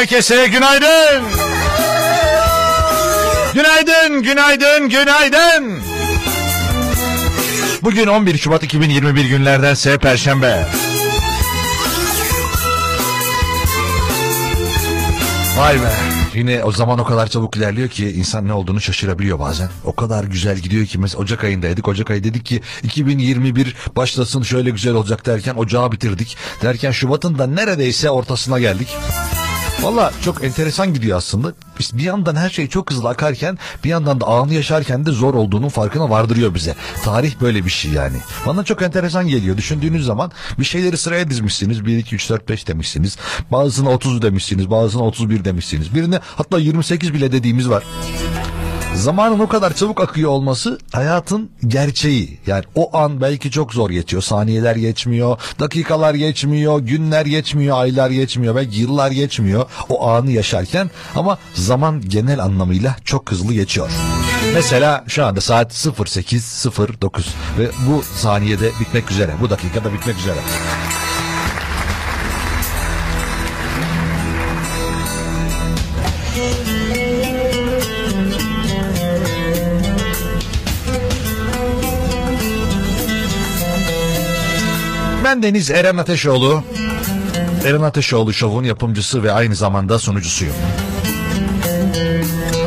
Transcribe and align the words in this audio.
herkese 0.00 0.46
günaydın. 0.46 1.24
Günaydın, 3.54 4.22
günaydın, 4.22 4.88
günaydın. 4.88 5.82
Bugün 7.82 8.06
11 8.06 8.38
Şubat 8.38 8.62
2021 8.62 9.24
günlerdense 9.24 9.98
Perşembe. 9.98 10.66
Vay 15.58 15.74
be. 15.74 15.92
Yine 16.34 16.64
o 16.64 16.72
zaman 16.72 16.98
o 16.98 17.04
kadar 17.04 17.26
çabuk 17.26 17.56
ilerliyor 17.56 17.88
ki 17.88 18.10
insan 18.10 18.48
ne 18.48 18.52
olduğunu 18.52 18.80
şaşırabiliyor 18.80 19.38
bazen. 19.38 19.70
O 19.84 19.92
kadar 19.94 20.24
güzel 20.24 20.58
gidiyor 20.58 20.86
ki 20.86 20.98
mesela 20.98 21.22
Ocak 21.22 21.44
ayındaydık. 21.44 21.88
Ocak 21.88 22.10
ayı 22.10 22.24
dedik 22.24 22.46
ki 22.46 22.60
2021 22.82 23.76
başlasın 23.96 24.42
şöyle 24.42 24.70
güzel 24.70 24.94
olacak 24.94 25.26
derken 25.26 25.54
ocağı 25.54 25.92
bitirdik. 25.92 26.36
Derken 26.62 26.90
Şubat'ın 26.90 27.38
da 27.38 27.46
neredeyse 27.46 28.10
ortasına 28.10 28.58
geldik. 28.58 28.88
Valla 29.82 30.12
çok 30.24 30.44
enteresan 30.44 30.94
gidiyor 30.94 31.18
aslında. 31.18 31.52
Biz 31.78 31.98
bir 31.98 32.02
yandan 32.02 32.36
her 32.36 32.50
şey 32.50 32.68
çok 32.68 32.90
hızlı 32.90 33.08
akarken 33.08 33.58
bir 33.84 33.88
yandan 33.88 34.20
da 34.20 34.26
anı 34.26 34.54
yaşarken 34.54 35.06
de 35.06 35.10
zor 35.10 35.34
olduğunun 35.34 35.68
farkına 35.68 36.10
vardırıyor 36.10 36.54
bize. 36.54 36.74
Tarih 37.04 37.40
böyle 37.40 37.64
bir 37.64 37.70
şey 37.70 37.90
yani. 37.92 38.16
Bana 38.46 38.64
çok 38.64 38.82
enteresan 38.82 39.28
geliyor. 39.28 39.56
Düşündüğünüz 39.56 40.06
zaman 40.06 40.32
bir 40.58 40.64
şeyleri 40.64 40.96
sıraya 40.96 41.30
dizmişsiniz. 41.30 41.86
1, 41.86 41.98
2, 41.98 42.14
3, 42.14 42.30
4, 42.30 42.48
5 42.48 42.68
demişsiniz. 42.68 43.16
Bazısına 43.52 43.90
30 43.90 44.22
demişsiniz. 44.22 44.70
Bazısına 44.70 45.02
31 45.02 45.44
demişsiniz. 45.44 45.94
Birine 45.94 46.20
hatta 46.36 46.58
28 46.58 47.14
bile 47.14 47.32
dediğimiz 47.32 47.68
var. 47.70 47.82
Zamanın 48.94 49.38
o 49.38 49.48
kadar 49.48 49.74
çabuk 49.74 50.00
akıyor 50.00 50.30
olması 50.30 50.78
hayatın 50.92 51.50
gerçeği. 51.66 52.38
Yani 52.46 52.64
o 52.74 52.96
an 52.96 53.20
belki 53.20 53.50
çok 53.50 53.72
zor 53.74 53.90
geçiyor. 53.90 54.22
Saniyeler 54.22 54.76
geçmiyor, 54.76 55.40
dakikalar 55.60 56.14
geçmiyor, 56.14 56.80
günler 56.80 57.26
geçmiyor, 57.26 57.78
aylar 57.78 58.10
geçmiyor, 58.10 58.56
belki 58.56 58.80
yıllar 58.80 59.10
geçmiyor 59.10 59.66
o 59.88 60.08
anı 60.08 60.30
yaşarken 60.30 60.90
ama 61.16 61.38
zaman 61.54 62.00
genel 62.00 62.42
anlamıyla 62.42 62.96
çok 63.04 63.30
hızlı 63.30 63.54
geçiyor. 63.54 63.90
Mesela 64.54 65.04
şu 65.08 65.24
anda 65.24 65.40
saat 65.40 65.72
08.09 65.72 67.22
ve 67.58 67.70
bu 67.86 68.02
saniyede 68.02 68.70
bitmek 68.80 69.10
üzere. 69.10 69.32
Bu 69.40 69.50
dakikada 69.50 69.92
bitmek 69.92 70.18
üzere. 70.18 70.38
Deniz 85.42 85.70
Eren 85.70 85.96
Ateşoğlu. 85.96 86.62
Eren 87.64 87.82
Ateşoğlu 87.82 88.32
Show'un 88.32 88.64
yapımcısı 88.64 89.22
ve 89.22 89.32
aynı 89.32 89.54
zamanda 89.54 89.98
sunucusuyum. 89.98 90.54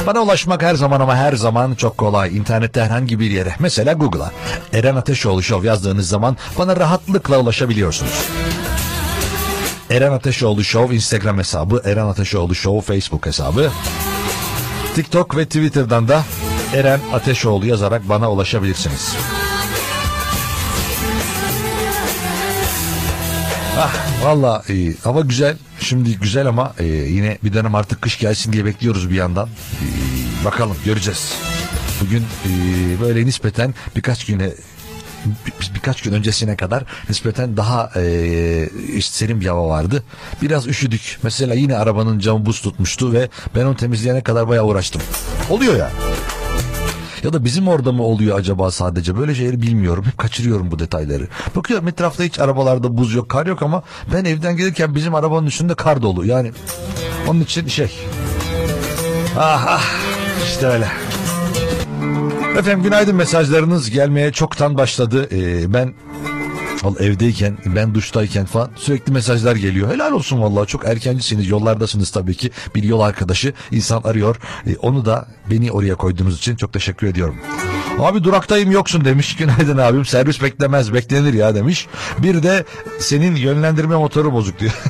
Bana 0.08 0.20
ulaşmak 0.20 0.64
her 0.64 0.75
zaman 0.75 1.00
ama 1.00 1.16
her 1.16 1.34
zaman 1.34 1.75
çok 1.75 1.98
kolay. 1.98 2.38
İnternette 2.38 2.81
herhangi 2.81 3.20
bir 3.20 3.31
yere, 3.31 3.56
mesela 3.60 3.94
Google'a 3.94 4.31
Eren 4.74 4.96
Ateşoğlu 4.96 5.44
Show 5.44 5.68
yazdığınız 5.68 6.10
zaman 6.10 6.38
bana 6.58 6.75
rahatlıkla 6.75 7.40
ulaşabiliyorsunuz. 7.40 8.25
Eren 9.90 10.12
Ateşoğlu 10.12 10.64
Show 10.64 10.96
Instagram 10.96 11.38
hesabı, 11.38 11.81
Eren 11.86 12.06
Ateşoğlu 12.06 12.56
Show 12.56 12.94
Facebook 12.94 13.25
hesabı. 13.25 13.72
TikTok 14.96 15.38
ve 15.38 15.46
Twitter'dan 15.46 16.08
da 16.08 16.24
Eren 16.75 17.00
Ateşoğlu 17.14 17.66
yazarak 17.66 18.10
bana 18.10 18.31
ulaşabilirsiniz. 18.31 19.16
Ah 23.80 23.94
valla 24.24 24.63
e, 24.70 24.94
hava 25.03 25.22
güzel. 25.22 25.58
Şimdi 25.80 26.20
güzel 26.20 26.48
ama 26.48 26.74
e, 26.80 26.86
yine 26.86 27.38
bir 27.44 27.53
dönem 27.53 27.75
artık 27.75 28.01
kış 28.01 28.20
gelsin 28.20 28.53
diye 28.53 28.65
bekliyoruz 28.65 29.10
bir 29.10 29.15
yandan. 29.15 29.48
E, 29.48 30.46
bakalım 30.46 30.77
göreceğiz. 30.86 31.34
Bugün 32.01 32.20
e, 32.22 32.51
böyle 33.01 33.25
nispeten 33.25 33.74
birkaç 33.96 34.25
güne 34.25 34.50
bir, 35.25 35.75
birkaç 35.75 36.01
gün 36.01 36.13
öncesine 36.13 36.56
kadar 36.56 36.84
nispeten 37.10 37.58
daha 37.58 37.92
e, 37.96 39.01
serin 39.01 39.42
bir 39.42 39.46
hava 39.46 39.68
vardı. 39.70 40.03
Biraz 40.42 40.68
üşüdük. 40.68 41.20
Mesela 41.24 41.53
yine 41.53 41.75
arabanın 41.77 42.20
camı 42.20 42.46
buz 42.46 42.62
tutmuştu 42.62 43.13
ve 43.13 43.30
ben 43.56 43.65
onu 43.65 43.75
temizleyene 43.75 44.22
kadar 44.22 44.48
bayağı 44.48 44.65
uğraştım. 44.65 45.01
Oluyor 45.50 45.75
ya. 45.77 45.92
Ya 47.24 47.34
da 47.34 47.46
bizim 47.46 47.68
orada 47.68 47.92
mı 47.92 48.03
oluyor 48.03 48.39
acaba 48.39 48.72
sadece? 48.72 49.18
Böyle 49.18 49.36
şeyleri 49.36 49.62
bilmiyorum. 49.62 50.06
Hep 50.06 50.18
kaçırıyorum 50.18 50.72
bu 50.72 50.80
detayları. 50.80 51.27
Bakıyorum 51.56 51.88
etrafta 51.88 52.24
hiç 52.24 52.39
arabalarda 52.39 52.98
buz 52.98 53.13
yok, 53.13 53.30
kar 53.30 53.46
yok 53.46 53.62
ama 53.63 53.84
ben 54.13 54.25
evden 54.25 54.58
gelirken 54.58 54.96
bizim 54.96 55.15
arabanın 55.15 55.48
üstünde 55.48 55.75
kar 55.75 56.01
dolu. 56.01 56.25
Yani 56.25 56.51
onun 57.27 57.42
için 57.42 57.68
şey. 57.68 57.92
Ah 59.38 59.65
ah 59.68 59.84
işte 60.44 60.68
öyle. 60.68 60.88
Efendim 62.58 62.84
günaydın 62.84 63.15
mesajlarınız 63.15 63.89
gelmeye 63.89 64.32
çoktan 64.32 64.77
başladı. 64.77 65.27
Ee, 65.32 65.74
ben 65.74 65.94
Vallahi 66.84 67.04
evdeyken, 67.04 67.58
ben 67.66 67.96
duştayken 67.96 68.46
falan 68.46 68.70
sürekli 68.75 69.12
mesajlar 69.12 69.56
geliyor. 69.56 69.92
Helal 69.94 70.12
olsun 70.12 70.42
vallahi 70.42 70.68
çok 70.68 70.86
erkencisiniz, 70.86 71.50
yollardasınız 71.50 72.12
tabii 72.12 72.36
ki. 72.36 72.52
Bir 72.75 72.84
yol 72.84 73.00
arkadaşı 73.00 73.54
insan 73.72 74.02
arıyor. 74.02 74.36
Ee, 74.68 74.75
onu 74.75 75.06
da 75.06 75.28
beni 75.52 75.72
oraya 75.72 75.96
koyduğunuz 75.96 76.38
için 76.38 76.56
çok 76.56 76.74
teşekkür 76.74 77.08
ediyorum. 77.08 77.36
Abi 78.00 78.24
duraktayım 78.24 78.72
yoksun 78.72 79.06
demiş. 79.06 79.36
Günaydın 79.38 79.78
abim. 79.78 80.06
Servis 80.06 80.42
beklemez, 80.42 80.94
beklenir 80.94 81.34
ya 81.34 81.56
demiş. 81.56 81.88
Bir 82.18 82.44
de 82.44 82.66
senin 83.00 83.36
yönlendirme 83.36 83.96
motoru 83.96 84.34
bozuk 84.34 84.60
diyor. 84.60 84.74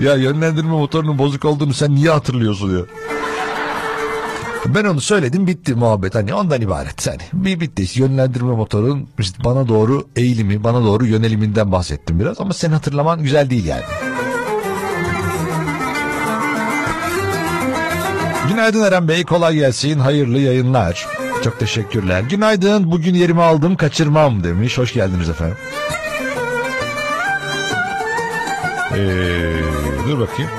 ya 0.00 0.14
yönlendirme 0.14 0.70
motorunun 0.70 1.18
bozuk 1.18 1.44
olduğunu 1.44 1.74
sen 1.74 1.94
niye 1.94 2.10
hatırlıyorsun 2.10 2.70
diyor. 2.70 2.88
Ben 4.66 4.84
onu 4.84 5.00
söyledim 5.00 5.46
bitti 5.46 5.74
muhabbet 5.74 6.14
hani 6.14 6.34
ondan 6.34 6.60
ibaret. 6.60 7.06
Hani 7.06 7.22
bir 7.32 7.60
bitti 7.60 7.82
işte 7.82 8.00
yönlendirme 8.00 8.52
motorun 8.52 9.08
işte 9.18 9.44
bana 9.44 9.68
doğru 9.68 10.06
eğilimi 10.16 10.64
bana 10.64 10.84
doğru 10.84 11.06
yöneliminden 11.06 11.72
bahsettim 11.72 12.20
biraz 12.20 12.40
ama 12.40 12.52
sen 12.52 12.70
hatırlaman 12.70 13.22
güzel 13.22 13.50
değil 13.50 13.64
yani. 13.64 13.82
Günaydın 18.48 18.82
Eren 18.84 19.08
Bey 19.08 19.24
kolay 19.24 19.54
gelsin 19.54 19.98
hayırlı 19.98 20.38
yayınlar. 20.38 21.06
Çok 21.44 21.60
teşekkürler. 21.60 22.20
Günaydın 22.20 22.90
bugün 22.90 23.14
yerimi 23.14 23.42
aldım 23.42 23.76
kaçırmam 23.76 24.44
demiş. 24.44 24.78
Hoş 24.78 24.92
geldiniz 24.92 25.28
efendim. 25.28 25.56
Ee, 28.96 29.54
dur 30.08 30.18
bakayım. 30.18 30.50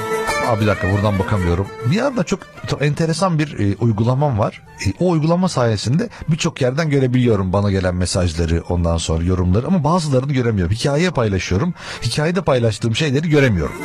Aa, 0.48 0.62
bir 0.62 0.68
dakika 0.68 0.94
buradan 0.94 1.20
bakamıyorum. 1.20 1.68
Bir 1.86 2.00
anda 2.00 2.24
çok, 2.24 2.40
çok 2.68 2.82
enteresan 2.82 3.40
bir 3.40 3.60
e, 3.60 3.76
uygulamam 3.76 4.40
var. 4.40 4.62
E, 4.86 4.94
o 5.00 5.10
uygulama 5.10 5.50
sayesinde 5.50 6.10
birçok 6.28 6.62
yerden 6.62 6.90
görebiliyorum 6.90 7.54
bana 7.54 7.72
gelen 7.72 7.96
mesajları 7.96 8.64
ondan 8.70 8.98
sonra 8.98 9.24
yorumları 9.24 9.68
ama 9.68 9.84
bazılarını 9.84 10.34
göremiyorum. 10.34 10.76
Hikayeye 10.76 11.10
paylaşıyorum. 11.12 11.74
Hikayede 12.02 12.42
paylaştığım 12.42 12.96
şeyleri 12.96 13.30
göremiyorum. 13.30 13.76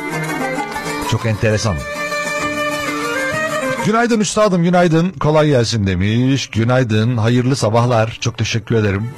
Çok 1.11 1.25
enteresan. 1.25 1.75
Günaydın 3.85 4.19
üstadım 4.19 4.63
günaydın 4.63 5.09
kolay 5.09 5.47
gelsin 5.47 5.87
demiş. 5.87 6.47
Günaydın 6.47 7.17
hayırlı 7.17 7.55
sabahlar 7.55 8.17
çok 8.21 8.37
teşekkür 8.37 8.75
ederim. 8.75 9.09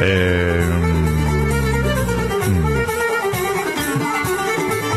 Eee... 0.00 0.93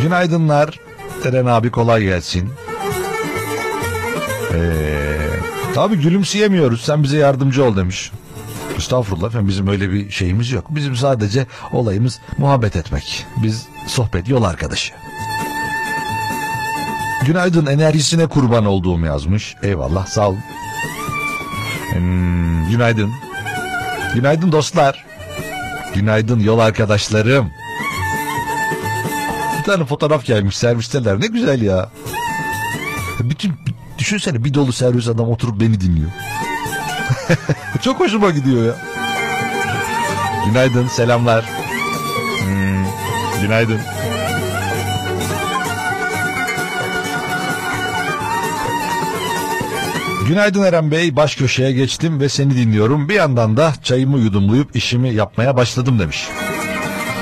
Günaydınlar. 0.01 0.79
Eren 1.25 1.45
abi 1.45 1.71
kolay 1.71 2.03
gelsin. 2.03 2.49
Ee, 4.53 5.17
tabii 5.75 5.95
gülümseyemiyoruz. 5.95 6.81
Sen 6.81 7.03
bize 7.03 7.17
yardımcı 7.17 7.63
ol 7.65 7.77
demiş. 7.77 8.11
Estağfurullah 8.77 9.27
efendim 9.27 9.47
bizim 9.47 9.67
öyle 9.67 9.91
bir 9.91 10.11
şeyimiz 10.11 10.51
yok. 10.51 10.65
Bizim 10.69 10.95
sadece 10.95 11.45
olayımız 11.71 12.19
muhabbet 12.37 12.75
etmek. 12.75 13.25
Biz 13.43 13.67
sohbet 13.87 14.29
yol 14.29 14.43
arkadaşı. 14.43 14.93
Günaydın 17.25 17.65
enerjisine 17.65 18.27
kurban 18.27 18.65
olduğum 18.65 18.99
yazmış. 18.99 19.55
Eyvallah 19.63 20.05
sağ 20.07 20.29
olun. 20.29 20.39
Hmm, 21.93 22.69
günaydın. 22.69 23.11
Günaydın 24.15 24.51
dostlar. 24.51 25.05
Günaydın 25.95 26.39
yol 26.39 26.59
arkadaşlarım 26.59 27.51
tane 29.67 29.85
fotoğraf 29.85 30.25
gelmiş 30.25 30.57
servisteler. 30.57 31.21
Ne 31.21 31.27
güzel 31.27 31.61
ya. 31.61 31.89
Bütün 33.19 33.53
düşünsene 33.97 34.43
bir 34.43 34.53
dolu 34.53 34.73
servis 34.73 35.07
adam 35.07 35.29
oturup 35.29 35.59
beni 35.61 35.81
dinliyor. 35.81 36.11
Çok 37.81 37.99
hoşuma 37.99 38.29
gidiyor 38.29 38.65
ya. 38.65 38.75
Günaydın, 40.45 40.87
selamlar. 40.87 41.45
Hmm, 42.43 42.85
günaydın. 43.41 43.79
Günaydın 50.27 50.63
Eren 50.63 50.91
Bey, 50.91 51.15
baş 51.15 51.35
köşeye 51.35 51.71
geçtim 51.71 52.19
ve 52.19 52.29
seni 52.29 52.55
dinliyorum. 52.55 53.09
Bir 53.09 53.15
yandan 53.15 53.57
da 53.57 53.73
çayımı 53.83 54.19
yudumlayıp 54.19 54.75
işimi 54.75 55.13
yapmaya 55.13 55.57
başladım 55.57 55.99
demiş. 55.99 56.27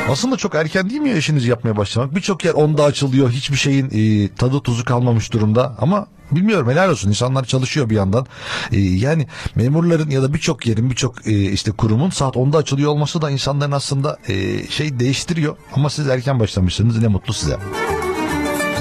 Aslında 0.10 0.38
çok 0.38 0.56
erken 0.56 0.90
değil 0.90 1.02
mi 1.02 1.10
ya 1.10 1.18
işinizi 1.18 1.50
yapmaya 1.50 1.78
başlamak? 1.78 2.16
Birçok 2.16 2.46
yer 2.46 2.54
onda 2.54 2.84
açılıyor. 2.84 3.32
Hiçbir 3.32 3.58
şeyin 3.58 3.90
e, 3.92 4.36
tadı 4.36 4.60
tuzu 4.60 4.86
kalmamış 4.86 5.34
durumda. 5.34 5.76
Ama 5.80 6.08
bilmiyorum 6.32 6.70
helal 6.70 6.90
olsun. 6.90 7.10
İnsanlar 7.10 7.46
çalışıyor 7.46 7.90
bir 7.90 7.96
yandan. 7.96 8.26
E, 8.72 8.80
yani 8.80 9.28
memurların 9.56 10.10
ya 10.10 10.24
da 10.24 10.34
birçok 10.34 10.68
yerin 10.68 10.90
birçok 10.90 11.28
e, 11.28 11.52
işte 11.52 11.72
kurumun 11.72 12.10
saat 12.10 12.36
10'da 12.36 12.58
açılıyor 12.58 12.92
olması 12.92 13.22
da 13.22 13.30
insanların 13.32 13.72
aslında 13.72 14.18
e, 14.28 14.68
şey 14.68 15.00
değiştiriyor. 15.00 15.58
Ama 15.74 15.90
siz 15.90 16.08
erken 16.08 16.40
başlamışsınız 16.40 17.02
ne 17.02 17.08
mutlu 17.08 17.34
size. 17.34 17.58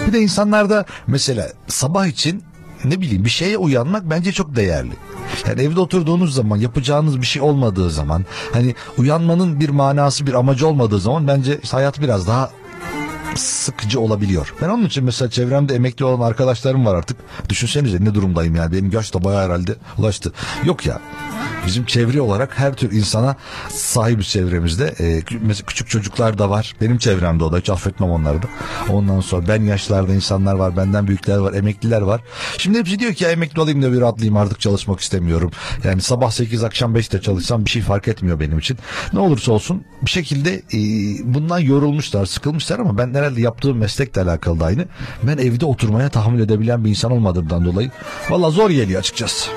Bir 0.06 0.12
de 0.12 0.20
insanlarda 0.20 0.84
mesela 1.06 1.52
sabah 1.66 2.06
için 2.06 2.42
ne 2.84 3.00
bileyim 3.00 3.24
bir 3.24 3.30
şeye 3.30 3.58
uyanmak 3.58 4.10
bence 4.10 4.32
çok 4.32 4.56
değerli. 4.56 4.92
Yani 5.48 5.62
evde 5.62 5.80
oturduğunuz 5.80 6.34
zaman 6.34 6.56
yapacağınız 6.56 7.20
bir 7.20 7.26
şey 7.26 7.42
olmadığı 7.42 7.90
zaman 7.90 8.24
hani 8.52 8.74
uyanmanın 8.98 9.60
bir 9.60 9.68
manası 9.68 10.26
bir 10.26 10.34
amacı 10.34 10.66
olmadığı 10.66 11.00
zaman 11.00 11.28
bence 11.28 11.58
hayat 11.70 12.00
biraz 12.00 12.28
daha 12.28 12.50
sıkıcı 13.36 14.00
olabiliyor. 14.00 14.54
Ben 14.62 14.68
onun 14.68 14.86
için 14.86 15.04
mesela 15.04 15.30
çevremde 15.30 15.74
emekli 15.74 16.04
olan 16.04 16.26
arkadaşlarım 16.26 16.86
var 16.86 16.94
artık. 16.94 17.16
Düşünsenize 17.48 18.04
ne 18.04 18.14
durumdayım 18.14 18.54
yani 18.54 18.72
benim 18.72 18.90
yaş 18.90 19.14
da 19.14 19.24
bayağı 19.24 19.44
herhalde 19.44 19.74
ulaştı. 19.98 20.32
Yok 20.64 20.86
ya 20.86 21.00
bizim 21.66 21.84
çevre 21.84 22.20
olarak 22.20 22.58
her 22.58 22.74
tür 22.74 22.92
insana 22.92 23.36
sahibiz 23.68 24.28
çevremizde. 24.28 24.94
Ee, 25.00 25.22
mesela 25.40 25.66
küçük 25.66 25.88
çocuklar 25.88 26.38
da 26.38 26.50
var. 26.50 26.74
Benim 26.80 26.98
çevremde 26.98 27.44
o 27.44 27.52
da 27.52 27.58
hiç 27.58 27.70
affetmem 27.70 28.10
onları 28.10 28.42
da. 28.42 28.46
Ondan 28.90 29.20
sonra 29.20 29.48
ben 29.48 29.62
yaşlarda 29.62 30.14
insanlar 30.14 30.54
var. 30.54 30.76
Benden 30.76 31.06
büyükler 31.06 31.36
var. 31.36 31.52
Emekliler 31.52 32.00
var. 32.00 32.20
Şimdi 32.58 32.78
hepsi 32.78 32.98
diyor 32.98 33.14
ki 33.14 33.24
ya 33.24 33.30
emekli 33.30 33.60
olayım 33.60 33.82
da 33.82 33.92
bir 33.92 34.00
rahatlayayım 34.00 34.36
artık 34.36 34.60
çalışmak 34.60 35.00
istemiyorum. 35.00 35.50
Yani 35.84 36.02
sabah 36.02 36.30
8 36.30 36.64
akşam 36.64 36.96
5'te 36.96 37.20
çalışsam 37.20 37.64
bir 37.64 37.70
şey 37.70 37.82
fark 37.82 38.08
etmiyor 38.08 38.40
benim 38.40 38.58
için. 38.58 38.78
Ne 39.12 39.18
olursa 39.20 39.52
olsun 39.52 39.84
bir 40.02 40.10
şekilde 40.10 40.54
e, 40.54 40.78
bundan 41.34 41.58
yorulmuşlar, 41.58 42.26
sıkılmışlar 42.26 42.78
ama 42.78 42.98
ben 42.98 43.14
herhalde 43.24 43.40
yaptığım 43.40 43.78
meslekle 43.78 44.22
alakalı 44.22 44.60
da 44.60 44.64
aynı. 44.64 44.84
Ben 45.22 45.38
evde 45.38 45.66
oturmaya 45.66 46.08
tahammül 46.08 46.40
edebilen 46.40 46.84
bir 46.84 46.90
insan 46.90 47.12
olmadığımdan 47.12 47.64
dolayı 47.64 47.90
valla 48.30 48.50
zor 48.50 48.70
geliyor 48.70 49.00
açıkçası. 49.00 49.50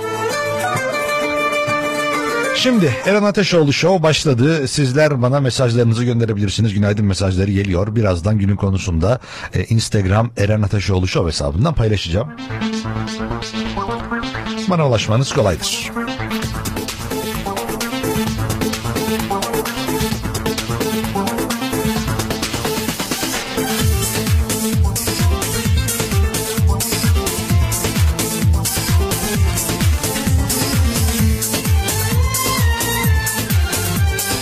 Şimdi 2.55 2.95
Eren 3.05 3.23
Ateşoğlu 3.23 3.73
Show 3.73 4.03
başladı. 4.03 4.67
Sizler 4.67 5.21
bana 5.21 5.39
mesajlarınızı 5.39 6.03
gönderebilirsiniz. 6.03 6.73
Günaydın 6.73 7.05
mesajları 7.05 7.51
geliyor. 7.51 7.95
Birazdan 7.95 8.37
günün 8.37 8.55
konusunda 8.55 9.19
e, 9.53 9.63
Instagram 9.63 10.31
Eren 10.37 10.61
Ateşoğlu 10.61 11.07
Show 11.07 11.27
hesabından 11.27 11.73
paylaşacağım. 11.73 12.27
Bana 14.69 14.87
ulaşmanız 14.87 15.33
kolaydır. 15.33 15.91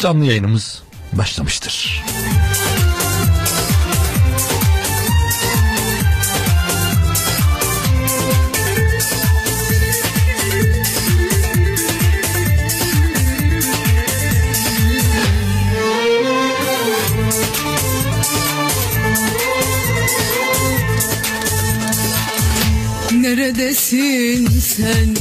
Canlı 0.01 0.25
yayınımız 0.25 0.81
başlamıştır. 1.13 2.03
Neredesin 23.11 24.47
sen? 24.59 25.15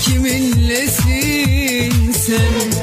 Kiminlesin 0.00 1.12
sen? 2.12 2.73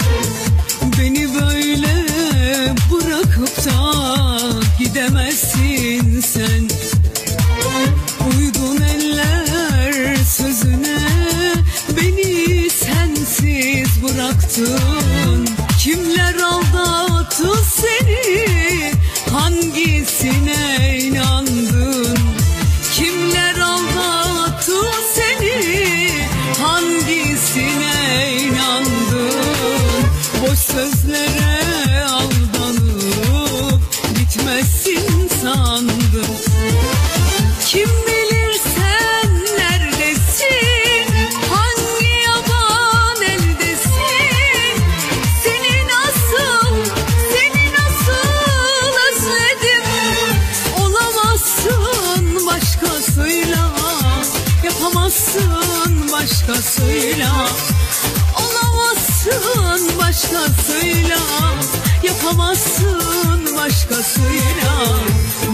Sen. 6.22 6.70
Uydun 8.28 8.82
eller 8.82 10.16
sözüne 10.16 11.00
beni 11.98 12.70
sensiz 12.70 14.04
bıraktın. 14.04 15.48
Kimler 15.80 16.36
aldattı 16.36 17.52
seni? 17.76 18.92
Hangisine 19.32 21.00
inandın? 21.00 22.11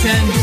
sen? 0.02 0.39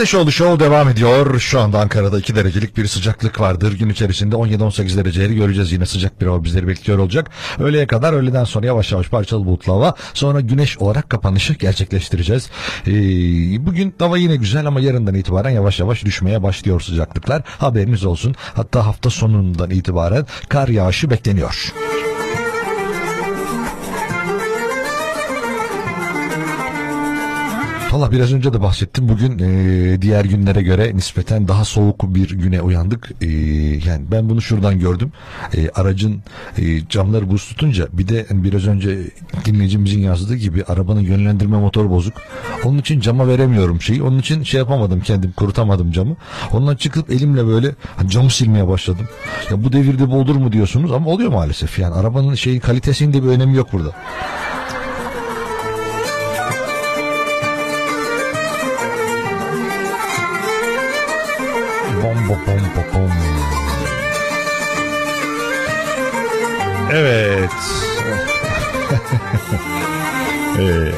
Ateşoğlu 0.00 0.32
Show 0.32 0.64
devam 0.64 0.88
ediyor. 0.88 1.40
Şu 1.40 1.60
anda 1.60 1.80
Ankara'da 1.80 2.18
2 2.18 2.34
derecelik 2.34 2.76
bir 2.76 2.86
sıcaklık 2.86 3.40
vardır. 3.40 3.72
Gün 3.72 3.88
içerisinde 3.88 4.36
17-18 4.36 4.96
dereceleri 4.96 5.34
göreceğiz. 5.34 5.72
Yine 5.72 5.86
sıcak 5.86 6.20
bir 6.20 6.26
hava 6.26 6.44
bizleri 6.44 6.68
bekliyor 6.68 6.98
olacak. 6.98 7.30
Öğleye 7.58 7.86
kadar 7.86 8.12
öğleden 8.12 8.44
sonra 8.44 8.66
yavaş 8.66 8.92
yavaş 8.92 9.08
parçalı 9.08 9.44
bulutlu 9.44 9.72
hava. 9.72 9.94
Sonra 10.14 10.40
güneş 10.40 10.78
olarak 10.78 11.10
kapanışı 11.10 11.52
gerçekleştireceğiz. 11.52 12.50
Ee, 12.86 12.92
bugün 13.66 13.94
hava 13.98 14.18
yine 14.18 14.36
güzel 14.36 14.66
ama 14.66 14.80
yarından 14.80 15.14
itibaren 15.14 15.50
yavaş 15.50 15.80
yavaş 15.80 16.04
düşmeye 16.04 16.42
başlıyor 16.42 16.80
sıcaklıklar. 16.80 17.42
Haberiniz 17.46 18.04
olsun. 18.04 18.34
Hatta 18.54 18.86
hafta 18.86 19.10
sonundan 19.10 19.70
itibaren 19.70 20.26
kar 20.48 20.68
yağışı 20.68 21.10
bekleniyor. 21.10 21.72
Valla 27.92 28.12
biraz 28.12 28.32
önce 28.32 28.52
de 28.52 28.62
bahsettim. 28.62 29.08
Bugün 29.08 29.38
e, 29.38 30.02
diğer 30.02 30.24
günlere 30.24 30.62
göre 30.62 30.96
nispeten 30.96 31.48
daha 31.48 31.64
soğuk 31.64 32.14
bir 32.14 32.30
güne 32.30 32.62
uyandık. 32.62 33.10
E, 33.20 33.26
yani 33.86 34.04
ben 34.10 34.28
bunu 34.28 34.42
şuradan 34.42 34.78
gördüm. 34.78 35.12
E, 35.54 35.68
aracın 35.68 36.22
e, 36.58 36.88
camları 36.88 37.30
buz 37.30 37.48
tutunca 37.48 37.88
bir 37.92 38.08
de 38.08 38.26
hani 38.28 38.44
biraz 38.44 38.66
önce 38.66 38.98
dinleyicimizin 39.44 40.00
yazdığı 40.00 40.36
gibi 40.36 40.64
arabanın 40.64 41.00
yönlendirme 41.00 41.58
motoru 41.58 41.90
bozuk. 41.90 42.14
Onun 42.64 42.78
için 42.78 43.00
cama 43.00 43.28
veremiyorum 43.28 43.80
şeyi. 43.80 44.02
Onun 44.02 44.18
için 44.18 44.42
şey 44.42 44.58
yapamadım 44.58 45.00
kendim 45.00 45.32
kurutamadım 45.32 45.92
camı. 45.92 46.16
Ondan 46.52 46.76
çıkıp 46.76 47.10
elimle 47.10 47.46
böyle 47.46 47.74
hani 47.96 48.10
camı 48.10 48.30
silmeye 48.30 48.68
başladım. 48.68 49.08
Ya 49.50 49.64
bu 49.64 49.72
devirde 49.72 50.10
bu 50.10 50.16
olur 50.16 50.36
mu 50.36 50.52
diyorsunuz 50.52 50.92
ama 50.92 51.10
oluyor 51.10 51.32
maalesef. 51.32 51.78
Yani 51.78 51.94
arabanın 51.94 52.34
şeyin 52.34 52.60
kalitesinin 52.60 53.12
de 53.12 53.22
bir 53.22 53.28
önemi 53.28 53.56
yok 53.56 53.72
burada. 53.72 53.94
Evet. 66.92 67.50
Ee, 70.58 70.92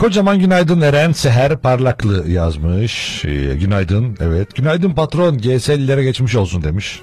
kocaman 0.00 0.38
günaydın 0.38 0.80
Eren 0.80 1.12
Seher 1.12 1.58
Parlaklı 1.58 2.30
yazmış. 2.30 3.24
Ee, 3.24 3.54
günaydın 3.54 4.16
evet. 4.20 4.54
Günaydın 4.54 4.90
patron 4.90 5.38
GS'lilere 5.38 6.04
geçmiş 6.04 6.34
olsun 6.34 6.62
demiş. 6.62 7.02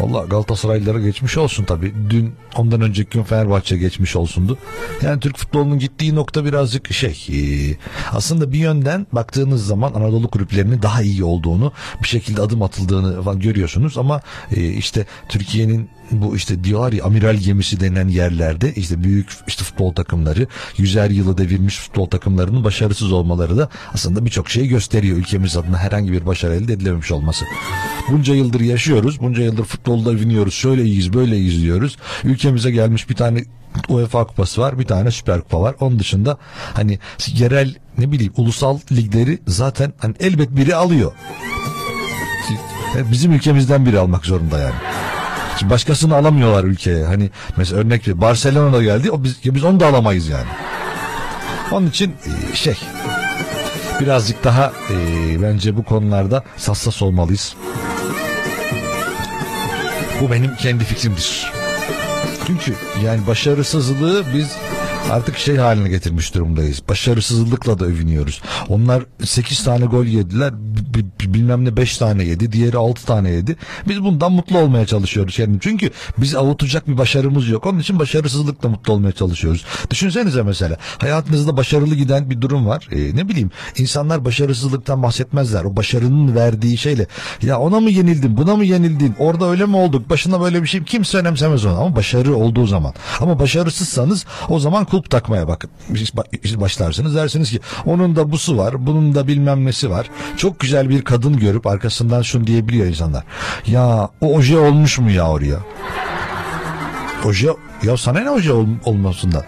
Valla 0.00 0.24
Galatasaraylılara 0.24 0.98
geçmiş 1.00 1.38
olsun 1.38 1.64
tabi. 1.64 1.92
Dün 2.10 2.34
ondan 2.56 2.80
önceki 2.80 3.10
gün 3.10 3.22
Fenerbahçe 3.22 3.76
geçmiş 3.76 4.16
olsundu. 4.16 4.58
Yani 5.02 5.20
Türk 5.20 5.38
futbolunun 5.38 5.78
gittiği 5.78 6.14
nokta 6.14 6.44
birazcık 6.44 6.92
şey 6.92 7.26
e, 7.28 7.38
aslında 8.12 8.52
bir 8.52 8.58
yönden 8.58 9.06
baktığınız 9.12 9.66
zaman 9.66 9.92
Anadolu 9.94 10.28
kulüplerinin 10.28 10.82
daha 10.82 11.02
iyi 11.02 11.24
olduğunu 11.24 11.72
bir 12.02 12.08
şekilde 12.08 12.42
adım 12.42 12.62
atıldığını 12.62 13.22
falan 13.22 13.40
görüyorsunuz 13.40 13.98
ama 13.98 14.20
e, 14.56 14.68
işte 14.68 15.06
Türkiye'nin 15.28 15.88
bu 16.10 16.36
işte 16.36 16.64
diyorlar 16.64 16.92
ya 16.92 17.04
amiral 17.04 17.36
gemisi 17.36 17.80
denen 17.80 18.08
yerlerde 18.08 18.72
işte 18.74 19.04
büyük 19.04 19.28
işte 19.46 19.64
futbol 19.64 19.92
takımları 19.92 20.46
yüzer 20.76 21.10
yılı 21.10 21.38
devirmiş 21.38 21.78
futbol 21.78 22.06
takımlarının 22.06 22.64
başarısız 22.64 23.12
olmaları 23.12 23.58
da 23.58 23.68
aslında 23.94 24.24
birçok 24.24 24.50
şeyi 24.50 24.68
gösteriyor 24.68 25.16
ülkemiz 25.16 25.56
adına 25.56 25.78
herhangi 25.78 26.12
bir 26.12 26.26
başarı 26.26 26.54
elde 26.54 26.72
edilememiş 26.72 27.12
olması. 27.12 27.44
Bunca 28.10 28.34
yıldır 28.34 28.60
yaşıyoruz. 28.60 29.20
Bunca 29.20 29.42
yıldır 29.42 29.64
futbolda 29.64 30.20
biniyoruz. 30.20 30.54
Şöyle 30.54 30.84
iyiyiz 30.84 31.12
böyle 31.12 31.36
iyiyiz 31.36 31.62
diyoruz. 31.62 31.96
Ülkemize 32.42 32.70
gelmiş 32.70 33.10
bir 33.10 33.14
tane 33.14 33.44
UEFA 33.88 34.26
kupası 34.26 34.60
var. 34.60 34.78
Bir 34.78 34.84
tane 34.84 35.10
Süper 35.10 35.40
Kupa 35.40 35.60
var. 35.60 35.74
Onun 35.80 35.98
dışında 35.98 36.38
hani 36.74 36.98
yerel 37.26 37.74
ne 37.98 38.12
bileyim 38.12 38.32
ulusal 38.36 38.78
ligleri 38.92 39.38
zaten 39.46 39.92
hani 39.98 40.14
elbet 40.20 40.56
biri 40.56 40.74
alıyor. 40.74 41.12
Bizim 43.12 43.32
ülkemizden 43.32 43.86
biri 43.86 43.98
almak 43.98 44.26
zorunda 44.26 44.58
yani. 44.58 44.74
Şimdi 45.58 45.72
başkasını 45.72 46.16
alamıyorlar 46.16 46.64
ülkeye. 46.64 47.04
Hani 47.04 47.30
mesela 47.56 47.80
örnek 47.80 48.06
bir 48.06 48.20
Barcelona 48.20 48.82
geldi. 48.82 49.10
O 49.10 49.24
biz, 49.24 49.38
biz 49.44 49.64
onu 49.64 49.80
da 49.80 49.86
alamayız 49.86 50.28
yani. 50.28 50.48
Onun 51.72 51.86
için 51.86 52.14
e, 52.52 52.56
şey 52.56 52.76
birazcık 54.00 54.44
daha 54.44 54.72
e, 54.90 54.96
bence 55.42 55.76
bu 55.76 55.82
konularda 55.84 56.44
hassas 56.66 57.02
olmalıyız. 57.02 57.56
Bu 60.20 60.30
benim 60.30 60.56
kendi 60.56 60.84
fikrimdir. 60.84 61.61
Çünkü 62.46 62.74
yani 63.04 63.26
başarısızlığı 63.26 64.24
biz 64.34 64.56
artık 65.10 65.38
şey 65.38 65.56
haline 65.56 65.88
getirmiş 65.88 66.34
durumdayız. 66.34 66.82
Başarısızlıkla 66.88 67.78
da 67.78 67.84
övünüyoruz. 67.84 68.42
Onlar 68.68 69.04
8 69.24 69.64
tane 69.64 69.84
gol 69.84 70.04
yediler. 70.04 70.52
Bilmem 71.20 71.64
ne 71.64 71.76
5 71.76 71.98
tane 71.98 72.24
yedi. 72.24 72.52
Diğeri 72.52 72.76
6 72.76 73.06
tane 73.06 73.30
yedi. 73.30 73.56
Biz 73.88 74.02
bundan 74.02 74.32
mutlu 74.32 74.58
olmaya 74.58 74.86
çalışıyoruz. 74.86 75.38
Yani 75.38 75.56
çünkü 75.60 75.90
biz 76.18 76.34
avutacak 76.34 76.88
bir 76.88 76.98
başarımız 76.98 77.48
yok. 77.48 77.66
Onun 77.66 77.78
için 77.78 77.98
başarısızlıkla 77.98 78.68
mutlu 78.68 78.92
olmaya 78.92 79.12
çalışıyoruz. 79.12 79.64
Düşünsenize 79.90 80.42
mesela 80.42 80.76
hayatınızda 80.98 81.56
başarılı 81.56 81.94
giden 81.94 82.30
bir 82.30 82.40
durum 82.40 82.66
var. 82.66 82.88
Ee, 82.92 83.16
ne 83.16 83.28
bileyim 83.28 83.50
insanlar 83.76 84.24
başarısızlıktan 84.24 85.02
bahsetmezler. 85.02 85.64
O 85.64 85.76
başarının 85.76 86.34
verdiği 86.34 86.78
şeyle 86.78 87.06
ya 87.42 87.58
ona 87.58 87.80
mı 87.80 87.90
yenildin 87.90 88.36
buna 88.36 88.56
mı 88.56 88.64
yenildin 88.64 89.14
orada 89.18 89.46
öyle 89.46 89.66
mi 89.66 89.76
olduk 89.76 90.10
başına 90.10 90.40
böyle 90.40 90.62
bir 90.62 90.66
şey 90.68 90.84
kimse 90.84 91.18
önemsemez 91.18 91.64
onu 91.64 91.80
ama 91.80 91.96
başarı 91.96 92.36
olduğu 92.36 92.66
zaman 92.66 92.94
ama 93.20 93.38
başarısızsanız 93.38 94.26
o 94.48 94.58
zaman 94.58 94.84
kulp 94.92 95.10
takmaya 95.10 95.48
bakın. 95.48 95.70
Siz 95.88 96.08
ba- 96.08 96.38
siz 96.42 96.60
başlarsınız 96.60 97.14
dersiniz 97.14 97.50
ki 97.50 97.60
onun 97.86 98.16
da 98.16 98.32
busu 98.32 98.58
var 98.58 98.86
bunun 98.86 99.14
da 99.14 99.26
bilmem 99.26 99.64
nesi 99.64 99.90
var. 99.90 100.10
Çok 100.36 100.60
güzel 100.60 100.88
bir 100.88 101.02
kadın 101.02 101.36
görüp 101.36 101.66
arkasından 101.66 102.22
şunu 102.22 102.46
diyebiliyor 102.46 102.86
insanlar. 102.86 103.24
Ya 103.66 104.08
o 104.20 104.34
oje 104.34 104.58
olmuş 104.58 104.98
mu 104.98 105.10
ya 105.10 105.28
oraya? 105.28 105.56
Oje 107.24 107.48
ya 107.82 107.96
sana 107.96 108.20
ne 108.20 108.30
oje 108.30 108.52
ol, 108.52 108.66
olmasından 108.84 109.44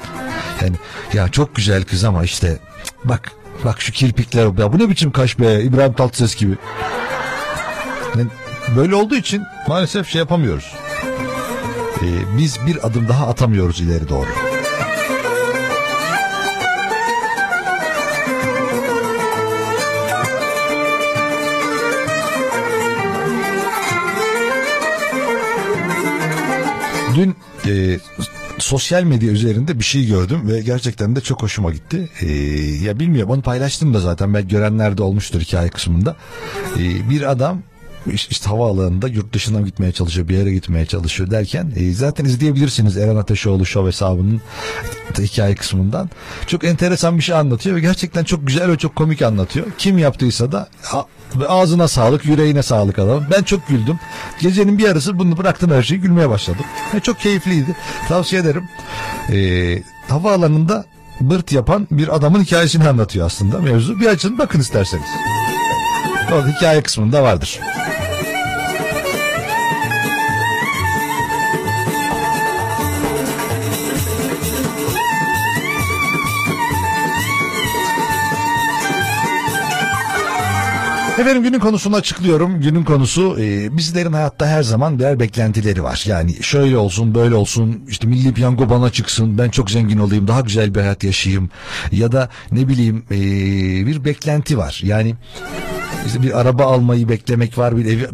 yani 0.62 0.76
ya 1.12 1.28
çok 1.28 1.54
güzel 1.54 1.85
kız 1.85 2.04
ama 2.04 2.24
işte 2.24 2.59
bak 3.04 3.33
bak 3.64 3.80
şu 3.80 3.92
kirpikler 3.92 4.44
ya 4.44 4.72
bu 4.72 4.78
ne 4.78 4.88
biçim 4.88 5.11
kaş 5.12 5.38
be 5.38 5.62
İbrahim 5.62 5.92
Tatlıses 5.92 6.37
gibi. 6.37 6.54
Yani 8.18 8.26
böyle 8.76 8.94
olduğu 8.94 9.16
için 9.16 9.42
maalesef 9.68 10.09
şey 10.09 10.18
yapamıyoruz. 10.18 10.74
Ee, 12.02 12.38
biz 12.38 12.59
bir 12.66 12.87
adım 12.87 13.09
daha 13.09 13.26
atamıyoruz 13.26 13.80
ileri 13.80 14.09
doğru. 14.09 14.54
Dün 27.14 27.37
e, 27.66 27.98
sosyal 28.59 29.03
medya 29.03 29.31
üzerinde 29.31 29.79
bir 29.79 29.85
şey 29.85 30.07
gördüm 30.07 30.48
ve 30.48 30.61
gerçekten 30.61 31.16
de 31.16 31.20
çok 31.20 31.42
hoşuma 31.42 31.72
gitti. 31.72 32.09
E, 32.20 32.27
ya 32.85 33.00
bilmiyorum 33.00 33.31
onu 33.31 33.42
paylaştım 33.42 33.94
da 33.94 34.00
zaten 34.00 34.35
belki 34.35 34.48
görenler 34.48 34.98
de 34.98 35.03
olmuştur 35.03 35.40
hikaye 35.40 35.68
kısmında. 35.68 36.16
E, 36.79 37.11
bir 37.11 37.31
adam 37.31 37.62
iş- 38.12 38.29
işte 38.29 38.50
havaalanında 38.50 39.09
yurt 39.09 39.33
dışına 39.33 39.61
gitmeye 39.61 39.92
çalışıyor 39.92 40.29
bir 40.29 40.37
yere 40.37 40.53
gitmeye 40.53 40.87
çalışıyor 40.87 41.31
derken 41.31 41.72
e, 41.77 41.92
zaten 41.92 42.24
izleyebilirsiniz 42.24 42.96
Eren 42.96 43.16
Ateşoğlu 43.16 43.66
Show 43.66 43.88
hesabının 43.88 44.40
hikaye 45.18 45.55
kısmından 45.55 46.11
çok 46.46 46.64
enteresan 46.64 47.16
bir 47.18 47.22
şey 47.22 47.35
anlatıyor 47.37 47.77
ve 47.77 47.81
gerçekten 47.81 48.24
çok 48.24 48.46
güzel 48.46 48.70
ve 48.70 48.79
çok 48.79 48.96
komik 48.96 49.22
anlatıyor 49.22 49.66
kim 49.79 49.98
yaptıysa 49.98 50.53
da 50.53 50.68
ağzına 51.49 51.88
sağlık 51.88 52.25
yüreğine 52.25 52.62
sağlık 52.62 52.99
adamım 52.99 53.27
ben 53.31 53.42
çok 53.42 53.68
güldüm. 53.68 53.99
Gecenin 54.40 54.79
bir 54.79 54.85
yarısı 54.85 55.18
bunu 55.18 55.37
bıraktım 55.37 55.70
her 55.70 55.83
şeyi 55.83 56.01
gülmeye 56.01 56.29
başladım. 56.29 56.64
Ve 56.94 57.01
çok 57.01 57.20
keyifliydi. 57.20 57.77
Tavsiye 58.09 58.42
ederim. 58.42 58.68
E, 59.33 59.38
havaalanında 60.09 60.85
bırt 61.20 61.53
yapan 61.53 61.88
bir 61.90 62.16
adamın 62.16 62.42
hikayesini 62.44 62.88
anlatıyor 62.88 63.27
aslında 63.27 63.59
mevzu. 63.59 64.01
Bir 64.01 64.07
açın 64.07 64.38
bakın 64.38 64.61
isterseniz. 64.61 65.09
O 66.33 66.47
hikaye 66.49 66.83
kısmında 66.83 67.23
vardır. 67.23 67.61
Efendim 81.18 81.42
günün 81.42 81.59
konusunu 81.59 81.96
açıklıyorum. 81.96 82.61
Günün 82.61 82.85
konusu 82.85 83.37
e, 83.40 83.77
bizlerin 83.77 84.12
hayatta 84.12 84.46
her 84.46 84.62
zaman 84.62 84.98
birer 84.98 85.20
beklentileri 85.20 85.83
var. 85.83 86.05
Yani 86.07 86.42
şöyle 86.42 86.77
olsun 86.77 87.14
böyle 87.14 87.35
olsun 87.35 87.85
işte 87.88 88.07
milli 88.07 88.35
piyango 88.35 88.70
bana 88.70 88.90
çıksın 88.90 89.38
ben 89.38 89.50
çok 89.50 89.70
zengin 89.70 89.98
olayım 89.98 90.29
daha 90.29 90.40
güzel 90.40 90.74
bir 90.74 90.81
hayat 90.81 91.05
yaşayayım. 91.05 91.50
Ya 91.92 92.12
da 92.12 92.29
ne 92.53 92.68
bileyim 92.68 93.05
e, 93.11 93.16
bir 93.87 94.05
beklenti 94.05 94.59
var. 94.59 94.81
Yani 94.85 95.14
işte 96.07 96.22
bir 96.22 96.40
araba 96.40 96.64
almayı 96.64 97.09
beklemek 97.09 97.59
var, 97.59 97.77
bir 97.77 97.85
ev 97.85 98.09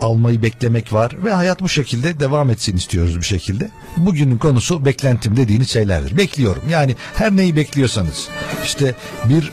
almayı 0.00 0.42
beklemek 0.42 0.92
var 0.92 1.12
ve 1.24 1.32
hayat 1.32 1.60
bu 1.60 1.68
şekilde 1.68 2.20
devam 2.20 2.50
etsin 2.50 2.76
istiyoruz 2.76 3.18
bir 3.18 3.26
şekilde. 3.26 3.70
Bugünün 3.96 4.38
konusu 4.38 4.84
beklentim 4.84 5.36
dediğiniz 5.36 5.70
şeylerdir. 5.70 6.16
Bekliyorum. 6.16 6.62
Yani 6.70 6.96
her 7.14 7.36
neyi 7.36 7.56
bekliyorsanız 7.56 8.28
işte 8.64 8.94
bir 9.28 9.52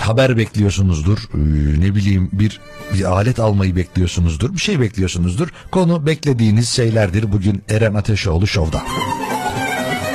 haber 0.00 0.36
bekliyorsunuzdur. 0.36 1.18
Ee, 1.18 1.38
ne 1.80 1.94
bileyim 1.94 2.30
bir 2.32 2.60
bir 2.94 3.04
alet 3.04 3.38
almayı 3.38 3.76
bekliyorsunuzdur. 3.76 4.54
Bir 4.54 4.60
şey 4.60 4.80
bekliyorsunuzdur. 4.80 5.48
Konu 5.70 6.06
beklediğiniz 6.06 6.68
şeylerdir 6.68 7.32
bugün 7.32 7.62
Eren 7.68 7.94
Ateşoğlu 7.94 8.46
Show'da. 8.46 8.82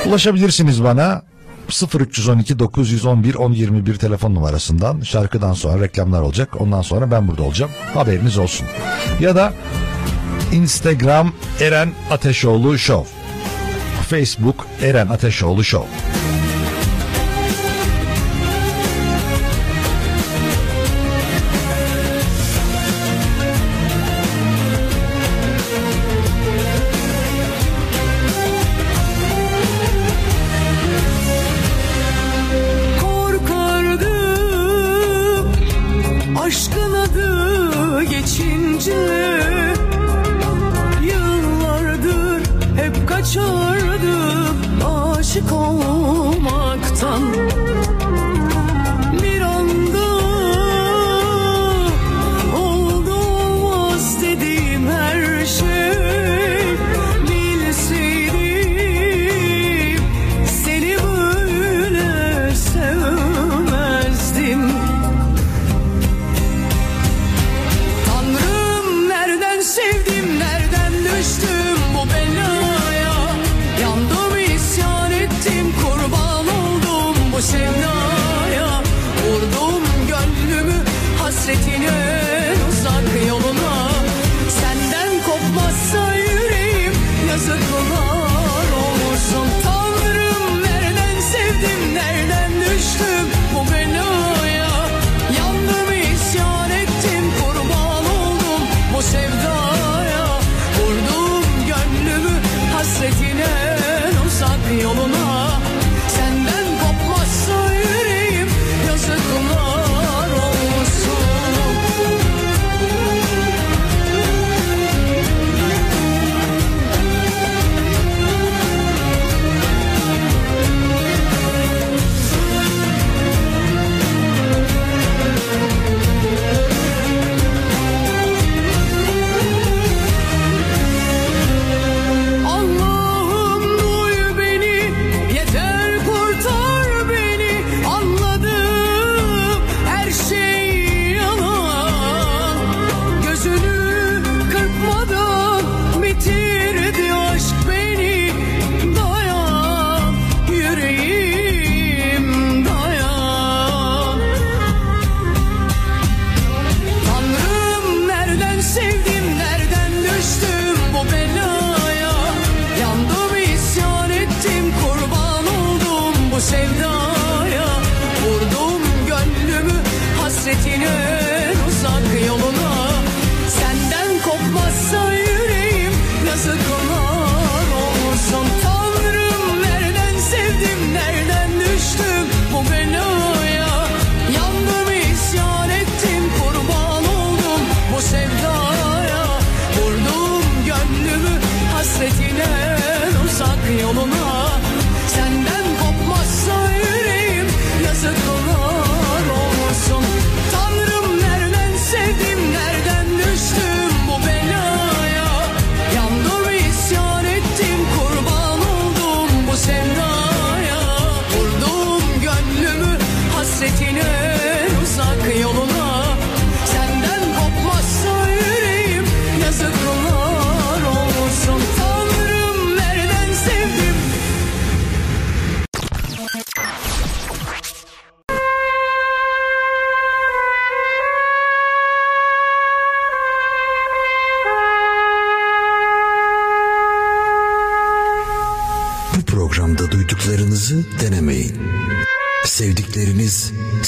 Ulaşabilirsiniz 0.06 0.84
bana 0.84 1.22
0312 1.94 2.58
911 2.58 3.34
1021 3.34 3.94
telefon 3.96 4.34
numarasından 4.34 5.00
şarkıdan 5.00 5.52
sonra 5.52 5.82
reklamlar 5.82 6.20
olacak. 6.20 6.60
Ondan 6.60 6.82
sonra 6.82 7.10
ben 7.10 7.28
burada 7.28 7.42
olacağım. 7.42 7.70
Haberiniz 7.94 8.38
olsun. 8.38 8.66
Ya 9.20 9.36
da 9.36 9.52
Instagram 10.52 11.32
Eren 11.60 11.92
Ateşoğlu 12.10 12.78
Show. 12.78 13.10
Facebook 14.08 14.66
Eren 14.82 15.08
Ateşoğlu 15.08 15.64
Show. 15.64 15.88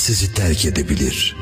Sizi 0.09 0.35
terk 0.35 0.65
edebilir. 0.65 1.37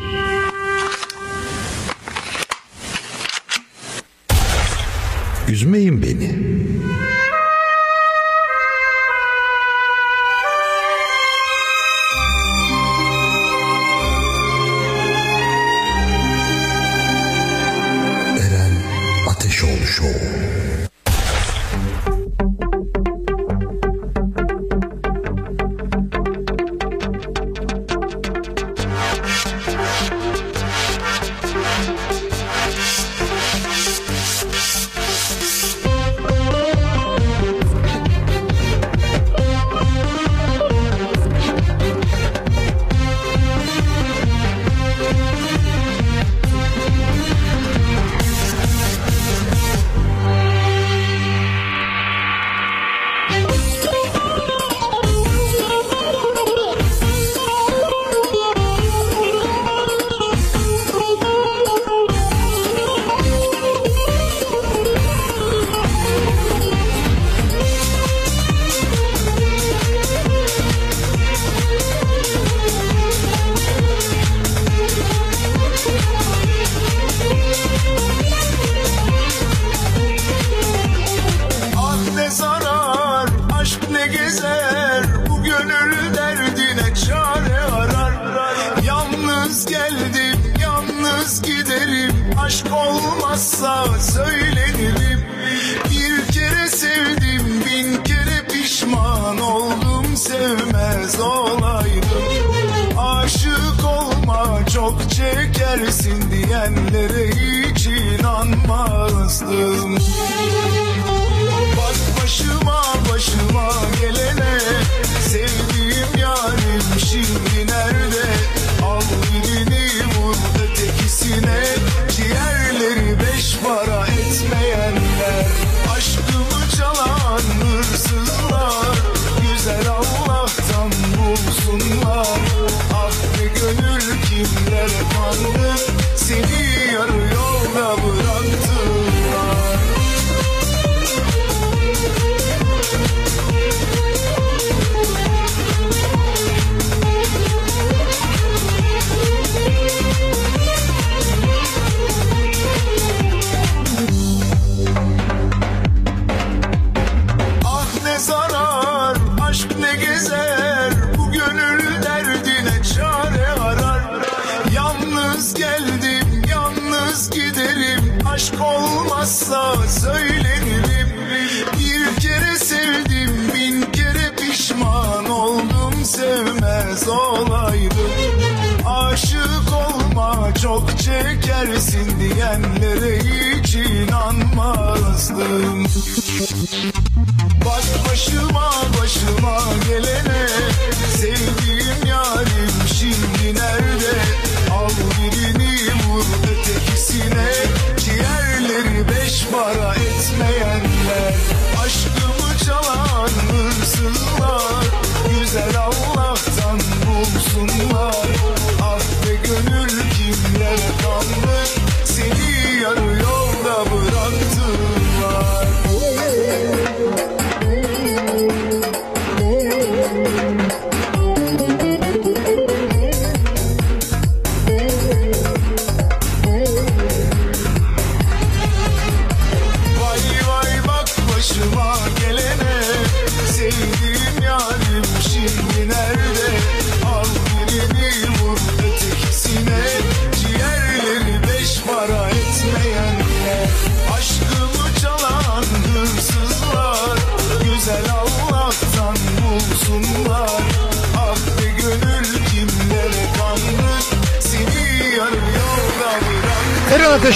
bara 199.57 199.96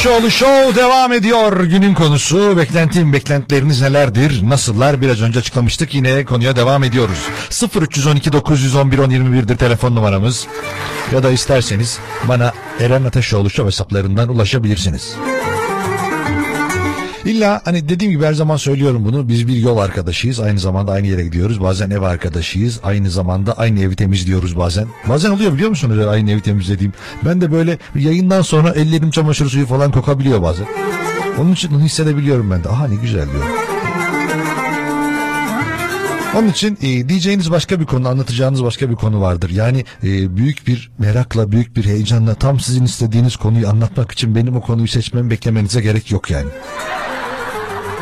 Ateşoğlu 0.00 0.30
Show 0.30 0.74
devam 0.82 1.12
ediyor. 1.12 1.64
Günün 1.64 1.94
konusu 1.94 2.56
beklentim, 2.56 3.12
beklentileriniz 3.12 3.80
nelerdir? 3.80 4.48
Nasıllar? 4.48 5.00
Biraz 5.00 5.22
önce 5.22 5.38
açıklamıştık. 5.38 5.94
Yine 5.94 6.24
konuya 6.24 6.56
devam 6.56 6.84
ediyoruz. 6.84 7.18
0312 7.80 8.32
911 8.32 8.98
1021'dir 8.98 9.56
telefon 9.56 9.94
numaramız. 9.94 10.46
Ya 11.12 11.22
da 11.22 11.30
isterseniz 11.30 11.98
bana 12.28 12.52
Eren 12.80 13.04
Ateşoğlu 13.04 13.50
Show 13.50 13.66
hesaplarından 13.66 14.28
ulaşabilirsiniz. 14.28 15.16
İlla 17.24 17.60
hani 17.64 17.88
dediğim 17.88 18.12
gibi 18.12 18.24
her 18.24 18.34
zaman 18.34 18.56
söylüyorum 18.56 19.04
bunu. 19.04 19.28
Biz 19.28 19.48
bir 19.48 19.56
yol 19.56 19.78
arkadaşıyız. 19.78 20.40
Aynı 20.40 20.58
zamanda 20.58 20.92
aynı 20.92 21.06
yere 21.06 21.24
gidiyoruz. 21.24 21.60
Bazen 21.62 21.90
ev 21.90 22.02
arkadaşıyız. 22.02 22.80
Aynı 22.82 23.10
zamanda 23.10 23.52
aynı 23.52 23.80
evi 23.80 23.96
temizliyoruz 23.96 24.56
bazen. 24.56 24.86
Bazen 25.08 25.30
oluyor 25.30 25.52
biliyor 25.52 25.70
musunuz 25.70 26.06
aynı 26.06 26.30
evi 26.30 26.40
temizlediğim. 26.40 26.92
Ben 27.24 27.40
de 27.40 27.52
böyle 27.52 27.78
yayından 27.94 28.42
sonra 28.42 28.70
ellerim 28.70 29.10
çamaşır 29.10 29.46
suyu 29.46 29.66
falan 29.66 29.92
kokabiliyor 29.92 30.42
bazen. 30.42 30.66
Onun 31.38 31.52
için 31.52 31.80
hissedebiliyorum 31.80 32.50
ben 32.50 32.64
de. 32.64 32.68
Aha 32.68 32.88
ne 32.88 32.94
güzel 32.94 33.26
diyor. 33.32 33.44
Onun 36.36 36.48
için 36.48 36.78
e, 36.82 37.08
diyeceğiniz 37.08 37.50
başka 37.50 37.80
bir 37.80 37.86
konu, 37.86 38.08
anlatacağınız 38.08 38.64
başka 38.64 38.90
bir 38.90 38.94
konu 38.94 39.20
vardır. 39.20 39.50
Yani 39.50 39.84
e, 40.04 40.36
büyük 40.36 40.66
bir 40.66 40.90
merakla, 40.98 41.52
büyük 41.52 41.76
bir 41.76 41.84
heyecanla 41.84 42.34
tam 42.34 42.60
sizin 42.60 42.84
istediğiniz 42.84 43.36
konuyu 43.36 43.68
anlatmak 43.68 44.12
için 44.12 44.34
benim 44.34 44.56
o 44.56 44.60
konuyu 44.60 44.88
seçmemi 44.88 45.30
beklemenize 45.30 45.80
gerek 45.80 46.10
yok 46.10 46.30
yani. 46.30 46.48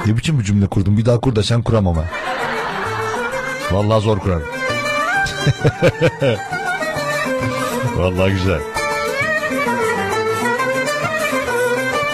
Ne 0.06 0.16
biçim 0.16 0.38
bir 0.38 0.44
cümle 0.44 0.66
kurdum? 0.66 0.96
Bir 0.96 1.04
daha 1.06 1.20
kur 1.20 1.36
da 1.36 1.42
sen 1.42 1.62
kuramam 1.62 1.96
ha. 1.96 2.04
Vallahi 3.70 4.02
zor 4.02 4.18
kurarım. 4.18 4.42
Vallahi 7.96 8.32
güzel. 8.32 8.60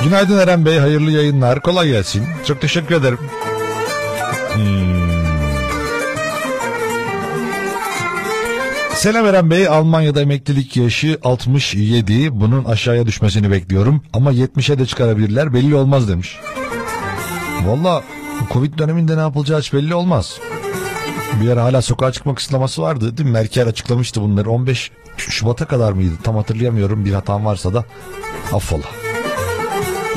Günaydın 0.05 0.39
Eren 0.39 0.65
Bey, 0.65 0.79
hayırlı 0.79 1.11
yayınlar. 1.11 1.61
Kolay 1.61 1.89
gelsin. 1.89 2.25
Çok 2.47 2.61
teşekkür 2.61 2.95
ederim. 2.95 3.19
Hmm. 4.55 4.95
Selam 8.95 9.27
Eren 9.27 9.51
Bey, 9.51 9.69
Almanya'da 9.69 10.21
emeklilik 10.21 10.77
yaşı 10.77 11.19
67. 11.25 12.41
Bunun 12.41 12.65
aşağıya 12.65 13.07
düşmesini 13.07 13.51
bekliyorum. 13.51 14.03
Ama 14.13 14.33
70'e 14.33 14.79
de 14.79 14.87
çıkarabilirler, 14.87 15.55
belli 15.55 15.75
olmaz 15.75 16.09
demiş. 16.09 16.39
Valla 17.63 18.03
Covid 18.53 18.79
döneminde 18.79 19.17
ne 19.17 19.21
yapılacağı 19.21 19.61
hiç 19.61 19.73
belli 19.73 19.95
olmaz. 19.95 20.39
Bir 21.41 21.51
ara 21.51 21.65
hala 21.65 21.83
sokağa 21.83 22.13
çıkma 22.13 22.35
kısıtlaması 22.35 22.83
vardı 22.83 23.17
değil 23.17 23.29
mi? 23.29 23.33
Merkel 23.33 23.69
açıklamıştı 23.69 24.23
bunları. 24.23 24.51
15 24.51 24.91
Şubat'a 25.17 25.65
kadar 25.65 25.93
mıydı? 25.93 26.15
Tam 26.23 26.37
hatırlayamıyorum. 26.37 27.05
Bir 27.05 27.13
hatam 27.13 27.45
varsa 27.45 27.75
da 27.75 27.85
affola. 28.53 28.85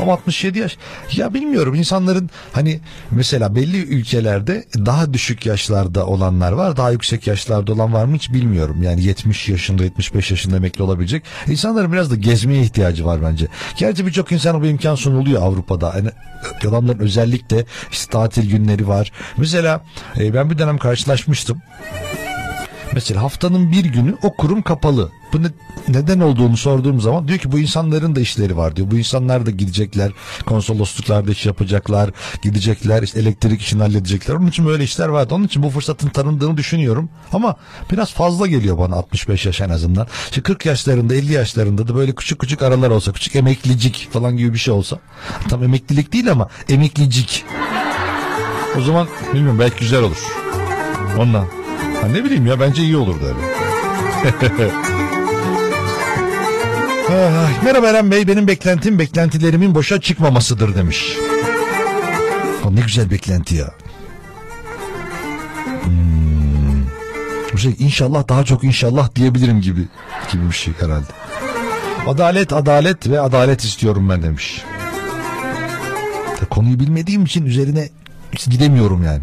Ama 0.02 0.14
67 0.14 0.60
yaş. 0.60 0.78
Ya 1.16 1.34
bilmiyorum 1.34 1.76
insanların 1.76 2.30
hani 2.52 2.80
mesela 3.12 3.56
belli 3.56 3.78
ülkelerde 3.78 4.66
daha 4.76 5.14
düşük 5.14 5.46
yaşlarda 5.46 6.06
olanlar 6.06 6.52
var. 6.52 6.78
Daha 6.78 6.92
yüksek 6.92 7.28
yaşlarda 7.28 7.74
olan 7.74 7.94
var 7.94 8.06
mı 8.06 8.16
hiç 8.16 8.34
bilmiyorum. 8.34 8.84
Yani 8.84 9.04
70 9.04 9.50
yaşında 9.50 9.84
75 9.84 10.32
yaşında 10.32 10.56
emekli 10.56 10.84
olabilecek. 10.84 11.24
İnsanların 11.48 11.94
biraz 11.94 12.12
da 12.12 12.16
gezmeye 12.16 12.62
ihtiyacı 12.64 13.06
var 13.06 13.22
bence. 13.24 13.48
Gerçi 13.78 14.06
birçok 14.06 14.32
insana 14.32 14.62
bu 14.62 14.66
imkan 14.66 14.96
sunuluyor 14.96 15.42
Avrupa'da. 15.42 15.94
Yani 15.98 16.10
adamların 16.68 17.00
özellikle 17.00 17.66
işte 17.92 18.12
tatil 18.12 18.50
günleri 18.50 18.88
var. 18.88 19.12
Mesela 19.38 19.82
e, 20.20 20.34
ben 20.34 20.50
bir 20.50 20.58
dönem 20.58 20.78
karşılaşmıştım. 20.78 21.62
Mesela 22.98 23.24
haftanın 23.24 23.72
bir 23.72 23.86
günü 23.86 24.16
o 24.24 24.34
kurum 24.34 24.62
kapalı. 24.62 25.12
Bu 25.34 25.44
ne, 25.44 25.48
neden 25.88 26.20
olduğunu 26.20 26.58
sorduğum 26.58 27.02
zaman 27.02 27.28
diyor 27.28 27.40
ki 27.40 27.52
bu 27.52 27.60
insanların 27.60 28.16
da 28.16 28.20
işleri 28.20 28.58
var 28.58 28.76
diyor. 28.76 28.92
Bu 28.92 28.98
insanlar 28.98 29.46
da 29.46 29.52
gidecekler 29.52 30.12
konsolosluklarda 30.46 31.32
iş 31.32 31.46
yapacaklar. 31.46 32.10
Gidecekler 32.42 33.04
işte 33.04 33.20
elektrik 33.20 33.62
işini 33.62 33.82
halledecekler. 33.82 34.36
Onun 34.36 34.48
için 34.48 34.66
böyle 34.66 34.84
işler 34.84 35.08
vardı. 35.08 35.36
Onun 35.36 35.44
için 35.44 35.64
bu 35.64 35.70
fırsatın 35.70 36.10
tanındığını 36.10 36.58
düşünüyorum. 36.58 37.10
Ama 37.34 37.56
biraz 37.92 38.14
fazla 38.14 38.48
geliyor 38.48 38.78
bana 38.78 38.96
65 38.96 39.46
yaş 39.46 39.62
en 39.62 39.70
azından. 39.70 40.08
İşte 40.30 40.42
40 40.42 40.66
yaşlarında 40.66 41.16
50 41.16 41.34
yaşlarında 41.34 41.88
da 41.88 41.96
böyle 41.96 42.16
küçük 42.16 42.40
küçük 42.40 42.62
aralar 42.62 42.90
olsa 42.90 43.12
küçük 43.12 43.36
emeklicik 43.36 44.10
falan 44.12 44.38
gibi 44.38 44.54
bir 44.54 44.60
şey 44.60 44.74
olsa. 44.74 45.00
Tam 45.50 45.64
emeklilik 45.64 46.14
değil 46.14 46.32
ama 46.32 46.50
emeklicik. 46.70 47.46
O 48.78 48.82
zaman 48.82 49.08
bilmiyorum 49.34 49.60
belki 49.60 49.80
güzel 49.80 50.04
olur. 50.04 50.24
Ondan. 51.18 51.67
Ha 52.02 52.08
ne 52.08 52.24
bileyim 52.24 52.46
ya 52.48 52.60
bence 52.60 52.82
iyi 52.84 52.98
olurdu 52.98 53.26
öyle. 53.26 53.40
Ah, 57.12 57.64
Merhaba 57.64 57.88
Eren 57.88 58.12
Bey 58.12 58.28
benim 58.28 58.48
beklentim 58.48 59.00
beklentilerimin 59.00 59.76
boşa 59.76 60.02
çıkmamasıdır 60.02 60.76
demiş. 60.76 61.18
O 62.66 62.76
ne 62.76 62.82
güzel 62.82 63.12
beklenti 63.12 63.56
ya. 63.56 63.72
Hmm. 65.84 66.84
Bu 67.54 67.58
şey 67.58 67.76
inşallah 67.80 68.30
daha 68.30 68.44
çok 68.46 68.64
inşallah 68.64 69.16
diyebilirim 69.16 69.62
gibi 69.62 69.88
gibi 70.32 70.48
bir 70.50 70.56
şey 70.56 70.74
herhalde. 70.80 71.08
Adalet 72.08 72.54
adalet 72.54 73.10
ve 73.10 73.20
adalet 73.22 73.64
istiyorum 73.64 74.10
ben 74.10 74.24
demiş. 74.24 74.62
Konuyu 76.50 76.80
bilmediğim 76.80 77.26
için 77.26 77.46
üzerine 77.46 77.90
gidemiyorum 78.50 79.04
yani. 79.04 79.22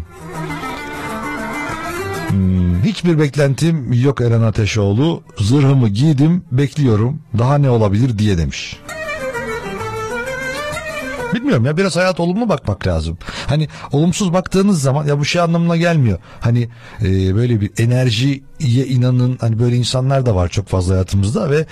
Hmm, 2.35 2.83
hiçbir 2.83 3.19
beklentim 3.19 3.93
yok 3.93 4.21
Eren 4.21 4.41
Ateşoğlu. 4.41 5.23
Zırhımı 5.37 5.89
giydim, 5.89 6.43
bekliyorum. 6.51 7.19
Daha 7.37 7.57
ne 7.57 7.69
olabilir 7.69 8.17
diye 8.17 8.37
demiş. 8.37 8.77
Bilmiyorum 11.33 11.65
ya 11.65 11.77
biraz 11.77 11.95
hayat 11.95 12.19
olumlu 12.19 12.49
bakmak 12.49 12.87
lazım. 12.87 13.17
Hani 13.47 13.67
olumsuz 13.91 14.33
baktığınız 14.33 14.81
zaman 14.81 15.05
ya 15.05 15.19
bu 15.19 15.25
şey 15.25 15.41
anlamına 15.41 15.77
gelmiyor. 15.77 16.19
Hani 16.39 16.69
e, 17.01 17.35
böyle 17.35 17.61
bir 17.61 17.71
enerjiye 17.77 18.85
inanın 18.85 19.37
hani 19.41 19.59
böyle 19.59 19.75
insanlar 19.75 20.25
da 20.25 20.35
var 20.35 20.49
çok 20.49 20.67
fazla 20.67 20.93
hayatımızda 20.93 21.49
ve 21.49 21.65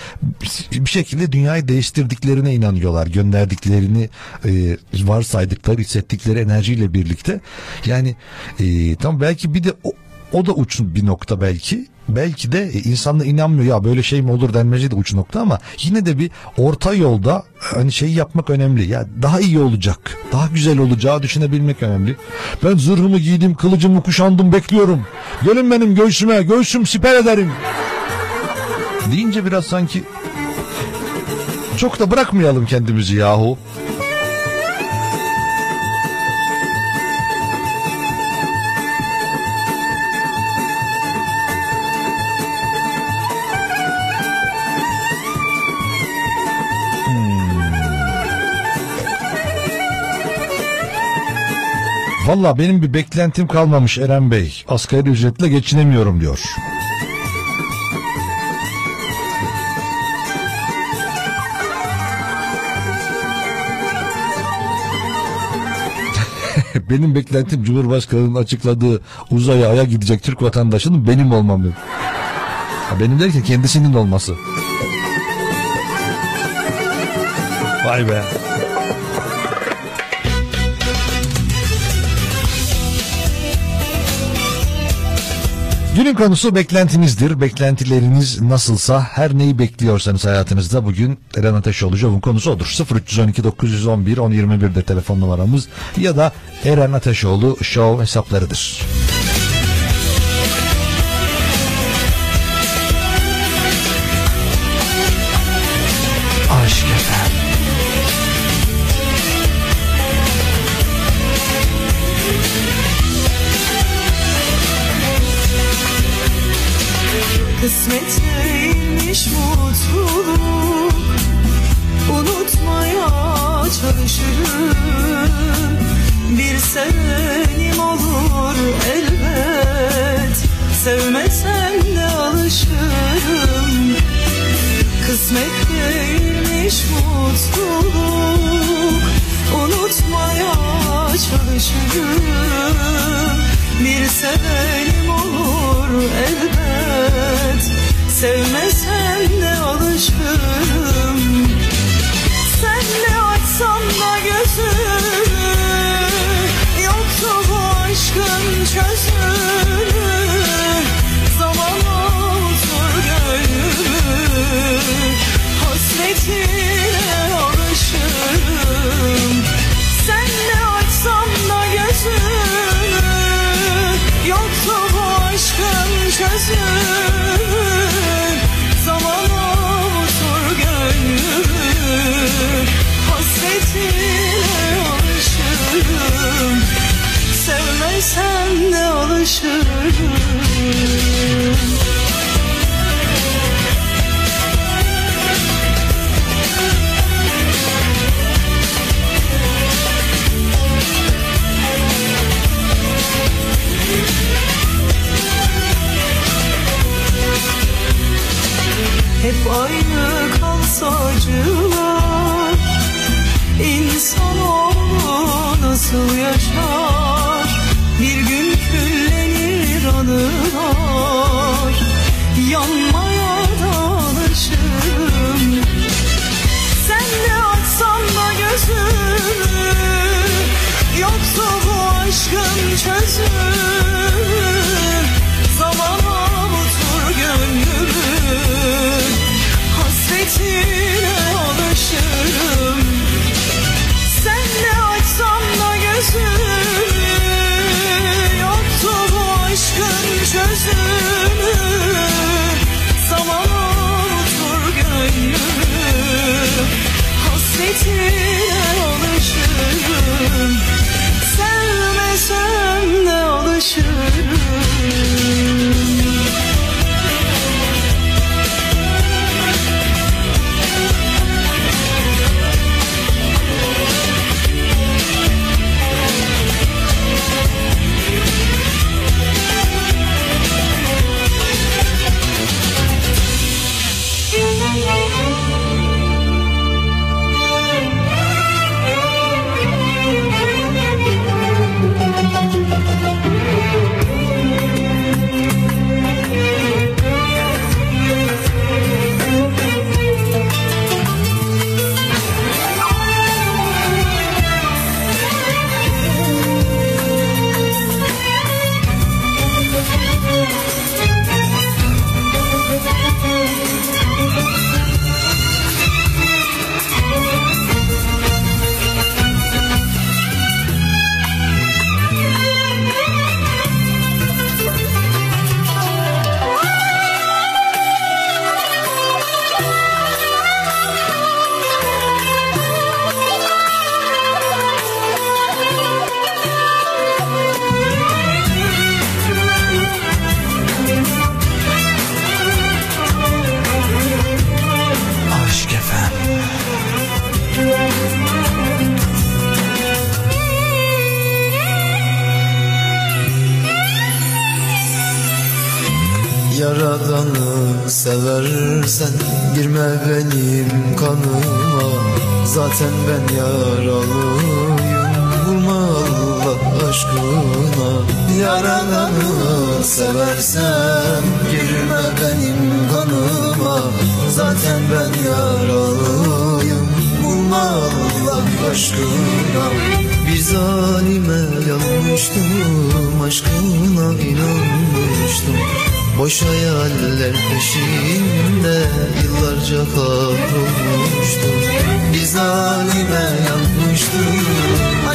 bir 0.72 0.90
şekilde 0.90 1.32
dünyayı 1.32 1.68
değiştirdiklerine 1.68 2.54
inanıyorlar. 2.54 3.08
Gönderdiklerini 3.08 4.10
e, 4.46 4.78
varsaydıkları 4.94 5.78
hissettikleri 5.78 6.40
enerjiyle 6.40 6.94
birlikte. 6.94 7.40
Yani 7.86 8.16
e, 8.60 8.96
tam 8.96 9.22
belki 9.22 9.54
bir 9.54 9.64
de 9.64 9.74
o, 9.84 9.92
o 10.34 10.46
da 10.46 10.52
uç 10.52 10.80
bir 10.82 11.06
nokta 11.06 11.42
belki. 11.42 11.88
Belki 12.10 12.52
de 12.52 12.64
e, 12.64 12.80
insanla 12.80 13.26
inanmıyor 13.26 13.76
ya 13.76 13.84
böyle 13.84 14.04
şey 14.04 14.22
mi 14.22 14.32
olur 14.32 14.54
denmeci 14.54 14.92
de 14.92 14.96
uç 14.96 15.14
nokta 15.14 15.42
ama 15.42 15.60
yine 15.80 16.06
de 16.06 16.20
bir 16.20 16.32
orta 16.58 16.94
yolda 16.94 17.44
hani 17.60 17.92
şey 17.92 18.10
yapmak 18.10 18.50
önemli. 18.50 18.90
Ya 18.90 19.06
daha 19.22 19.40
iyi 19.40 19.60
olacak, 19.60 20.18
daha 20.32 20.48
güzel 20.48 20.78
olacağı 20.78 21.24
düşünebilmek 21.24 21.84
önemli. 21.84 22.16
Ben 22.64 22.78
zırhımı 22.78 23.18
giydim, 23.18 23.56
kılıcımı 23.56 24.02
kuşandım, 24.04 24.54
bekliyorum. 24.54 25.06
Gelin 25.44 25.72
benim 25.72 25.96
göğsüme, 25.96 26.44
göğsüm 26.44 26.86
siper 26.86 27.16
ederim. 27.16 27.52
Deyince 29.12 29.46
biraz 29.46 29.66
sanki 29.66 30.04
çok 31.78 32.00
da 32.00 32.12
bırakmayalım 32.12 32.66
kendimizi 32.66 33.16
yahu. 33.16 33.58
Valla 52.28 52.58
benim 52.58 52.82
bir 52.82 52.94
beklentim 52.94 53.48
kalmamış 53.48 53.98
Eren 53.98 54.32
Bey. 54.32 54.64
Asgari 54.68 55.10
ücretle 55.10 55.48
geçinemiyorum 55.50 56.22
diyor. 56.22 56.40
benim 66.90 67.16
beklentim 67.16 67.64
Cumhurbaşkanı'nın 67.64 68.36
açıkladığı 68.36 69.02
uzaya 69.32 69.70
aya 69.70 69.84
gidecek 69.84 70.24
Türk 70.24 70.42
vatandaşının 70.42 71.08
benim 71.08 71.32
olmam. 71.32 71.64
diyor. 71.64 71.74
Ha, 72.90 73.00
benim 73.00 73.20
derken 73.20 73.44
kendisinin 73.44 73.94
olması. 73.94 74.36
Vay 77.86 78.10
be. 78.10 78.24
Günün 85.96 86.14
konusu 86.14 86.56
beklentinizdir. 86.56 87.42
Beklentileriniz 87.42 88.42
nasılsa 88.42 89.02
her 89.02 89.38
neyi 89.38 89.60
bekliyorsanız 89.60 90.26
hayatınızda 90.26 90.86
bugün 90.86 91.20
Eren 91.38 91.54
Ateşoğlu 91.54 91.98
Show'un 91.98 92.20
konusu 92.20 92.52
odur. 92.52 92.78
0312 92.96 93.44
911 93.44 94.18
1021'de 94.18 94.82
telefon 94.82 95.22
numaramız 95.22 95.68
ya 95.98 96.18
da 96.18 96.32
Eren 96.66 96.94
Ateşoğlu 96.94 97.58
Show 97.64 98.04
hesaplarıdır. 98.04 98.82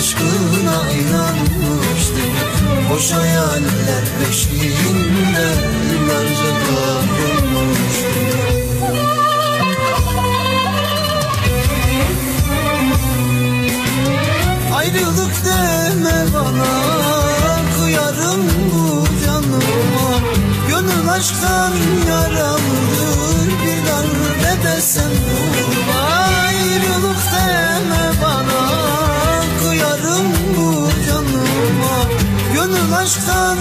aşkına 0.08 0.90
inanmıştı. 0.92 2.22
Boş 2.90 3.12
hayaller 3.12 4.04
peşinde 4.18 5.48
yıllarca 5.90 6.50
kavrulmuştu 6.66 8.20
Ayrılık 14.74 15.44
deme 15.44 16.26
bana 16.34 16.72
Kıyarım 17.76 18.42
bu 18.72 19.04
canıma. 19.24 20.18
Gönül 20.68 21.08
aşktan 21.10 21.72
yaralıdır 22.08 23.48
Bir 23.64 23.86
darbe 23.86 24.62
desem 24.62 25.10
bu 25.10 25.67
aşktan 32.92 33.58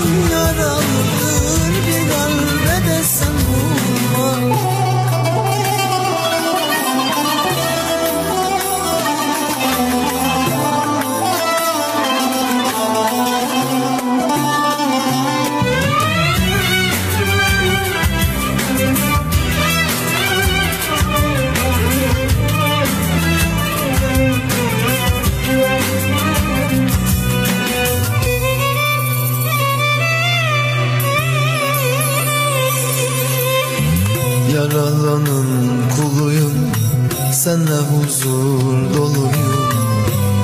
Senle 37.48 37.80
huzur 37.90 38.98
doluyum. 38.98 39.70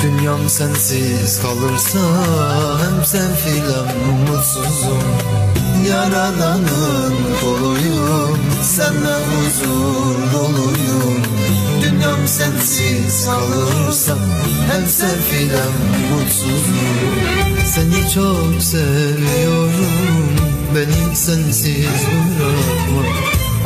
Dünyam 0.04 0.50
sensiz 0.50 1.42
kalırsa 1.42 2.00
Hem 2.84 3.06
sefil 3.06 3.62
hem 3.62 3.88
mutsuzum 4.28 5.04
Yaralanın 5.90 7.14
kuluyum 7.42 8.40
Senle 8.62 9.16
huzur 9.30 10.34
doluyum. 10.34 11.22
Dünyam 11.82 12.28
sensiz 12.28 13.26
kalırsa 13.26 14.16
Hem 14.72 14.88
sefil 14.88 15.50
hem 15.50 15.74
mutsuzum 16.12 17.66
Seni 17.66 18.10
çok 18.14 18.64
seviyorum 18.64 20.36
Beni 20.76 21.16
sensiz 21.16 22.06
bırakma. 22.40 23.04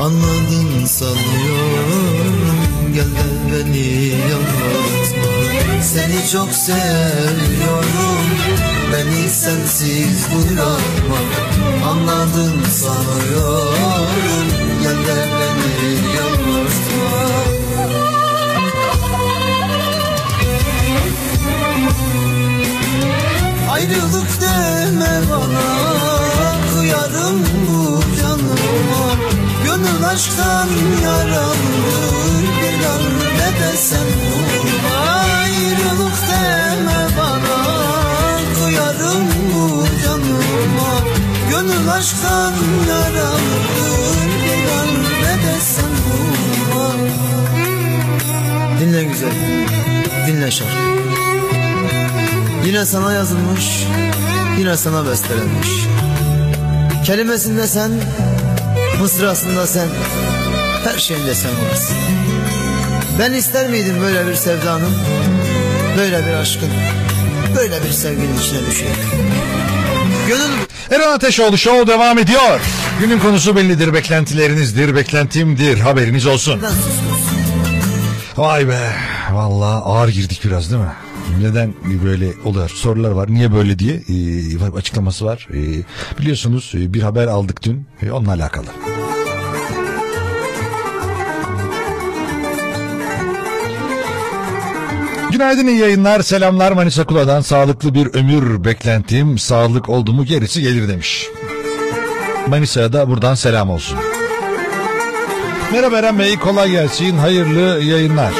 Anladın 0.01 0.85
sanıyorum 0.85 2.66
Gel 2.97 3.05
de 3.05 3.29
beni 3.51 3.87
yanıltma 4.29 5.81
Seni 5.81 6.29
çok 6.31 6.53
seviyorum. 6.53 8.25
Beni 8.93 9.29
sensiz 9.29 10.27
bırakma 10.31 11.17
Anladın 11.89 12.63
sanıyorum. 12.71 14.47
Gel 14.81 14.97
de 15.07 15.27
beni 15.39 15.95
yanıltma 16.15 17.17
Ayrılık 23.71 24.41
deme 24.41 25.21
bana. 25.31 25.67
Kıyarım 26.73 27.45
bu 27.67 28.01
canıma. 28.21 29.15
Gönül 29.65 30.05
aşktan 30.07 30.67
an 31.07 31.76
desem 33.77 33.99
vurma 34.01 34.97
Ayrılık 35.41 36.17
deme 36.29 37.07
bana. 37.17 37.57
Kıyarım 38.55 39.27
bu 39.53 39.85
canıma. 40.03 40.93
Gönül 41.49 41.89
aşktan 41.91 42.53
yaralıdır 42.89 44.27
Bir 44.43 45.23
ne 45.23 45.43
desem 45.43 45.91
vurma 46.07 46.93
Dinle 48.79 49.03
güzel. 49.03 49.31
Dinle 50.27 50.51
şarkı. 50.51 50.73
Yine 52.65 52.85
sana 52.85 53.13
yazılmış, 53.13 53.83
yine 54.57 54.77
sana 54.77 55.05
bestelenmiş. 55.05 55.69
Kelimesinde 57.05 57.67
sen, 57.67 57.91
mısrasında 59.01 59.67
sen, 59.67 59.87
her 60.83 60.99
şeyinde 60.99 61.35
sen 61.35 61.51
varsın. 61.69 62.16
Ben 63.19 63.33
ister 63.33 63.69
miydim 63.69 63.95
böyle 64.01 64.27
bir 64.27 64.35
sevdanın, 64.35 64.93
böyle 65.97 66.25
bir 66.27 66.33
aşkın, 66.33 66.69
böyle 67.55 67.83
bir 67.83 67.91
sevginin 67.91 68.37
içine 68.37 68.59
düşeyim? 68.69 68.95
Gönül 70.27 70.51
Eren 70.91 71.11
Ateşoğlu 71.11 71.57
Show 71.57 71.93
devam 71.93 72.17
ediyor. 72.17 72.59
Günün 72.99 73.19
konusu 73.19 73.55
bellidir, 73.55 73.93
beklentilerinizdir, 73.93 74.95
beklentimdir, 74.95 75.79
haberiniz 75.79 76.25
olsun. 76.25 76.61
Vay 78.37 78.67
be, 78.67 78.91
vallahi 79.31 79.83
ağır 79.83 80.09
girdik 80.09 80.41
biraz 80.45 80.71
değil 80.71 80.81
mi? 80.83 80.91
Neden 81.41 81.73
böyle 82.05 82.33
oluyor? 82.45 82.69
Sorular 82.69 83.11
var. 83.11 83.33
Niye 83.33 83.53
böyle 83.53 83.79
diye 83.79 83.95
e, 83.95 84.77
açıklaması 84.77 85.25
var. 85.25 85.47
E, 85.53 85.59
biliyorsunuz 86.19 86.71
e, 86.75 86.93
bir 86.93 87.01
haber 87.01 87.27
aldık 87.27 87.63
dün. 87.63 87.87
E, 88.01 88.11
onunla 88.11 88.31
alakalı. 88.31 88.65
Günaydın 95.37 95.67
iyi 95.67 95.79
yayınlar. 95.79 96.21
Selamlar 96.21 96.71
Manisa 96.71 97.05
Kula'dan. 97.05 97.41
Sağlıklı 97.41 97.93
bir 97.93 98.13
ömür 98.13 98.63
beklentim. 98.63 99.37
Sağlık 99.37 99.89
oldu 99.89 100.13
mu 100.13 100.25
gerisi 100.25 100.61
gelir 100.61 100.87
demiş. 100.87 101.27
Manisa'ya 102.47 102.93
da 102.93 103.09
buradan 103.09 103.35
selam 103.35 103.69
olsun. 103.69 103.97
Merhaba 105.71 105.97
Eren 105.97 106.19
Bey. 106.19 106.39
Kolay 106.39 106.71
gelsin. 106.71 107.17
Hayırlı 107.17 107.83
yayınlar. 107.83 108.33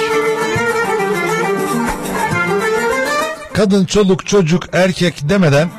Kadın, 3.54 3.86
çoluk, 3.86 4.26
çocuk, 4.26 4.64
erkek 4.74 5.30
demeden 5.30 5.70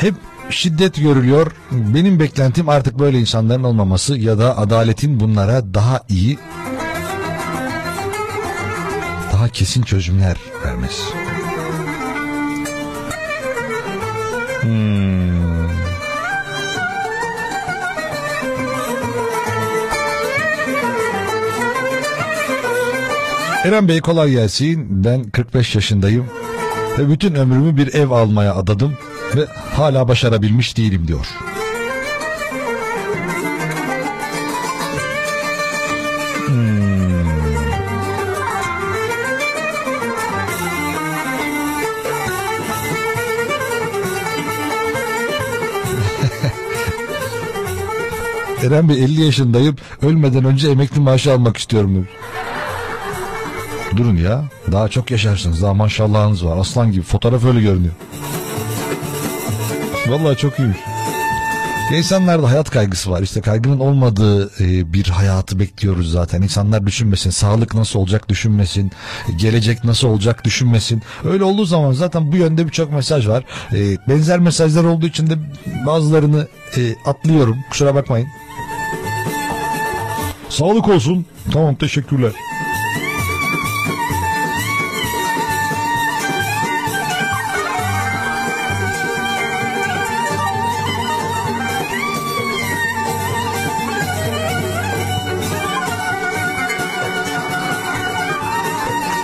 hep 0.00 0.14
şiddet 0.50 0.94
görülüyor. 0.94 1.52
Benim 1.70 2.20
beklentim 2.20 2.68
artık 2.68 2.98
böyle 2.98 3.20
insanların 3.20 3.64
olmaması 3.64 4.18
ya 4.18 4.38
da 4.38 4.58
adaletin 4.58 5.20
bunlara 5.20 5.74
daha 5.74 6.00
iyi 6.08 6.38
daha 9.38 9.48
kesin 9.48 9.82
çözümler 9.82 10.36
vermesi. 10.64 11.02
Hmm. 14.60 15.68
Eren 23.64 23.88
Bey 23.88 24.00
kolay 24.00 24.30
gelsin. 24.30 25.04
Ben 25.04 25.24
45 25.24 25.74
yaşındayım. 25.74 26.26
Ve 26.98 27.08
bütün 27.08 27.34
ömrümü 27.34 27.76
bir 27.76 27.94
ev 27.94 28.10
almaya 28.10 28.54
adadım. 28.54 28.98
Ve 29.36 29.46
hala 29.76 30.08
başarabilmiş 30.08 30.76
değilim 30.76 31.08
diyor. 31.08 31.26
Eren 48.68 48.88
Bey 48.88 49.04
50 49.04 49.24
yaşındayım. 49.24 49.76
Ölmeden 50.02 50.44
önce 50.44 50.70
emekli 50.70 51.00
maaşı 51.00 51.32
almak 51.32 51.56
istiyorum. 51.56 52.08
Durun 53.96 54.16
ya. 54.16 54.44
Daha 54.72 54.88
çok 54.88 55.10
yaşarsınız. 55.10 55.62
Daha 55.62 55.74
maşallahınız 55.74 56.44
var. 56.44 56.56
Aslan 56.56 56.92
gibi. 56.92 57.02
Fotoğraf 57.02 57.44
öyle 57.44 57.60
görünüyor. 57.60 57.94
Vallahi 60.08 60.36
çok 60.36 60.58
iyiymiş. 60.58 60.78
İnsanlarda 61.96 62.50
hayat 62.50 62.70
kaygısı 62.70 63.10
var. 63.10 63.22
İşte 63.22 63.40
kaygının 63.40 63.80
olmadığı 63.80 64.50
e, 64.64 64.92
bir 64.92 65.06
hayatı 65.08 65.58
bekliyoruz 65.58 66.10
zaten. 66.12 66.42
İnsanlar 66.42 66.86
düşünmesin. 66.86 67.30
Sağlık 67.30 67.74
nasıl 67.74 67.98
olacak 67.98 68.28
düşünmesin. 68.28 68.92
Gelecek 69.36 69.84
nasıl 69.84 70.08
olacak 70.08 70.44
düşünmesin. 70.44 71.02
Öyle 71.24 71.44
olduğu 71.44 71.64
zaman 71.64 71.92
zaten 71.92 72.32
bu 72.32 72.36
yönde 72.36 72.66
birçok 72.66 72.92
mesaj 72.92 73.28
var. 73.28 73.44
E, 73.72 73.96
benzer 74.08 74.38
mesajlar 74.38 74.84
olduğu 74.84 75.06
için 75.06 75.30
de 75.30 75.34
bazılarını 75.86 76.46
e, 76.76 76.80
atlıyorum. 77.04 77.56
Kusura 77.70 77.94
bakmayın. 77.94 78.28
Sağlık 80.48 80.88
olsun. 80.88 81.26
Tamam 81.52 81.74
teşekkürler. 81.74 82.32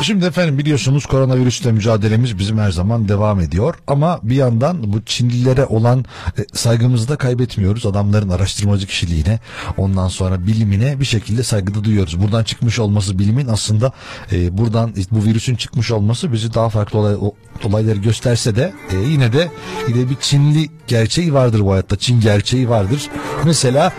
Şimdi 0.05 0.25
efendim 0.25 0.59
biliyorsunuz 0.59 1.07
koronavirüsle 1.07 1.73
mücadelemiz 1.73 2.39
bizim 2.39 2.59
her 2.59 2.71
zaman 2.71 3.09
devam 3.09 3.41
ediyor. 3.41 3.75
Ama 3.87 4.21
bir 4.23 4.35
yandan 4.35 4.93
bu 4.93 5.03
Çinlilere 5.03 5.65
olan 5.67 6.05
e, 6.39 6.45
saygımızı 6.53 7.09
da 7.09 7.17
kaybetmiyoruz. 7.17 7.87
Adamların 7.87 8.29
araştırmacı 8.29 8.87
kişiliğine 8.87 9.41
ondan 9.77 10.09
sonra 10.09 10.47
bilimine 10.47 11.01
bir 11.01 11.05
şekilde 11.05 11.43
saygıda 11.43 11.85
duyuyoruz. 11.85 12.21
Buradan 12.23 12.45
çıkmış 12.45 12.79
olması 12.79 13.19
bilimin 13.19 13.49
aslında 13.49 13.93
e, 14.33 14.59
buradan 14.59 14.95
bu 15.11 15.25
virüsün 15.25 15.57
çıkmış 15.57 15.91
olması 15.91 16.33
bizi 16.33 16.55
daha 16.55 16.69
farklı 16.69 16.99
olay, 16.99 17.17
olayları 17.65 17.99
gösterse 17.99 18.57
de 18.57 18.73
e, 18.93 18.97
yine 18.97 19.33
de 19.33 19.51
yine 19.89 20.11
bir 20.11 20.17
Çinli 20.21 20.69
gerçeği 20.87 21.35
vardır 21.35 21.61
bu 21.61 21.73
hayatta. 21.73 21.97
Çin 21.97 22.21
gerçeği 22.21 22.69
vardır. 22.69 23.09
Mesela 23.45 23.93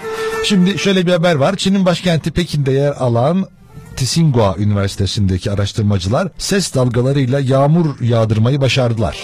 şimdi 0.43 0.79
şöyle 0.79 1.05
bir 1.05 1.11
haber 1.11 1.35
var. 1.35 1.55
Çin'in 1.55 1.85
başkenti 1.85 2.31
Pekin'de 2.31 2.71
yer 2.71 2.91
alan 2.91 3.47
Tsinghua 3.95 4.55
Üniversitesi'ndeki 4.57 5.51
araştırmacılar 5.51 6.27
ses 6.37 6.75
dalgalarıyla 6.75 7.39
yağmur 7.39 7.99
yağdırmayı 8.01 8.61
başardılar. 8.61 9.17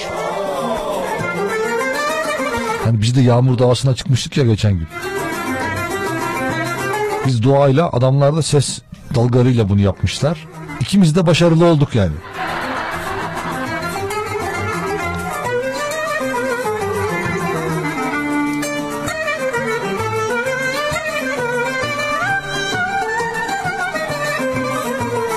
Hani 2.84 3.02
biz 3.02 3.16
de 3.16 3.22
yağmur 3.22 3.60
davasına 3.60 3.96
çıkmıştık 3.96 4.38
ya 4.38 4.46
geçen 4.46 4.74
gün. 4.74 4.88
Biz 7.28 7.44
doğayla 7.44 7.90
adamlar 7.92 8.36
da 8.36 8.42
ses 8.42 8.80
dalgalarıyla 9.16 9.70
bunu 9.70 9.82
yapmışlar. 9.82 10.48
İkimiz 10.80 11.16
de 11.16 11.28
başarılı 11.28 11.66
olduk 11.66 11.96
yani. 11.96 12.14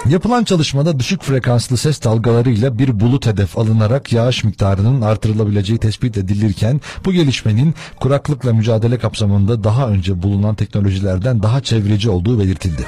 Yapılan 0.09 0.45
çalışmada 0.45 0.99
düşük 0.99 1.23
frekanslı 1.23 1.77
ses 1.77 2.03
dalgalarıyla 2.03 2.79
bir 2.79 3.01
bulut 3.01 3.27
hedef 3.27 3.59
alınarak 3.59 4.13
yağış 4.13 4.45
miktarının 4.45 5.01
artırılabileceği 5.01 5.79
tespit 5.79 6.19
edilirken 6.19 6.81
bu 7.05 7.13
gelişmenin 7.13 7.75
kuraklıkla 8.01 8.53
mücadele 8.53 8.99
kapsamında 8.99 9.65
daha 9.65 9.89
önce 9.89 10.23
bulunan 10.23 10.55
teknolojilerden 10.55 11.43
daha 11.43 11.61
çevreci 11.61 12.11
olduğu 12.11 12.39
belirtildi. 12.39 12.83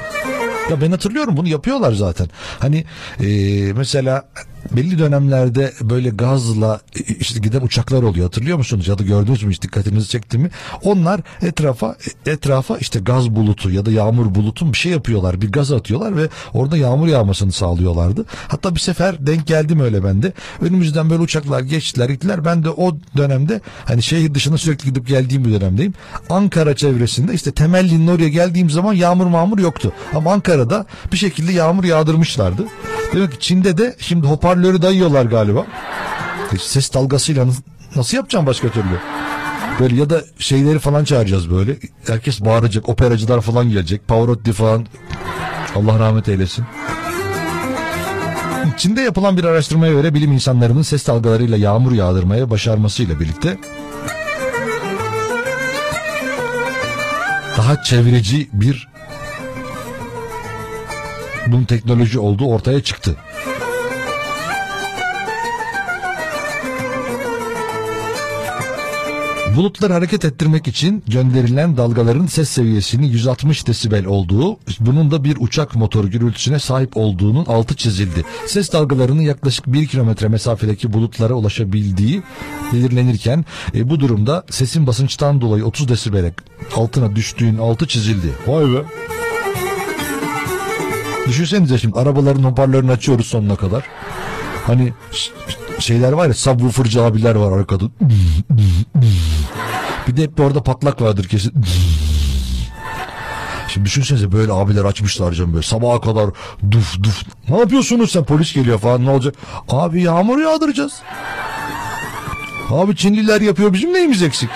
Ya 0.71 0.81
ben 0.81 0.91
hatırlıyorum 0.91 1.37
bunu 1.37 1.47
yapıyorlar 1.47 1.91
zaten. 1.91 2.27
Hani 2.59 2.85
e, 3.19 3.27
mesela 3.73 4.23
belli 4.71 4.99
dönemlerde 4.99 5.73
böyle 5.81 6.09
gazla 6.09 6.81
e, 6.95 6.99
işte 6.99 7.39
giden 7.39 7.61
uçaklar 7.61 8.03
oluyor 8.03 8.25
hatırlıyor 8.25 8.57
musunuz 8.57 8.87
ya 8.87 8.97
da 8.97 9.03
gördünüz 9.03 9.43
mü 9.43 9.51
hiç 9.51 9.61
dikkatinizi 9.61 10.09
çekti 10.09 10.37
mi? 10.37 10.49
Onlar 10.83 11.21
etrafa 11.41 11.95
etrafa 12.25 12.77
işte 12.77 12.99
gaz 12.99 13.29
bulutu 13.29 13.71
ya 13.71 13.85
da 13.85 13.91
yağmur 13.91 14.35
bulutu 14.35 14.73
bir 14.73 14.77
şey 14.77 14.91
yapıyorlar 14.91 15.41
bir 15.41 15.51
gaz 15.51 15.71
atıyorlar 15.71 16.17
ve 16.17 16.29
orada 16.53 16.77
yağmur 16.77 17.07
yağmasını 17.07 17.51
sağlıyorlardı. 17.51 18.25
Hatta 18.47 18.75
bir 18.75 18.79
sefer 18.79 19.27
denk 19.27 19.47
geldim 19.47 19.79
öyle 19.79 20.03
bende. 20.03 20.33
Önümüzden 20.61 21.09
böyle 21.09 21.21
uçaklar 21.21 21.61
geçtiler 21.61 22.09
gittiler. 22.09 22.45
Ben 22.45 22.63
de 22.63 22.69
o 22.69 22.97
dönemde 23.17 23.61
hani 23.85 24.03
şehir 24.03 24.33
dışına 24.33 24.57
sürekli 24.57 24.85
gidip 24.85 25.07
geldiğim 25.07 25.45
bir 25.45 25.53
dönemdeyim. 25.61 25.93
Ankara 26.29 26.75
çevresinde 26.75 27.33
işte 27.33 27.51
Temelli'nin 27.51 28.07
oraya 28.07 28.29
geldiğim 28.29 28.69
zaman 28.69 28.93
yağmur 28.93 29.25
mağmur 29.27 29.59
yoktu. 29.59 29.91
Ama 30.13 30.33
Ankara'da 30.33 30.85
bir 31.11 31.17
şekilde 31.17 31.51
yağmur 31.51 31.83
yağdırmışlardı. 31.83 32.65
Demek 33.13 33.31
ki 33.31 33.39
Çin'de 33.39 33.77
de 33.77 33.95
şimdi 33.99 34.27
hoparlörü 34.57 34.81
dayıyorlar 34.81 35.25
galiba. 35.25 35.65
E, 36.53 36.57
Ses 36.57 36.93
dalgasıyla 36.93 37.45
nasıl, 37.95 38.17
yapacağım 38.17 38.45
başka 38.45 38.69
türlü? 38.69 38.99
Böyle 39.79 39.95
ya 39.95 40.09
da 40.09 40.21
şeyleri 40.39 40.79
falan 40.79 41.03
çağıracağız 41.03 41.51
böyle. 41.51 41.77
Herkes 42.07 42.41
bağıracak. 42.41 42.89
Operacılar 42.89 43.41
falan 43.41 43.69
gelecek. 43.69 44.07
Pavarotti 44.07 44.53
falan. 44.53 44.85
Allah 45.75 45.99
rahmet 45.99 46.29
eylesin. 46.29 46.65
Çin'de 48.77 49.01
yapılan 49.01 49.37
bir 49.37 49.43
araştırmaya 49.43 49.93
göre 49.93 50.13
bilim 50.13 50.31
insanlarının 50.31 50.81
ses 50.81 51.07
dalgalarıyla 51.07 51.57
yağmur 51.57 51.91
yağdırmaya 51.91 52.49
başarmasıyla 52.49 53.19
birlikte 53.19 53.57
daha 57.57 57.83
çevreci 57.83 58.49
bir 58.53 58.87
bunun 61.47 61.63
teknoloji 61.63 62.19
olduğu 62.19 62.45
ortaya 62.45 62.83
çıktı. 62.83 63.15
Bulutları 69.57 69.93
hareket 69.93 70.25
ettirmek 70.25 70.67
için 70.67 71.03
gönderilen 71.07 71.77
dalgaların 71.77 72.25
ses 72.25 72.49
seviyesinin 72.49 73.07
160 73.07 73.67
desibel 73.67 74.05
olduğu, 74.05 74.57
bunun 74.79 75.11
da 75.11 75.23
bir 75.23 75.37
uçak 75.39 75.75
motoru 75.75 76.09
gürültüsüne 76.09 76.59
sahip 76.59 76.97
olduğunun 76.97 77.45
altı 77.45 77.75
çizildi. 77.75 78.23
Ses 78.45 78.73
dalgalarının 78.73 79.21
yaklaşık 79.21 79.67
1 79.67 79.87
kilometre 79.87 80.27
mesafedeki 80.27 80.93
bulutlara 80.93 81.33
ulaşabildiği 81.33 82.23
belirlenirken 82.73 83.45
e, 83.75 83.89
bu 83.89 83.99
durumda 83.99 84.43
sesin 84.49 84.87
basınçtan 84.87 85.41
dolayı 85.41 85.65
30 85.65 85.87
desibele 85.87 86.33
altına 86.75 87.15
düştüğün 87.15 87.57
altı 87.57 87.87
çizildi. 87.87 88.27
Vay 88.47 88.73
be. 88.73 88.83
Düşünsenize 91.27 91.77
şimdi 91.77 91.99
arabaların 91.99 92.43
hoparlörünü 92.43 92.91
açıyoruz 92.91 93.25
sonuna 93.25 93.55
kadar. 93.55 93.83
Hani 94.65 94.93
ş- 95.11 95.31
şeyler 95.79 96.11
var 96.11 96.27
ya 96.27 96.33
subwoofercı 96.33 97.03
abiler 97.03 97.35
var 97.35 97.59
arkada. 97.59 97.85
Bir 100.07 100.17
de 100.17 100.23
hep 100.23 100.39
orada 100.39 100.63
patlak 100.63 101.01
vardır 101.01 101.27
kesin. 101.27 101.53
Şimdi 103.67 103.85
düşünsenize 103.85 104.31
böyle 104.31 104.51
abiler 104.51 104.85
açmışlar 104.85 105.31
canım 105.31 105.53
böyle 105.53 105.63
sabaha 105.65 106.01
kadar 106.01 106.29
duf 106.71 107.03
duf. 107.03 107.23
Ne 107.49 107.57
yapıyorsunuz 107.59 108.11
sen 108.11 108.23
polis 108.23 108.53
geliyor 108.53 108.79
falan 108.79 109.05
ne 109.05 109.09
olacak? 109.09 109.35
Abi 109.69 110.01
yağmur 110.01 110.39
yağdıracağız. 110.39 110.93
Abi 112.69 112.95
Çinliler 112.95 113.41
yapıyor 113.41 113.73
bizim 113.73 113.93
neyimiz 113.93 114.23
eksik? 114.23 114.49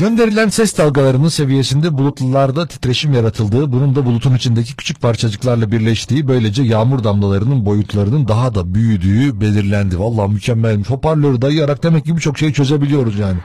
Gönderilen 0.00 0.48
ses 0.48 0.78
dalgalarının 0.78 1.28
seviyesinde 1.28 1.98
bulutlarda 1.98 2.68
titreşim 2.68 3.14
yaratıldığı, 3.14 3.72
bunun 3.72 3.96
da 3.96 4.06
bulutun 4.06 4.34
içindeki 4.34 4.76
küçük 4.76 5.00
parçacıklarla 5.00 5.72
birleştiği, 5.72 6.28
böylece 6.28 6.62
yağmur 6.62 7.04
damlalarının 7.04 7.66
boyutlarının 7.66 8.28
daha 8.28 8.54
da 8.54 8.74
büyüdüğü 8.74 9.40
belirlendi. 9.40 9.98
Vallahi 9.98 10.32
mükemmelmiş. 10.32 10.90
Hoparlörü 10.90 11.42
dayayarak 11.42 11.82
demek 11.82 12.04
ki 12.04 12.16
birçok 12.16 12.38
şeyi 12.38 12.52
çözebiliyoruz 12.52 13.18
yani. 13.18 13.38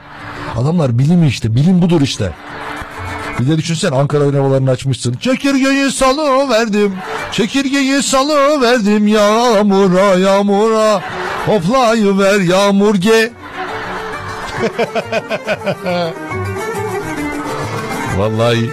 Adamlar 0.56 0.98
bilim 0.98 1.26
işte, 1.26 1.54
bilim 1.54 1.82
budur 1.82 2.00
işte. 2.00 2.32
Bir 3.40 3.48
de 3.48 3.58
düşünsen 3.58 3.92
Ankara 3.92 4.24
havalarını 4.24 4.70
açmışsın. 4.70 5.14
Çekirgeyi 5.14 5.90
salı 5.90 6.50
verdim. 6.50 6.92
Çekirgeyi 7.32 8.02
salı 8.02 8.60
verdim 8.60 9.06
yağmura 9.06 10.18
yağmura. 10.18 11.00
Hoplayıver 11.46 12.40
yağmur 12.40 12.94
ge. 12.94 13.32
Vallahi 18.16 18.70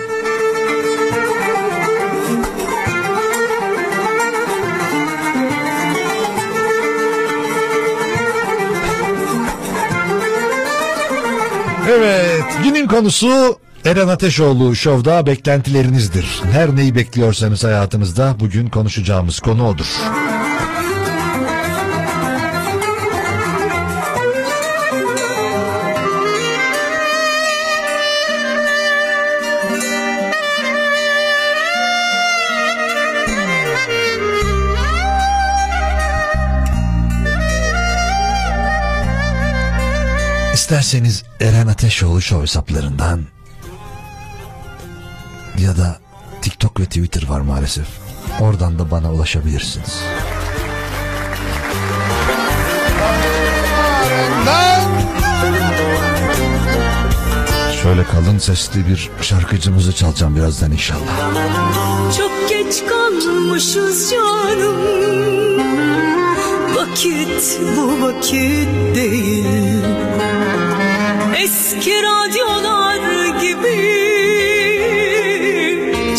Evet, 11.92 12.44
günün 12.64 12.88
konusu 12.88 13.58
Eren 13.86 14.08
Ateşoğlu 14.08 14.76
Şov'da 14.76 15.26
beklentilerinizdir. 15.26 16.42
Her 16.52 16.76
neyi 16.76 16.96
bekliyorsanız 16.96 17.64
hayatınızda 17.64 18.36
bugün 18.40 18.70
konuşacağımız 18.70 19.40
konu 19.40 19.68
odur. 19.68 19.88
İsterseniz 40.70 41.24
Eren 41.40 41.68
Ateşoğlu 41.68 42.22
Show 42.22 42.44
hesaplarından 42.44 43.22
ya 45.58 45.78
da 45.78 46.00
TikTok 46.42 46.80
ve 46.80 46.86
Twitter 46.86 47.28
var 47.28 47.42
maalesef. 47.42 47.88
Oradan 48.40 48.80
da 48.80 48.92
bana 48.92 49.14
ulaşabilirsiniz. 49.14 50.04
Şöyle 57.84 58.04
kalın 58.04 58.38
sesli 58.38 58.88
bir 58.88 59.10
şarkıcımızı 59.22 59.96
çalacağım 59.96 60.36
birazdan 60.36 60.72
inşallah. 60.72 61.34
Çok 62.18 62.50
geç 62.50 62.84
kalmışız 62.90 64.12
canım 64.12 64.80
Vakit 66.76 67.60
bu 67.78 68.02
vakit 68.02 68.96
değil 68.96 70.29
Eski 71.44 71.94
radyolar 72.04 72.98
gibi 73.42 74.00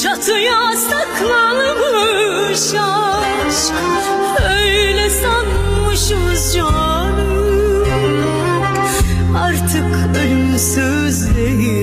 Çatıya 0.03 0.77
saklanmış 0.77 2.75
aşk. 2.75 3.75
Öyle 4.51 5.11
sanmışız 5.11 6.55
canım. 6.55 7.85
Artık 9.37 10.17
ölümsüz 10.17 11.37
değil 11.37 11.80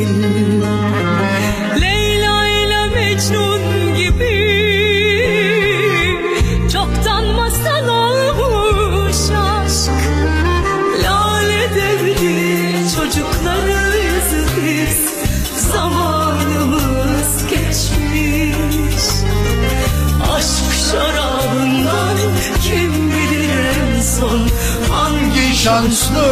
şanslı 25.67 26.25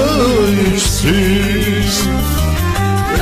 yüzsüz. 0.50 2.08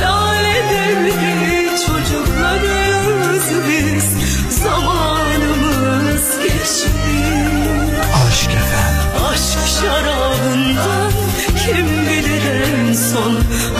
Lanet 0.02 0.70
evli 0.88 1.70
çocuklarız 1.86 3.46
biz 3.68 4.04
Zamanımız 4.62 6.38
geçti. 6.42 6.90
Aşk 8.26 8.50
efendim. 8.50 9.10
Aşk 9.30 9.58
şarabından 9.80 11.12
kim 11.66 11.86
bilir 11.86 12.42
en 12.64 12.92
son 12.92 13.34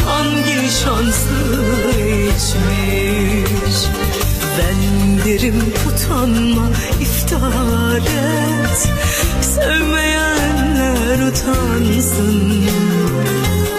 Hangi 0.06 0.70
şanslı 0.84 1.90
içmiş? 2.34 3.78
Bendirim 4.58 5.62
utanma 5.88 6.66
iftara 7.00 8.43
insansın 11.44 12.64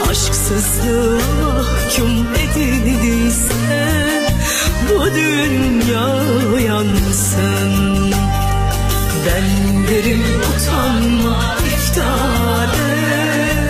Aşksızlığa 0.09 1.45
mahkum 1.95 2.28
edildiyse 2.36 4.34
Bu 4.89 5.05
dünya 5.16 6.09
yansın 6.59 8.11
Ben 9.26 9.88
derim 9.88 10.24
utanma 10.55 11.55
iftihar 11.68 12.70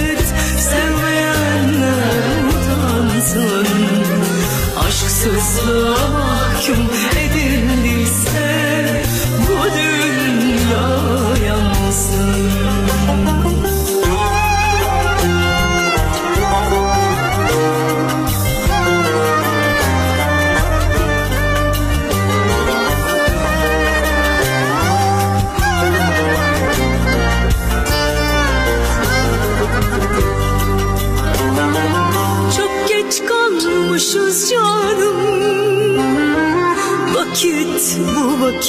et. 0.10 0.26
Sevmeyenler 0.60 2.44
utansın. 2.50 3.68
Aşksızlığa 4.88 5.85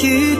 you 0.02 0.35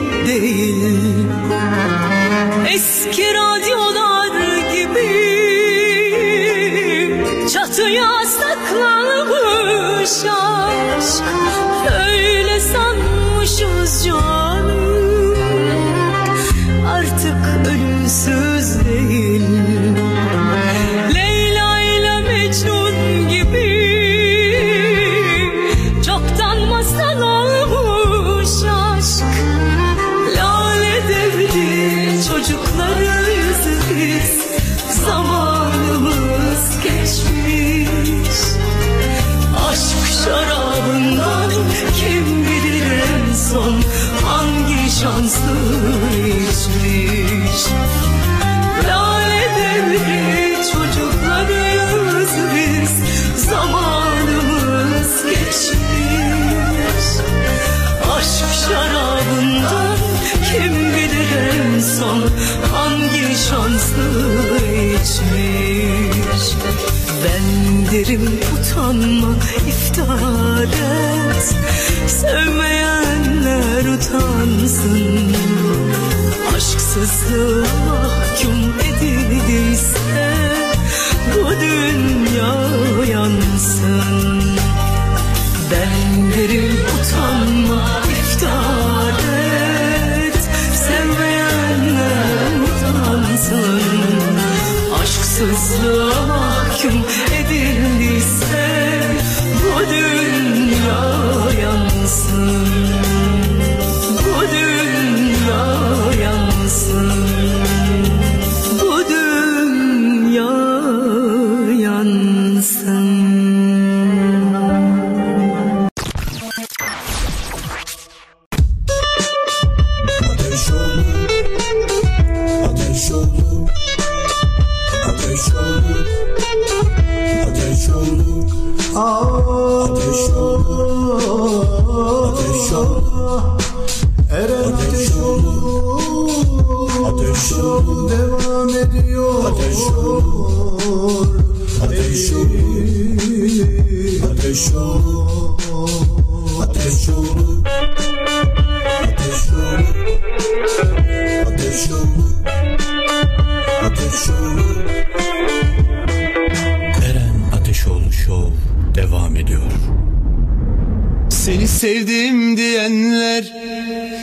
sevdim 161.87 162.57
diyenler 162.57 163.53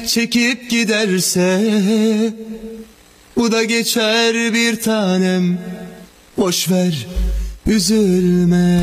çekip 0.07 0.71
giderse 0.71 1.61
bu 3.37 3.53
da 3.53 3.65
geçer 3.65 4.35
bir 4.35 4.81
tanem 4.81 5.59
boş 6.37 6.71
ver 6.71 7.07
üzülme. 7.67 8.81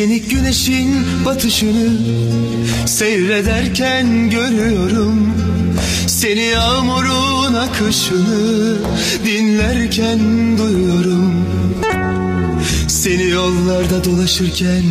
Seni 0.00 0.22
güneşin 0.22 1.06
batışını 1.24 1.88
seyrederken 2.86 4.30
görüyorum. 4.30 5.34
Seni 6.06 6.40
yağmurun 6.40 7.54
akışını 7.54 8.76
dinlerken 9.24 10.18
duyuyorum. 10.58 11.34
Seni 12.88 13.28
yollarda 13.28 14.04
dolaşırken 14.04 14.82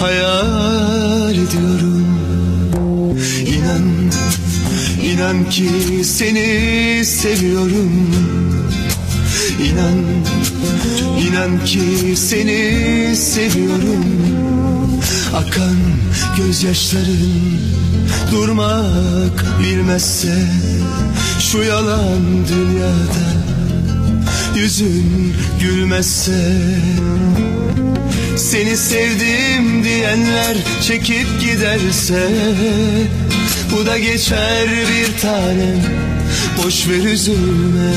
hayal 0.00 1.34
ediyorum. 1.34 2.06
İnan, 3.46 4.12
inan 5.02 5.50
ki 5.50 5.70
seni 6.04 7.04
seviyorum. 7.04 8.10
İnan, 9.62 9.98
inan 11.28 11.64
ki 11.64 12.16
seni 12.16 13.16
seviyorum. 13.16 14.55
Akan 15.34 15.76
gözyaşların 16.36 17.58
durmak 18.32 19.44
bilmezse 19.60 20.48
Şu 21.40 21.58
yalan 21.58 22.22
dünyada 22.48 23.26
yüzün 24.56 25.34
gülmezse 25.60 26.56
Seni 28.36 28.76
sevdim 28.76 29.84
diyenler 29.84 30.56
çekip 30.82 31.26
giderse 31.40 32.30
Bu 33.72 33.86
da 33.86 33.98
geçer 33.98 34.68
bir 34.68 35.20
tanem 35.20 36.06
boş 36.64 36.88
ver 36.88 37.04
üzülme. 37.12 37.92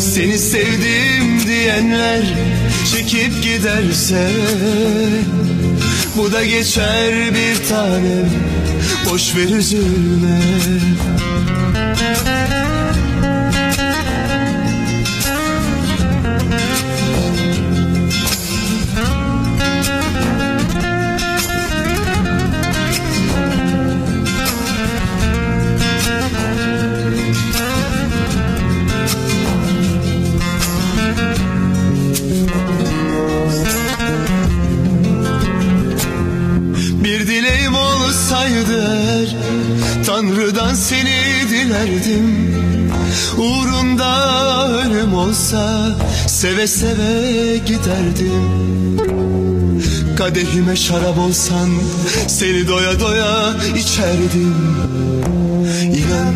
Seni 0.00 0.38
sevdim 0.38 1.46
diyenler 1.46 2.22
çekip 2.84 3.42
giderse 3.42 4.30
Bu 6.16 6.32
da 6.32 6.44
geçer 6.44 7.34
bir 7.34 7.68
tanem. 7.68 8.30
Boş 9.10 9.36
ver 9.36 9.48
üzülme 9.48 10.40
dilerdim 41.74 42.54
Uğrunda 43.38 44.68
ölüm 44.68 45.14
olsa 45.14 45.90
Seve 46.26 46.66
seve 46.66 47.56
giderdim. 47.56 48.96
Kadehime 50.16 50.76
şarap 50.76 51.18
olsan 51.18 51.68
Seni 52.28 52.68
doya 52.68 53.00
doya 53.00 53.54
içerdim. 53.76 54.54
İnan, 55.82 56.34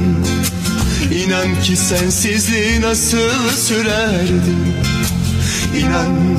inan 1.24 1.62
ki 1.62 1.76
sensizliği 1.76 2.80
nasıl 2.80 3.56
sürerdim. 3.56 4.74
İnan, 5.78 6.38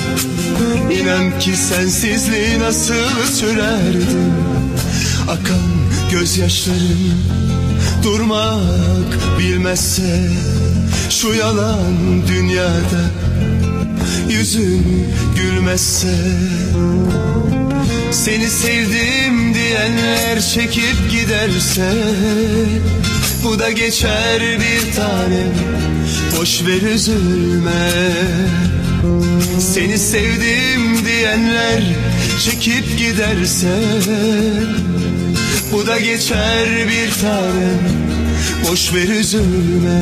inan 0.92 1.40
ki 1.40 1.58
sensizliği 1.58 2.60
nasıl 2.60 3.34
sürerdim. 3.34 4.34
Akan 5.30 5.62
gözyaşlarım 6.12 7.59
durmak 8.04 9.40
bilmezse 9.40 10.30
Şu 11.10 11.34
yalan 11.34 12.28
dünyada 12.28 13.10
yüzün 14.30 15.08
gülmezse 15.36 16.16
Seni 18.12 18.50
sevdim 18.50 19.54
diyenler 19.54 20.42
çekip 20.42 21.12
giderse 21.12 21.94
Bu 23.44 23.60
da 23.60 23.72
geçer 23.72 24.42
bir 24.42 24.96
tanem 24.96 25.54
Boş 26.40 26.66
ver 26.66 26.82
üzülme. 26.82 27.92
Seni 29.60 29.98
sevdim 29.98 31.06
diyenler 31.06 31.84
çekip 32.46 32.98
giderse 32.98 33.78
Bu 35.72 35.88
da 35.88 36.00
geçer 36.00 36.68
bir 36.88 37.12
tanem 37.22 37.80
Boş 38.70 38.94
ver 38.94 39.08
üzülme. 39.08 40.02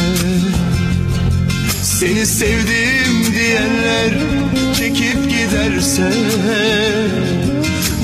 Seni 1.83 2.25
sevdim 2.25 3.33
diyenler 3.33 4.13
çekip 4.77 5.29
giderse 5.29 6.11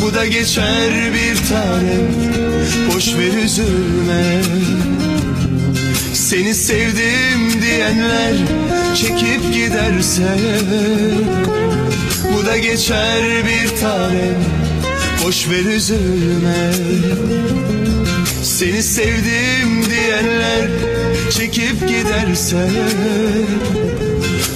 Bu 0.02 0.14
da 0.14 0.26
geçer 0.26 0.92
bir 1.14 1.36
tanem 1.50 2.08
Boş 2.94 3.08
ver 3.08 3.44
üzülme. 3.44 4.42
Seni 6.14 6.56
sevdim 6.56 7.62
diyenler 7.62 8.34
çekip 8.96 9.54
giderse 9.54 10.38
Bu 12.34 12.46
da 12.46 12.58
geçer 12.58 13.24
bir 13.48 13.82
tanem 13.82 14.63
Boş 15.24 15.50
ver 15.50 15.76
üzülme 15.76 16.74
Seni 18.44 18.84
sevdim 18.84 19.86
diyenler 19.90 20.70
çekip 21.32 21.88
giderse 21.88 22.70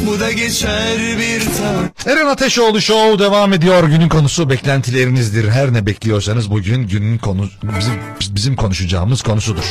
Bu 0.08 0.20
da 0.20 0.32
geçer 0.32 0.98
bir 1.20 1.40
tanem 1.40 1.92
Eren 2.06 2.28
Ateşoğlu 2.28 2.82
Show 2.82 3.26
devam 3.26 3.54
ediyor. 3.54 3.84
Günün 3.84 4.10
konusu 4.10 4.50
beklentilerinizdir. 4.50 5.50
Her 5.50 5.74
ne 5.74 5.86
bekliyorsanız 5.86 6.52
bugün 6.52 6.88
günün 6.88 7.18
konu 7.18 7.50
bizim, 7.64 7.94
bizim 8.36 8.56
konuşacağımız 8.56 9.22
konusudur. 9.22 9.64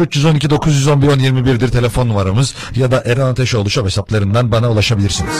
0312 0.00 0.50
911 0.50 1.06
1021'dir 1.08 1.68
telefon 1.68 2.08
numaramız 2.08 2.54
ya 2.76 2.90
da 2.90 3.02
Eren 3.06 3.26
Ateşoğlu 3.26 3.70
Show 3.70 3.86
hesaplarından 3.86 4.52
bana 4.52 4.70
ulaşabilirsiniz. 4.70 5.34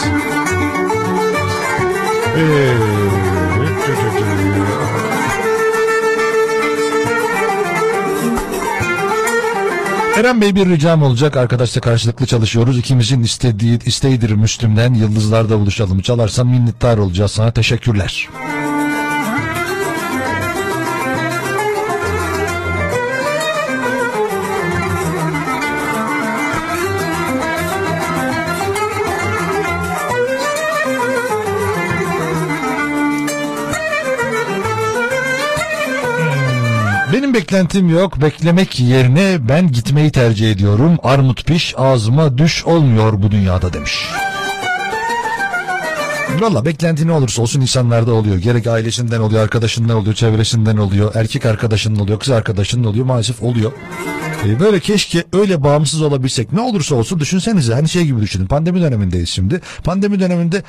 Eren 10.19 10.41
Bey 10.41 10.55
bir 10.55 10.69
ricam 10.69 11.03
olacak. 11.03 11.37
Arkadaşla 11.37 11.81
karşılıklı 11.81 12.25
çalışıyoruz. 12.25 12.77
İkimizin 12.77 13.23
istediği 13.23 13.79
isteğidir 13.85 14.31
Müslüm'den. 14.31 14.93
Yıldızlarda 14.93 15.59
buluşalım. 15.59 16.01
Çalarsan 16.01 16.47
minnettar 16.47 16.97
olacağız 16.97 17.31
sana. 17.31 17.51
Teşekkürler. 17.51 18.29
Benim 37.29 37.41
beklentim 37.41 37.89
yok. 37.89 38.21
Beklemek 38.21 38.79
yerine 38.79 39.37
ben 39.49 39.71
gitmeyi 39.71 40.11
tercih 40.11 40.51
ediyorum. 40.51 40.97
Armut 41.03 41.45
piş 41.45 41.73
ağzıma 41.77 42.37
düş 42.37 42.65
olmuyor 42.65 43.21
bu 43.21 43.31
dünyada 43.31 43.73
demiş. 43.73 44.09
Valla 46.39 46.65
beklenti 46.65 47.07
ne 47.07 47.11
olursa 47.11 47.41
olsun 47.41 47.61
insanlarda 47.61 48.13
oluyor. 48.13 48.37
Gerek 48.37 48.67
ailesinden 48.67 49.19
oluyor, 49.19 49.43
arkadaşından 49.43 49.97
oluyor, 49.97 50.15
çevresinden 50.15 50.77
oluyor, 50.77 51.15
erkek 51.15 51.45
arkadaşından 51.45 52.01
oluyor, 52.01 52.19
kız 52.19 52.29
arkadaşından 52.29 52.85
oluyor. 52.85 53.05
Maalesef 53.05 53.43
oluyor. 53.43 53.71
Ee, 54.45 54.59
böyle 54.59 54.79
keşke 54.79 55.23
öyle 55.33 55.63
bağımsız 55.63 56.01
olabilsek. 56.01 56.53
Ne 56.53 56.61
olursa 56.61 56.95
olsun 56.95 57.19
düşünsenize 57.19 57.73
hani 57.73 57.89
şey 57.89 58.05
gibi 58.05 58.21
düşünün. 58.21 58.45
Pandemi 58.47 58.81
dönemindeyiz 58.81 59.29
şimdi. 59.29 59.61
Pandemi 59.83 60.19
döneminde 60.19 60.63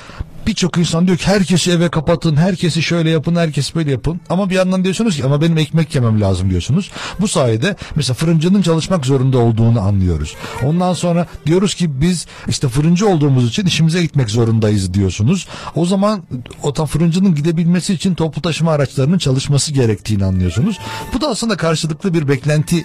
birçok 0.46 0.78
insan 0.78 1.06
diyor 1.06 1.18
ki 1.18 1.26
herkesi 1.26 1.70
eve 1.70 1.88
kapatın, 1.88 2.36
herkesi 2.36 2.82
şöyle 2.82 3.10
yapın, 3.10 3.36
herkes 3.36 3.74
böyle 3.74 3.90
yapın. 3.90 4.20
Ama 4.28 4.50
bir 4.50 4.54
yandan 4.54 4.84
diyorsunuz 4.84 5.16
ki 5.16 5.24
ama 5.24 5.40
benim 5.40 5.58
ekmek 5.58 5.94
yemem 5.94 6.20
lazım 6.20 6.50
diyorsunuz. 6.50 6.90
Bu 7.20 7.28
sayede 7.28 7.76
mesela 7.96 8.14
fırıncının 8.14 8.62
çalışmak 8.62 9.06
zorunda 9.06 9.38
olduğunu 9.38 9.80
anlıyoruz. 9.80 10.34
Ondan 10.64 10.92
sonra 10.92 11.26
diyoruz 11.46 11.74
ki 11.74 12.00
biz 12.00 12.26
işte 12.48 12.68
fırıncı 12.68 13.08
olduğumuz 13.08 13.48
için 13.48 13.66
işimize 13.66 14.02
gitmek 14.02 14.30
zorundayız 14.30 14.94
diyorsunuz. 14.94 15.46
O 15.74 15.86
zaman 15.86 16.22
o 16.62 16.72
tam 16.72 16.86
fırıncının 16.86 17.34
gidebilmesi 17.34 17.94
için 17.94 18.14
toplu 18.14 18.42
taşıma 18.42 18.72
araçlarının 18.72 19.18
çalışması 19.18 19.72
gerektiğini 19.72 20.24
anlıyorsunuz. 20.24 20.78
Bu 21.14 21.20
da 21.20 21.28
aslında 21.28 21.56
karşılıklı 21.56 22.14
bir 22.14 22.28
beklenti 22.28 22.84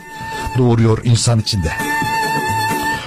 doğuruyor 0.57 0.74
insan 1.03 1.39
içinde. 1.39 1.71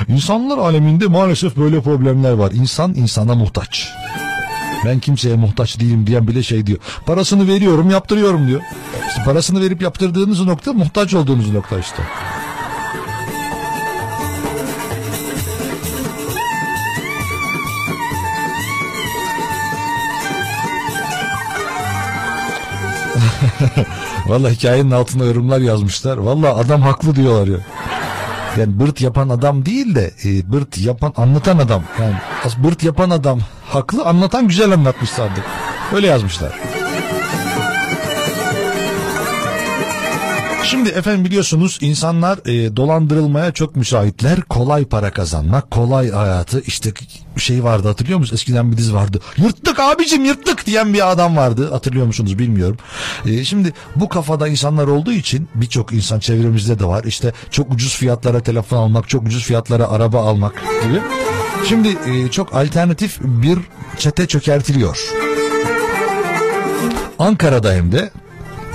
İnsanlar 0.08 0.58
aleminde 0.58 1.06
maalesef 1.06 1.56
böyle 1.56 1.80
problemler 1.80 2.32
var. 2.32 2.52
İnsan 2.52 2.94
insana 2.94 3.34
muhtaç. 3.34 3.88
Ben 4.84 4.98
kimseye 5.00 5.36
muhtaç 5.36 5.80
değilim 5.80 6.06
diyen 6.06 6.28
bile 6.28 6.42
şey 6.42 6.66
diyor. 6.66 6.78
Parasını 7.06 7.48
veriyorum 7.48 7.90
yaptırıyorum 7.90 8.48
diyor. 8.48 8.60
İşte 9.08 9.24
parasını 9.24 9.60
verip 9.60 9.82
yaptırdığınız 9.82 10.40
nokta 10.40 10.72
muhtaç 10.72 11.14
olduğunuz 11.14 11.50
nokta 11.50 11.78
işte. 11.78 12.02
Vallahi 24.28 24.54
hikayenin 24.54 24.90
altına 24.90 25.24
yorumlar 25.24 25.60
yazmışlar. 25.60 26.16
Vallahi 26.16 26.52
adam 26.52 26.82
haklı 26.82 27.16
diyorlar 27.16 27.48
ya. 27.48 27.58
Yani 28.58 28.80
bırt 28.80 29.00
yapan 29.00 29.28
adam 29.28 29.66
değil 29.66 29.94
de 29.94 30.10
e, 30.24 30.52
bırt 30.52 30.78
yapan 30.78 31.12
anlatan 31.16 31.58
adam. 31.58 31.82
Yani 32.00 32.14
bırt 32.64 32.82
yapan 32.82 33.10
adam 33.10 33.40
haklı 33.66 34.04
anlatan 34.04 34.48
güzel 34.48 34.72
anlatmış 34.72 35.10
sandık. 35.10 35.44
Öyle 35.94 36.06
yazmışlar. 36.06 36.52
Şimdi 40.70 40.88
efendim 40.88 41.24
biliyorsunuz 41.24 41.78
insanlar 41.80 42.38
e, 42.46 42.76
dolandırılmaya 42.76 43.52
çok 43.52 43.76
müsaitler. 43.76 44.40
Kolay 44.42 44.84
para 44.84 45.10
kazanmak, 45.10 45.70
kolay 45.70 46.10
hayatı 46.10 46.60
işte 46.60 46.92
şey 47.36 47.64
vardı 47.64 47.88
hatırlıyor 47.88 48.18
musunuz? 48.18 48.40
Eskiden 48.40 48.72
bir 48.72 48.76
dizi 48.76 48.94
vardı. 48.94 49.20
Yırttık 49.36 49.80
abicim 49.80 50.24
yırttık 50.24 50.66
diyen 50.66 50.94
bir 50.94 51.12
adam 51.12 51.36
vardı. 51.36 51.70
Hatırlıyor 51.70 52.06
musunuz 52.06 52.38
bilmiyorum. 52.38 52.76
E, 53.26 53.44
şimdi 53.44 53.72
bu 53.96 54.08
kafada 54.08 54.48
insanlar 54.48 54.86
olduğu 54.86 55.12
için 55.12 55.48
birçok 55.54 55.92
insan 55.92 56.18
çevremizde 56.18 56.78
de 56.78 56.84
var. 56.84 57.04
İşte 57.04 57.32
çok 57.50 57.72
ucuz 57.72 57.96
fiyatlara 57.96 58.40
telefon 58.40 58.76
almak, 58.76 59.08
çok 59.08 59.22
ucuz 59.22 59.44
fiyatlara 59.44 59.88
araba 59.88 60.20
almak 60.20 60.62
gibi. 60.84 61.00
Şimdi 61.68 61.88
e, 61.88 62.30
çok 62.30 62.54
alternatif 62.54 63.18
bir 63.20 63.58
çete 63.98 64.26
çökertiliyor. 64.26 65.08
Ankara'da 67.18 67.72
hem 67.72 67.92
de 67.92 68.10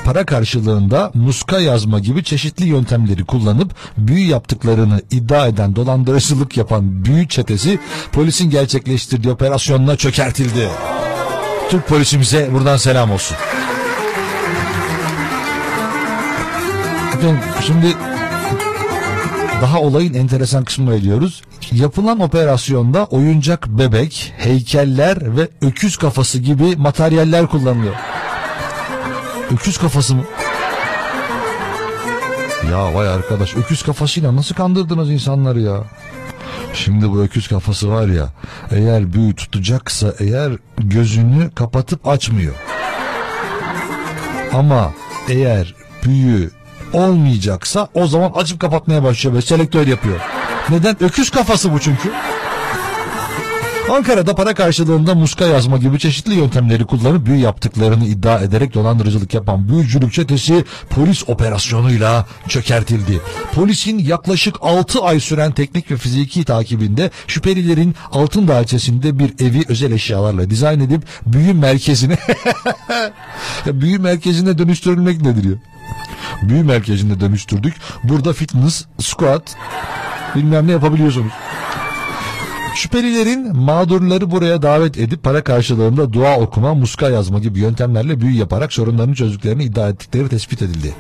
para 0.05 0.25
karşılığında 0.25 1.11
muska 1.13 1.59
yazma 1.59 1.99
gibi 1.99 2.23
çeşitli 2.23 2.65
yöntemleri 2.65 3.25
kullanıp 3.25 3.75
büyü 3.97 4.27
yaptıklarını 4.27 5.01
iddia 5.11 5.47
eden 5.47 5.75
dolandırıcılık 5.75 6.57
yapan 6.57 7.05
büyü 7.05 7.27
çetesi 7.27 7.79
polisin 8.11 8.49
gerçekleştirdiği 8.49 9.33
operasyonla 9.33 9.95
çökertildi. 9.97 10.69
Türk 11.69 11.87
polisimize 11.87 12.49
buradan 12.53 12.77
selam 12.77 13.11
olsun. 13.11 13.37
Şimdi 17.67 17.95
daha 19.61 19.81
olayın 19.81 20.13
enteresan 20.13 20.63
kısmına 20.63 20.97
geliyoruz. 20.97 21.41
Yapılan 21.71 22.19
operasyonda 22.19 23.05
oyuncak 23.05 23.67
bebek, 23.67 24.33
heykeller 24.37 25.37
ve 25.37 25.47
öküz 25.61 25.97
kafası 25.97 26.39
gibi 26.39 26.75
materyaller 26.75 27.47
kullanılıyor. 27.47 27.95
Öküz 29.51 29.77
kafası 29.77 30.15
mı? 30.15 30.23
Ya 32.71 32.93
vay 32.93 33.07
arkadaş 33.07 33.55
öküz 33.55 33.83
kafasıyla 33.83 34.35
nasıl 34.35 34.55
kandırdınız 34.55 35.09
insanları 35.11 35.59
ya? 35.61 35.83
Şimdi 36.73 37.11
bu 37.11 37.21
öküz 37.21 37.47
kafası 37.47 37.89
var 37.91 38.07
ya 38.07 38.29
eğer 38.71 39.13
büyü 39.13 39.35
tutacaksa 39.35 40.13
eğer 40.19 40.51
gözünü 40.77 41.51
kapatıp 41.51 42.07
açmıyor. 42.07 42.53
Ama 44.53 44.93
eğer 45.29 45.75
büyü 46.05 46.51
olmayacaksa 46.93 47.87
o 47.93 48.07
zaman 48.07 48.31
açıp 48.35 48.59
kapatmaya 48.59 49.03
başlıyor 49.03 49.35
ve 49.35 49.41
selektör 49.41 49.87
yapıyor. 49.87 50.19
Neden? 50.69 51.03
Öküz 51.03 51.29
kafası 51.29 51.73
bu 51.73 51.79
çünkü. 51.79 52.11
Ankara'da 53.89 54.35
para 54.35 54.53
karşılığında 54.53 55.15
muska 55.15 55.45
yazma 55.45 55.77
gibi 55.77 55.99
çeşitli 55.99 56.33
yöntemleri 56.33 56.85
kullanıp 56.85 57.25
büyü 57.25 57.37
yaptıklarını 57.37 58.05
iddia 58.05 58.39
ederek 58.39 58.73
dolandırıcılık 58.73 59.33
yapan 59.33 59.69
büyücülük 59.69 60.13
çetesi 60.13 60.65
polis 60.89 61.29
operasyonuyla 61.29 62.25
çökertildi. 62.47 63.21
Polisin 63.53 63.99
yaklaşık 63.99 64.55
6 64.61 65.01
ay 65.01 65.19
süren 65.19 65.51
teknik 65.51 65.91
ve 65.91 65.97
fiziki 65.97 66.43
takibinde 66.43 67.11
şüphelilerin 67.27 67.95
Altındağ 68.11 68.61
ilçesinde 68.61 69.19
bir 69.19 69.33
evi 69.39 69.63
özel 69.67 69.91
eşyalarla 69.91 70.49
dizayn 70.49 70.79
edip 70.79 71.03
büyü 71.25 71.53
merkezine 71.53 72.17
büyü 73.65 73.99
merkezine 73.99 74.57
dönüştürülmek 74.57 75.21
nedir 75.21 75.43
ya? 75.43 75.55
Büyü 76.41 76.63
merkezine 76.63 77.19
dönüştürdük. 77.19 77.73
Burada 78.03 78.33
fitness, 78.33 78.85
squat 78.99 79.55
bilmem 80.35 80.67
ne 80.67 80.71
yapabiliyorsunuz. 80.71 81.31
Şüphelilerin 82.75 83.57
mağdurları 83.57 84.31
buraya 84.31 84.61
davet 84.61 84.97
edip 84.97 85.23
para 85.23 85.43
karşılığında 85.43 86.13
dua 86.13 86.39
okuma, 86.39 86.73
muska 86.73 87.09
yazma 87.09 87.39
gibi 87.39 87.59
yöntemlerle 87.59 88.21
büyü 88.21 88.37
yaparak 88.37 88.73
sorunlarını 88.73 89.15
çözdüklerini 89.15 89.63
iddia 89.63 89.89
ettikleri 89.89 90.29
tespit 90.29 90.61
edildi. 90.61 90.93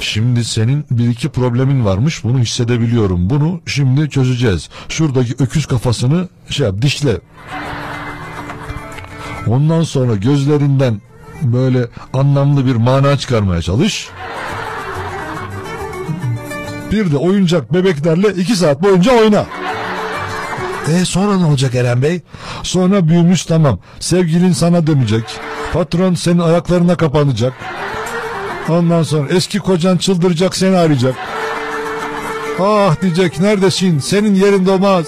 Şimdi 0.00 0.44
senin 0.44 0.84
bir 0.90 1.08
iki 1.08 1.28
problemin 1.28 1.84
varmış 1.84 2.24
bunu 2.24 2.38
hissedebiliyorum. 2.38 3.30
Bunu 3.30 3.60
şimdi 3.66 4.10
çözeceğiz. 4.10 4.68
Şuradaki 4.88 5.34
öküz 5.38 5.66
kafasını 5.66 6.28
şey 6.50 6.66
yap 6.66 6.82
dişle. 6.82 7.20
Ondan 9.46 9.82
sonra 9.82 10.16
gözlerinden 10.16 11.00
böyle 11.42 11.86
anlamlı 12.12 12.66
bir 12.66 12.76
mana 12.76 13.18
çıkarmaya 13.18 13.62
çalış. 13.62 14.08
Bir 16.92 17.12
de 17.12 17.16
oyuncak 17.16 17.74
bebeklerle 17.74 18.28
iki 18.28 18.56
saat 18.56 18.82
boyunca 18.82 19.12
oyna. 19.12 19.46
E 20.88 21.04
sonra 21.04 21.36
ne 21.38 21.44
olacak 21.44 21.74
Eren 21.74 22.02
Bey? 22.02 22.20
Sonra 22.62 23.08
büyümüş 23.08 23.44
tamam. 23.44 23.78
Sevgilin 24.00 24.52
sana 24.52 24.86
dönecek. 24.86 25.24
Patron 25.72 26.14
senin 26.14 26.38
ayaklarına 26.38 26.96
kapanacak. 26.96 27.52
Ondan 28.68 29.02
sonra 29.02 29.28
eski 29.28 29.58
kocan 29.58 29.96
çıldıracak 29.96 30.56
seni 30.56 30.76
arayacak. 30.76 31.14
Ah 32.60 33.02
diyecek 33.02 33.40
neredesin? 33.40 33.98
Senin 33.98 34.34
yerin 34.34 34.66
olmaz. 34.66 35.06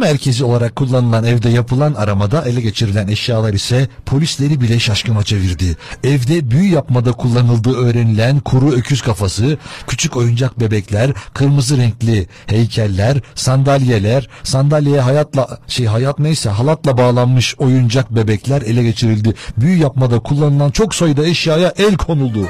Merkezi 0.00 0.44
olarak 0.44 0.76
kullanılan 0.76 1.24
evde 1.24 1.48
yapılan 1.48 1.94
aramada 1.94 2.44
ele 2.44 2.60
geçirilen 2.60 3.08
eşyalar 3.08 3.52
ise 3.52 3.88
polisleri 4.06 4.60
bile 4.60 4.78
şaşkına 4.78 5.22
çevirdi. 5.22 5.76
Evde 6.04 6.50
büyü 6.50 6.72
yapmada 6.72 7.12
kullanıldığı 7.12 7.76
öğrenilen 7.76 8.40
kuru 8.40 8.72
öküz 8.72 9.02
kafası, 9.02 9.58
küçük 9.86 10.16
oyuncak 10.16 10.60
bebekler, 10.60 11.12
kırmızı 11.34 11.76
renkli 11.76 12.26
heykeller, 12.46 13.20
sandalyeler, 13.34 14.28
sandalyeye 14.42 15.00
hayatla 15.00 15.58
şey 15.66 15.86
hayat 15.86 16.18
neyse 16.18 16.50
halatla 16.50 16.98
bağlanmış 16.98 17.54
oyuncak 17.58 18.10
bebekler 18.10 18.62
ele 18.62 18.82
geçirildi. 18.82 19.34
Büyü 19.56 19.78
yapmada 19.78 20.20
kullanılan 20.20 20.70
çok 20.70 20.94
sayıda 20.94 21.26
eşyaya 21.26 21.72
el 21.78 21.96
konuldu. 21.96 22.46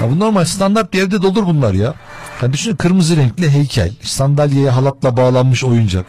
Ya 0.00 0.10
bu 0.10 0.18
normal 0.18 0.44
standart 0.44 0.92
bir 0.92 1.02
evde 1.02 1.22
de 1.22 1.26
olur 1.26 1.46
bunlar 1.46 1.74
ya. 1.74 1.94
Hani 2.40 2.52
düşünün 2.52 2.76
kırmızı 2.76 3.16
renkli 3.16 3.50
heykel, 3.50 3.92
sandalyeye 4.02 4.70
halatla 4.70 5.16
bağlanmış 5.16 5.64
oyuncak. 5.64 6.06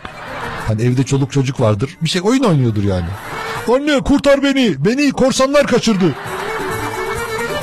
Hani 0.68 0.82
evde 0.82 1.04
çoluk 1.04 1.32
çocuk 1.32 1.60
vardır. 1.60 1.98
Bir 2.02 2.10
şey 2.10 2.22
oyun 2.26 2.44
oynuyordur 2.44 2.84
yani. 2.84 3.08
Anne 3.74 4.00
kurtar 4.00 4.44
beni. 4.44 4.86
Beni 4.86 5.12
korsanlar 5.12 5.68
kaçırdı. 5.68 6.16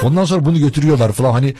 Ondan 0.02 0.24
sonra 0.24 0.44
bunu 0.44 0.58
götürüyorlar 0.58 1.12
falan 1.12 1.32
hani 1.32 1.54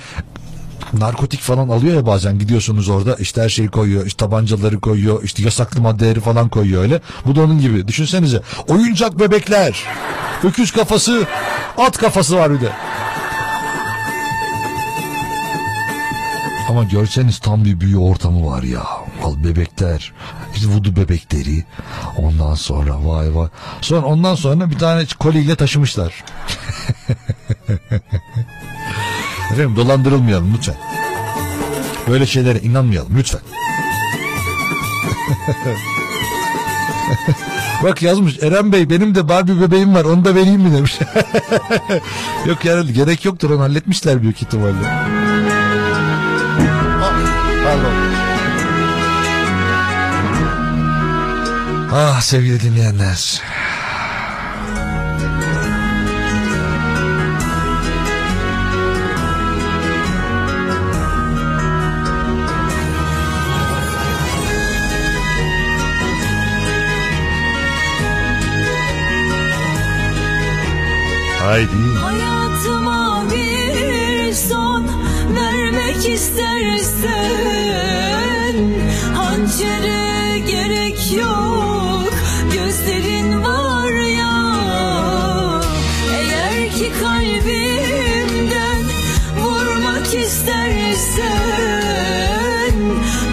narkotik 0.93 1.41
falan 1.41 1.69
alıyor 1.69 1.95
ya 1.95 2.07
bazen 2.07 2.39
gidiyorsunuz 2.39 2.89
orada 2.89 3.15
işte 3.15 3.43
her 3.43 3.49
şeyi 3.49 3.69
koyuyor 3.69 4.07
işte 4.07 4.17
tabancaları 4.17 4.81
koyuyor 4.81 5.23
işte 5.23 5.43
yasaklı 5.43 5.81
maddeleri 5.81 6.21
falan 6.21 6.49
koyuyor 6.49 6.83
öyle 6.83 7.01
bu 7.27 7.37
da 7.37 7.41
onun 7.41 7.61
gibi 7.61 7.89
düşünsenize 7.89 8.43
oyuncak 8.69 9.21
bebekler 9.21 9.85
öküz 10.45 10.71
kafası 10.73 11.27
at 11.79 11.99
kafası 11.99 12.37
var 12.37 12.53
bir 12.53 12.61
de 12.61 12.69
Ama 16.69 16.85
görseniz 16.85 17.39
tam 17.39 17.65
bir 17.65 17.81
büyü 17.81 17.97
ortamı 17.97 18.47
var 18.47 18.63
ya. 18.63 18.83
Al 19.25 19.45
bebekler. 19.45 20.13
İşte 20.55 20.69
vudu 20.69 20.97
bebekleri. 20.97 21.65
Ondan 22.19 22.55
sonra 22.55 23.07
vay 23.07 23.35
vay. 23.35 23.49
Sonra 23.81 24.07
ondan 24.07 24.35
sonra 24.35 24.71
bir 24.71 24.79
tane 24.79 25.07
koliyle 25.19 25.57
taşımışlar. 25.57 26.25
Efendim 29.53 29.77
dolandırılmayalım 29.77 30.55
lütfen. 30.55 30.75
Böyle 32.09 32.27
şeylere 32.27 32.61
inanmayalım 32.61 33.17
lütfen. 33.17 33.41
Bak 37.83 38.03
yazmış 38.03 38.43
Eren 38.43 38.73
Bey 38.73 38.91
benim 38.91 39.15
de 39.15 39.29
Barbie 39.29 39.61
bebeğim 39.61 39.95
var 39.95 40.05
onu 40.05 40.25
da 40.25 40.35
vereyim 40.35 40.61
mi 40.61 40.73
demiş. 40.73 40.99
Yok 42.47 42.65
yani 42.65 42.93
gerek 42.93 43.25
yoktur 43.25 43.51
onu 43.51 43.61
halletmişler 43.61 44.23
büyük 44.23 44.43
ihtimalle. 44.43 44.89
Ah 51.93 52.21
sevgili 52.21 52.61
dinleyenler. 52.61 53.43
Haydi. 71.47 71.69
Hayatıma 72.03 73.25
bir 73.31 74.33
son 74.33 74.85
vermek 75.37 76.09
istersen 76.09 77.57
sen 78.47 78.81
Hançere 79.15 80.39
gerek 80.39 81.13
yok. 81.13 82.13
Gözlerin 82.53 83.45
var 83.45 83.91
ya. 83.91 84.55
Eğer 86.13 86.71
ki 86.71 86.93
kalbimden 87.01 88.81
Vurmak 89.43 90.15
istersen 90.15 91.27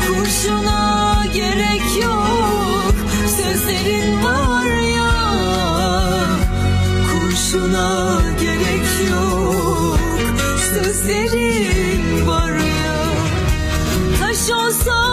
Kurşuna 0.08 1.26
gerek 1.34 2.04
yok. 2.04 2.96
Sözlerin 3.38 4.24
var 4.24 4.66
ya. 4.96 5.14
Kurşuna 7.12 8.22
gerek 8.42 9.10
yok. 9.12 10.00
Sözlerin 10.74 11.73
olsam 14.52 15.13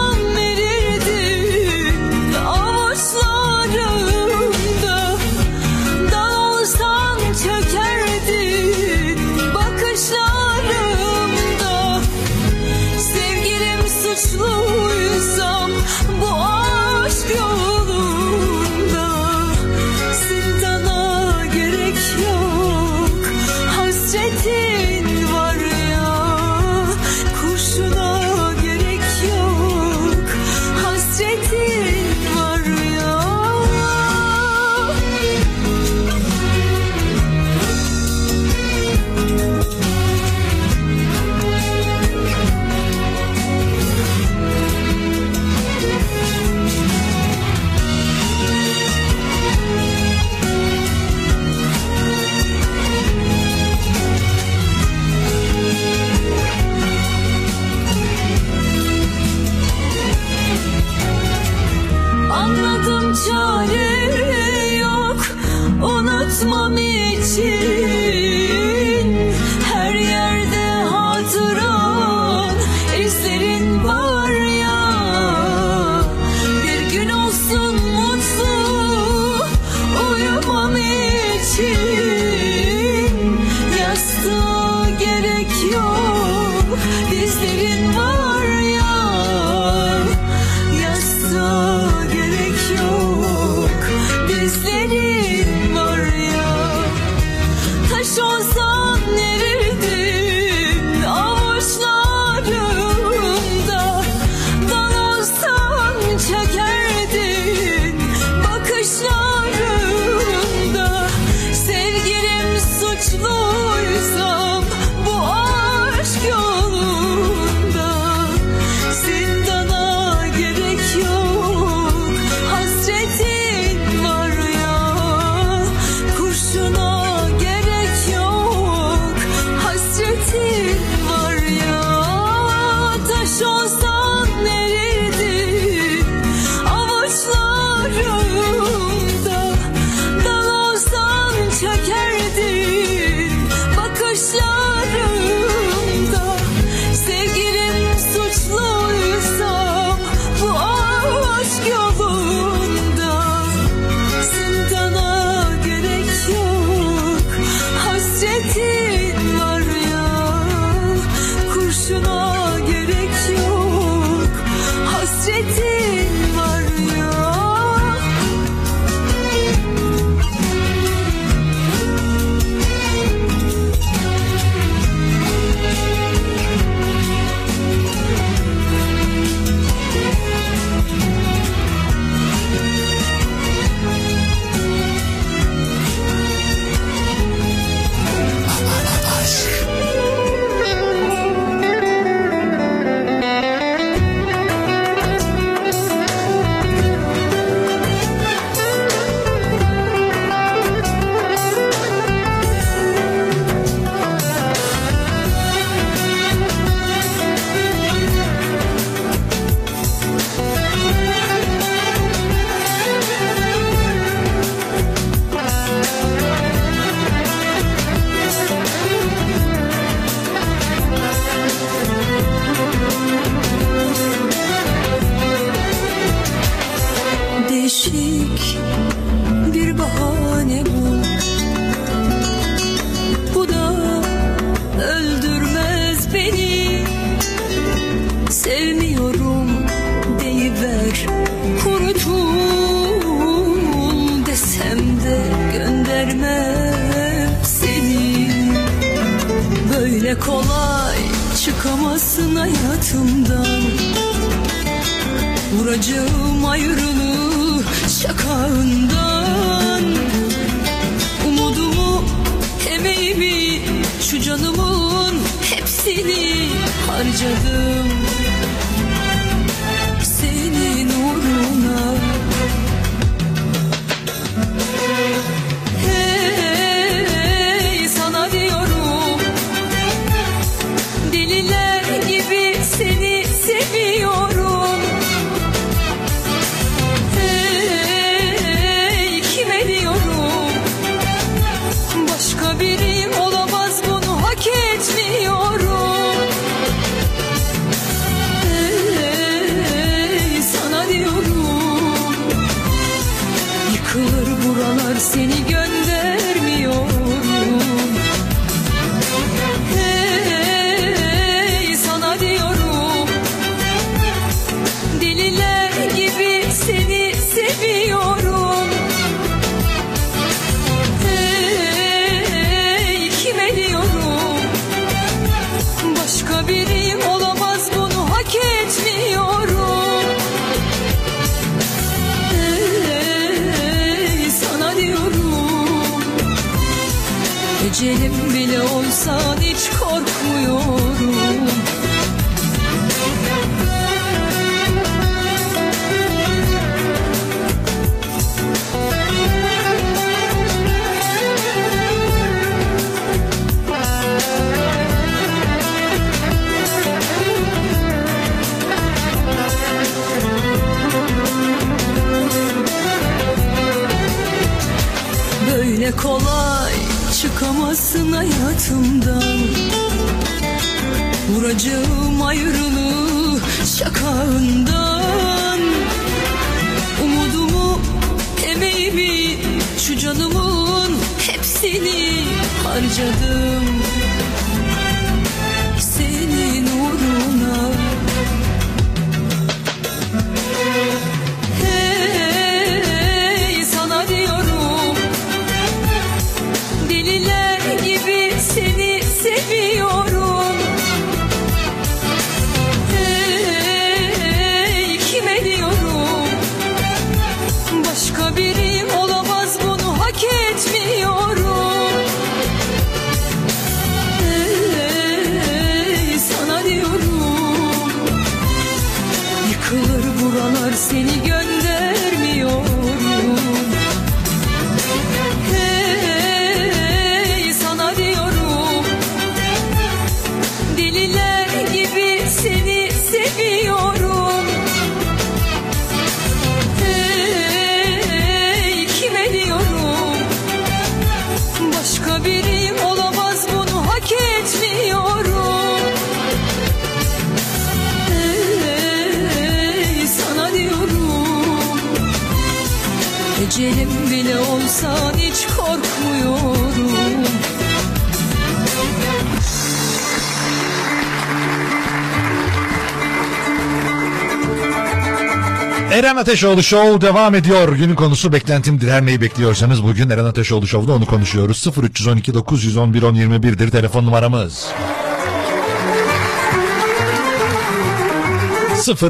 Ateşoğlu 466.41 466.63
Show 466.63 467.07
devam 467.07 467.35
ediyor. 467.35 467.73
Günün 467.73 467.95
konusu 467.95 468.33
beklentimdir. 468.33 468.91
Her 468.91 469.05
neyi 469.05 469.21
bekliyorsanız 469.21 469.83
bugün 469.83 470.09
Eren 470.09 470.25
Ateşoğlu 470.25 470.67
Show'da 470.67 470.93
onu 470.93 471.05
konuşuyoruz. 471.05 471.67
0312 471.83 472.33
911 472.33 473.01
1021'dir 473.01 473.71
telefon 473.71 474.05
numaramız. 474.05 474.67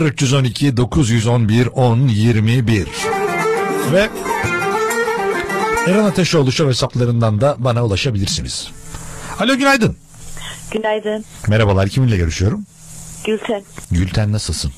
0312 0.01 0.77
911 0.77 1.67
1021 1.67 2.87
ve 3.91 4.09
Eren 5.87 6.03
Ateşoğlu 6.03 6.51
Show 6.51 6.69
hesaplarından 6.69 7.41
da 7.41 7.55
bana 7.59 7.85
ulaşabilirsiniz. 7.85 8.71
Alo 9.39 9.55
günaydın. 9.55 9.97
Günaydın. 10.71 11.25
Merhabalar 11.47 11.89
kiminle 11.89 12.17
görüşüyorum? 12.17 12.65
Gülten. 13.25 13.63
Gülten 13.91 14.31
nasılsın? 14.31 14.71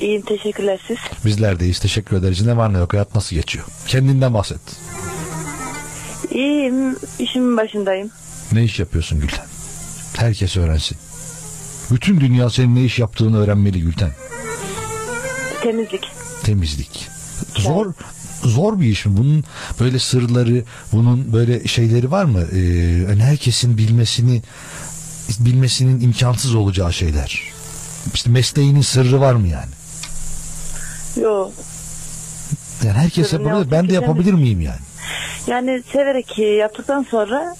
İyiyim 0.00 0.22
teşekkürler 0.22 0.80
siz. 0.86 0.98
Bizler 1.24 1.60
deyiz 1.60 1.78
teşekkür 1.78 2.16
ederiz. 2.16 2.46
Ne 2.46 2.56
var 2.56 2.74
ne 2.74 2.78
yok 2.78 2.92
hayat 2.92 3.14
nasıl 3.14 3.36
geçiyor? 3.36 3.64
Kendinden 3.86 4.34
bahset. 4.34 4.60
İyiyim. 6.30 6.96
işimin 7.18 7.56
başındayım. 7.56 8.10
Ne 8.52 8.64
iş 8.64 8.78
yapıyorsun 8.78 9.20
Gülten? 9.20 9.46
Herkes 10.16 10.56
öğrensin. 10.56 10.98
Bütün 11.90 12.20
dünya 12.20 12.50
senin 12.50 12.76
ne 12.76 12.84
iş 12.84 12.98
yaptığını 12.98 13.38
öğrenmeli 13.38 13.80
Gülten. 13.80 14.10
Temizlik. 15.62 16.08
Temizlik. 16.42 17.08
Zor 17.56 17.92
zor 18.44 18.80
bir 18.80 18.86
iş 18.86 19.06
mi? 19.06 19.16
Bunun 19.16 19.44
böyle 19.80 19.98
sırları, 19.98 20.64
bunun 20.92 21.32
böyle 21.32 21.68
şeyleri 21.68 22.10
var 22.10 22.24
mı? 22.24 22.44
Ee, 22.52 22.58
yani 23.08 23.22
herkesin 23.22 23.78
bilmesini 23.78 24.42
bilmesinin 25.38 26.00
imkansız 26.00 26.54
olacağı 26.54 26.92
şeyler. 26.92 27.42
İşte 28.14 28.30
mesleğinin 28.30 28.80
sırrı 28.80 29.20
var 29.20 29.34
mı 29.34 29.48
yani? 29.48 29.79
Yo. 31.16 31.50
Yani 32.84 32.98
herkes 32.98 33.32
ne 33.32 33.48
yapabilir. 33.48 33.70
Ben 33.70 33.88
de 33.88 33.92
yapabilir 33.92 34.32
miyim 34.32 34.60
yani? 34.60 34.80
Yani 35.46 35.82
severek 35.92 36.38
yaptıktan 36.38 37.06
sonra 37.10 37.56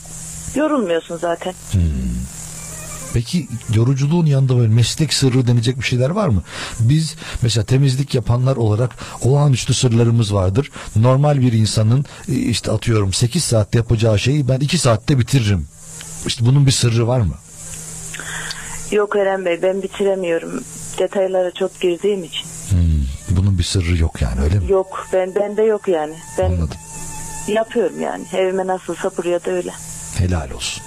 yorulmuyorsun 0.55 1.17
zaten. 1.17 1.55
Peki 3.15 3.49
yoruculuğun 3.75 4.27
yanında 4.27 4.59
böyle 4.59 4.75
meslek 4.75 5.13
sırrı 5.13 5.47
denecek 5.47 5.79
bir 5.79 5.83
şeyler 5.83 6.11
var 6.11 6.29
mı? 6.29 6.43
Biz 6.81 7.17
mesela 7.43 7.65
temizlik 7.65 8.15
yapanlar 8.15 8.57
olarak 8.57 8.91
olağanüstü 9.23 9.75
sırlarımız 9.75 10.35
vardır. 10.35 10.71
Normal 10.97 11.41
bir 11.41 11.53
insanın 11.53 12.05
e, 12.29 12.33
işte 12.33 12.71
atıyorum 12.71 13.13
8 13.13 13.45
saatte 13.45 13.79
yapacağı 13.79 14.19
şeyi 14.19 14.49
ben 14.49 14.61
2 14.61 14.79
saatte 14.79 15.19
bitiririm. 15.19 15.69
İşte 16.27 16.47
bunun 16.47 16.67
bir 16.67 16.73
sırrı 16.73 17.07
var 17.09 17.21
mı? 17.21 17.35
Yok 18.91 19.17
Eren 19.17 19.45
Bey 19.45 19.63
ben 19.63 19.83
bitiremiyorum. 19.83 20.65
Detaylara 20.99 21.51
çok 21.51 21.81
girdiğim 21.81 22.25
için. 22.25 22.47
Bunun 23.37 23.59
bir 23.59 23.63
sırrı 23.65 23.97
yok 23.97 24.23
yani 24.23 24.41
öyle 24.41 24.59
mi? 24.59 24.71
Yok 24.73 25.07
ben 25.13 25.35
bende 25.35 25.63
yok 25.63 25.89
yani. 25.89 26.15
Ben 26.39 26.45
Anladım. 26.45 26.79
yapıyorum 27.49 28.01
yani. 28.01 28.25
Evime 28.33 28.67
nasılsa 28.67 29.11
buraya 29.17 29.45
da 29.45 29.51
öyle. 29.51 29.71
Helal 30.19 30.51
olsun. 30.51 30.83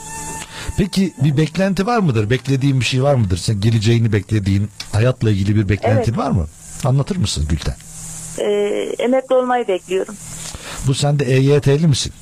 Peki 0.78 1.14
bir 1.24 1.38
beklenti 1.38 1.86
var 1.86 2.00
mıdır? 2.00 2.30
Beklediğin 2.30 2.80
bir 2.80 2.86
şey 2.86 3.04
var 3.04 3.16
mıdır? 3.16 3.38
Sen 3.38 3.62
geleceğini 3.62 4.14
beklediğin 4.14 4.70
hayatla 4.92 5.30
ilgili 5.32 5.56
bir 5.56 5.70
beklentin 5.70 6.12
Evet. 6.14 6.18
var 6.18 6.32
mı? 6.32 6.48
Anlatır 6.86 7.16
mısın 7.16 7.46
Gülten? 7.50 7.76
Ee, 8.40 8.46
emekli 9.00 9.36
olmayı 9.36 9.68
bekliyorum. 9.68 10.16
Bu 10.88 10.94
sen 10.94 11.20
de 11.20 11.26
EYT'li 11.26 11.88
misin? 11.88 12.14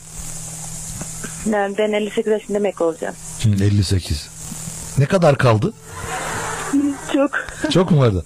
Yani 1.51 1.77
ben 1.77 1.91
58 1.91 2.31
yaşında 2.31 2.57
emekli 2.57 2.83
olacağım. 2.85 3.15
Hı, 3.43 3.49
58. 3.63 4.27
Ne 4.97 5.05
kadar 5.05 5.37
kaldı? 5.37 5.73
Çok. 7.13 7.31
Çok 7.71 7.91
mu 7.91 7.99
vardı? 7.99 8.25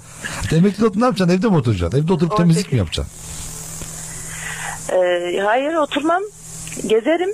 Emekli 0.52 0.84
olup 0.86 0.96
ne 0.96 1.06
yapacaksın? 1.06 1.38
Evde 1.38 1.48
mi 1.50 1.56
oturacaksın? 1.56 2.00
Evde 2.00 2.14
oturup 2.14 2.32
18. 2.32 2.38
temizlik 2.38 2.72
mi 2.72 2.78
yapacaksın? 2.78 3.14
Ee, 4.92 5.40
hayır 5.46 5.74
oturmam. 5.74 6.22
Gezerim. 6.88 7.30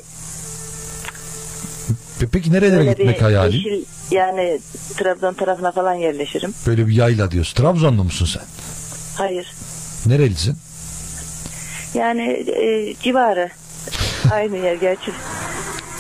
Pe- 2.19 2.27
Peki 2.31 2.53
nerelere 2.53 2.77
Böyle 2.79 2.89
gitmek 2.91 3.21
hayali? 3.21 3.55
yeşil 3.55 3.85
yani 4.11 4.59
Trabzon 4.97 5.33
tarafına 5.33 5.71
falan 5.71 5.93
yerleşirim. 5.93 6.53
Böyle 6.67 6.87
bir 6.87 6.93
yayla 6.93 7.31
diyorsun. 7.31 7.63
Trabzonlu 7.63 8.03
musun 8.03 8.25
sen? 8.25 8.43
Hayır. 9.17 9.51
Nerelisin? 10.05 10.57
Yani 11.93 12.23
e, 12.61 12.95
civarı. 13.03 13.49
Aynı 14.31 14.57
yer 14.57 14.75
gerçi. 14.75 15.11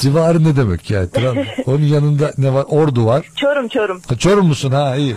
Civarı 0.01 0.43
ne 0.43 0.55
demek 0.55 0.91
ya? 0.91 1.03
Trab- 1.03 1.63
Onun 1.65 1.83
yanında 1.83 2.31
ne 2.37 2.53
var? 2.53 2.65
Ordu 2.69 3.05
var. 3.05 3.25
Çorum 3.35 3.67
Çorum. 3.67 4.01
Ha, 4.07 4.17
Çorum 4.17 4.47
musun? 4.47 4.71
Ha 4.71 4.95
iyi. 4.95 5.15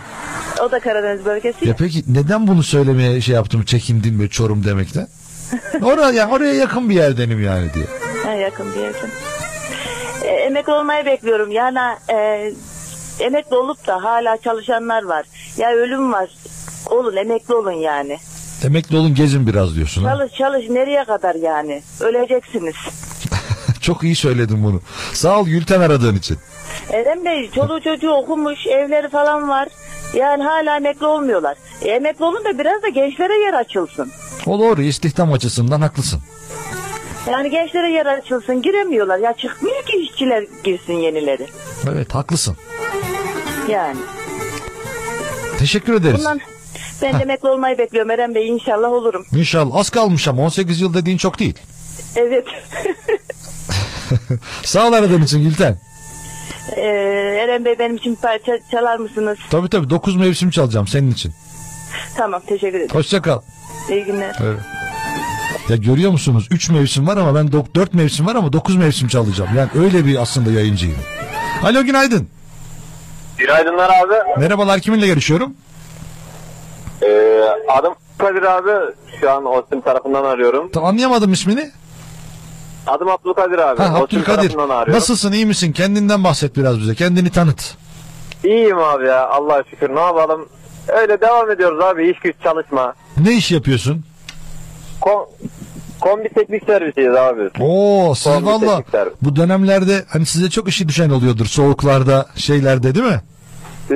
O 0.62 0.70
da 0.70 0.80
Karadeniz 0.80 1.24
bölgesi. 1.24 1.68
Ya 1.68 1.74
peki 1.78 2.02
neden 2.08 2.46
bunu 2.46 2.62
söylemeye 2.62 3.20
şey 3.20 3.34
yaptım? 3.34 3.62
Çekindin 3.62 4.14
mi 4.14 4.30
Çorum 4.30 4.64
demekten? 4.64 5.08
Oraya, 5.82 6.28
oraya 6.30 6.54
yakın 6.54 6.90
bir 6.90 6.94
yerdenim 6.94 7.42
yani 7.44 7.74
diye. 7.74 7.84
Ha, 8.24 8.30
yakın 8.32 8.74
bir 8.74 8.80
yerden. 8.80 9.08
E, 10.22 10.26
emekli 10.28 10.72
olmayı 10.72 11.04
bekliyorum. 11.06 11.50
Yani 11.50 11.78
e, 12.12 12.50
emekli 13.20 13.56
olup 13.56 13.86
da 13.86 14.02
hala 14.04 14.36
çalışanlar 14.36 15.02
var. 15.04 15.26
Ya 15.56 15.70
ölüm 15.72 16.12
var. 16.12 16.28
Olun 16.90 17.16
emekli 17.16 17.54
olun 17.54 17.72
yani. 17.72 18.18
Emekli 18.64 18.96
olun 18.96 19.14
gezin 19.14 19.46
biraz 19.46 19.76
diyorsun 19.76 20.04
ha? 20.04 20.10
Çalış 20.10 20.32
çalış 20.32 20.68
nereye 20.68 21.04
kadar 21.04 21.34
yani? 21.34 21.82
Öleceksiniz. 22.00 22.74
Çok 23.84 24.02
iyi 24.02 24.16
söyledin 24.16 24.64
bunu. 24.64 24.80
Sağ 25.12 25.40
ol 25.40 25.46
Gülten 25.46 25.80
aradığın 25.80 26.16
için. 26.16 26.38
Eren 26.90 27.24
Bey 27.24 27.50
çoluğu 27.50 27.80
çocuğu 27.80 28.10
okumuş 28.10 28.66
evleri 28.66 29.08
falan 29.08 29.48
var. 29.48 29.68
Yani 30.14 30.42
hala 30.42 30.76
emekli 30.76 31.06
olmuyorlar. 31.06 31.56
E, 31.82 31.90
emekli 31.90 32.24
olun 32.24 32.44
da 32.44 32.58
biraz 32.58 32.82
da 32.82 32.88
gençlere 32.88 33.40
yer 33.40 33.54
açılsın. 33.54 34.12
O 34.46 34.58
doğru 34.58 34.82
istihdam 34.82 35.32
açısından 35.32 35.80
haklısın. 35.80 36.20
Yani 37.30 37.50
gençlere 37.50 37.92
yer 37.92 38.06
açılsın 38.06 38.62
giremiyorlar. 38.62 39.18
Ya 39.18 39.32
çıkmıyor 39.32 39.82
ki 39.84 39.96
işçiler 39.96 40.44
girsin 40.64 40.92
yenileri. 40.92 41.46
Evet 41.92 42.14
haklısın. 42.14 42.56
Yani. 43.68 43.98
Teşekkür 45.58 45.94
ederiz. 45.94 46.18
Bundan 46.18 46.40
ben 47.02 47.20
emekli 47.20 47.48
olmayı 47.48 47.78
bekliyorum 47.78 48.10
Eren 48.10 48.34
Bey 48.34 48.48
inşallah 48.48 48.92
olurum. 48.92 49.26
İnşallah 49.32 49.76
az 49.76 49.90
kalmış 49.90 50.28
ama 50.28 50.42
18 50.42 50.80
yıl 50.80 50.94
dediğin 50.94 51.18
çok 51.18 51.38
değil. 51.38 51.54
Evet. 52.16 52.46
Sağ 54.64 54.88
ol 54.88 54.92
aradığın 54.92 55.22
için 55.22 55.42
Gülten. 55.42 55.78
Ee, 56.76 56.80
Eren 57.44 57.64
Bey 57.64 57.78
benim 57.78 57.96
için 57.96 58.16
bir 58.16 58.20
parça 58.20 58.52
çalar 58.70 58.96
mısınız? 58.98 59.38
Tabii 59.50 59.68
tabii 59.68 59.90
9 59.90 60.16
mevsim 60.16 60.50
çalacağım 60.50 60.86
senin 60.86 61.10
için. 61.12 61.32
Tamam 62.16 62.42
teşekkür 62.46 62.78
ederim. 62.78 62.94
Hoşça 62.94 63.22
kal. 63.22 63.40
İyi 63.90 64.04
günler. 64.04 64.36
Evet. 64.44 64.60
Ya 65.68 65.76
görüyor 65.76 66.10
musunuz 66.10 66.48
3 66.50 66.70
mevsim 66.70 67.06
var 67.06 67.16
ama 67.16 67.34
ben 67.34 67.52
4 67.52 67.94
mevsim 67.94 68.26
var 68.26 68.34
ama 68.34 68.52
9 68.52 68.76
mevsim 68.76 69.08
çalacağım. 69.08 69.50
Yani 69.56 69.68
öyle 69.84 70.04
bir 70.06 70.16
aslında 70.22 70.50
yayıncıyım. 70.50 70.98
Alo 71.62 71.82
günaydın. 71.84 72.28
Günaydınlar 73.38 73.90
abi. 73.90 74.40
Merhabalar 74.40 74.80
kiminle 74.80 75.06
görüşüyorum? 75.06 75.54
Ee, 77.02 77.40
adım 77.68 77.94
Kadir 78.18 78.42
abi. 78.42 78.94
Şu 79.20 79.30
an 79.30 79.44
Ostim 79.46 79.80
tarafından 79.80 80.24
arıyorum. 80.24 80.70
Tam 80.70 80.84
anlayamadım 80.84 81.32
ismini. 81.32 81.70
Adım 82.86 83.08
Abdülkadir 83.08 83.58
abi. 83.58 83.82
Ha 83.82 83.94
Abdülkadir. 83.98 84.56
Nasılsın 84.92 85.32
iyi 85.32 85.46
misin? 85.46 85.72
Kendinden 85.72 86.24
bahset 86.24 86.56
biraz 86.56 86.80
bize. 86.80 86.94
Kendini 86.94 87.30
tanıt. 87.30 87.74
İyiyim 88.44 88.78
abi 88.78 89.06
ya. 89.06 89.28
Allah'a 89.28 89.62
şükür. 89.70 89.94
Ne 89.94 90.00
yapalım? 90.00 90.48
Öyle 90.88 91.20
devam 91.20 91.50
ediyoruz 91.50 91.80
abi. 91.84 92.10
İş 92.10 92.18
güç 92.18 92.34
çalışma. 92.42 92.94
Ne 93.16 93.32
iş 93.32 93.50
yapıyorsun? 93.52 94.04
Kom 95.00 95.26
kombi 96.00 96.28
teknik 96.28 96.64
servisiyiz 96.64 97.14
abi. 97.14 97.50
Oo 97.60 98.14
siz 98.14 98.32
Kombi 98.32 98.46
valla 98.46 98.82
bu 99.22 99.36
dönemlerde 99.36 100.04
hani 100.08 100.26
size 100.26 100.50
çok 100.50 100.68
işi 100.68 100.88
düşen 100.88 101.10
oluyordur 101.10 101.46
soğuklarda 101.46 102.26
şeylerde 102.36 102.94
değil 102.94 103.06
mi? 103.06 103.20
Ee, 103.90 103.94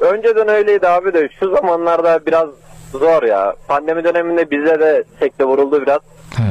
önceden 0.00 0.48
öyleydi 0.48 0.88
abi 0.88 1.14
de 1.14 1.28
şu 1.40 1.50
zamanlarda 1.54 2.26
biraz 2.26 2.48
zor 2.92 3.22
ya. 3.22 3.54
Pandemi 3.68 4.04
döneminde 4.04 4.50
bize 4.50 4.80
de 4.80 5.04
sekte 5.20 5.44
vuruldu 5.44 5.82
biraz. 5.82 6.00
He. 6.36 6.42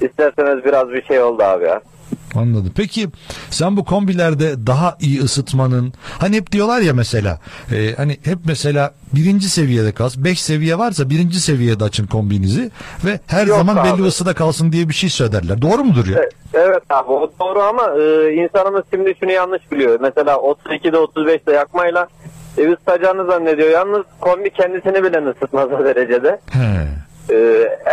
İsterseniz 0.00 0.64
biraz 0.64 0.88
bir 0.90 1.02
şey 1.02 1.22
oldu 1.22 1.42
abi 1.42 1.64
ya. 1.64 1.80
Anladım. 2.34 2.72
Peki 2.76 3.06
sen 3.50 3.76
bu 3.76 3.84
kombilerde 3.84 4.66
daha 4.66 4.96
iyi 5.00 5.20
ısıtmanın 5.22 5.92
hani 6.18 6.36
hep 6.36 6.52
diyorlar 6.52 6.80
ya 6.80 6.94
mesela 6.94 7.38
e, 7.72 7.94
hani 7.96 8.16
hep 8.24 8.38
mesela 8.46 8.94
birinci 9.14 9.48
seviyede 9.48 9.92
kalsın. 9.92 10.24
Beş 10.24 10.42
seviye 10.42 10.78
varsa 10.78 11.10
birinci 11.10 11.40
seviyede 11.40 11.84
açın 11.84 12.06
kombinizi 12.06 12.70
ve 13.04 13.20
her 13.26 13.46
Yok 13.46 13.56
zaman 13.58 13.76
abi. 13.76 13.88
belli 13.88 14.06
ısıda 14.06 14.34
kalsın 14.34 14.72
diye 14.72 14.88
bir 14.88 14.94
şey 14.94 15.10
söylerler. 15.10 15.62
Doğru 15.62 15.84
mudur 15.84 16.06
ya? 16.06 16.18
E- 16.22 16.28
Evet 16.54 16.82
abi 16.90 17.10
o 17.12 17.32
doğru 17.40 17.60
ama 17.60 17.82
e, 18.02 18.32
insanımız 18.34 18.82
şimdi 18.94 19.14
şunu 19.20 19.32
yanlış 19.32 19.72
biliyor. 19.72 20.00
Mesela 20.00 20.34
32'de 20.34 20.96
35'te 20.96 21.52
yakmayla 21.52 22.08
evi 22.58 22.72
ısıtacağını 22.72 23.26
zannediyor. 23.26 23.70
Yalnız 23.70 24.02
kombi 24.20 24.50
kendisini 24.50 25.04
bile 25.04 25.30
ısıtmaz 25.30 25.68
o 25.72 25.84
derecede. 25.84 26.40
He. 26.50 26.86
E, 27.34 27.36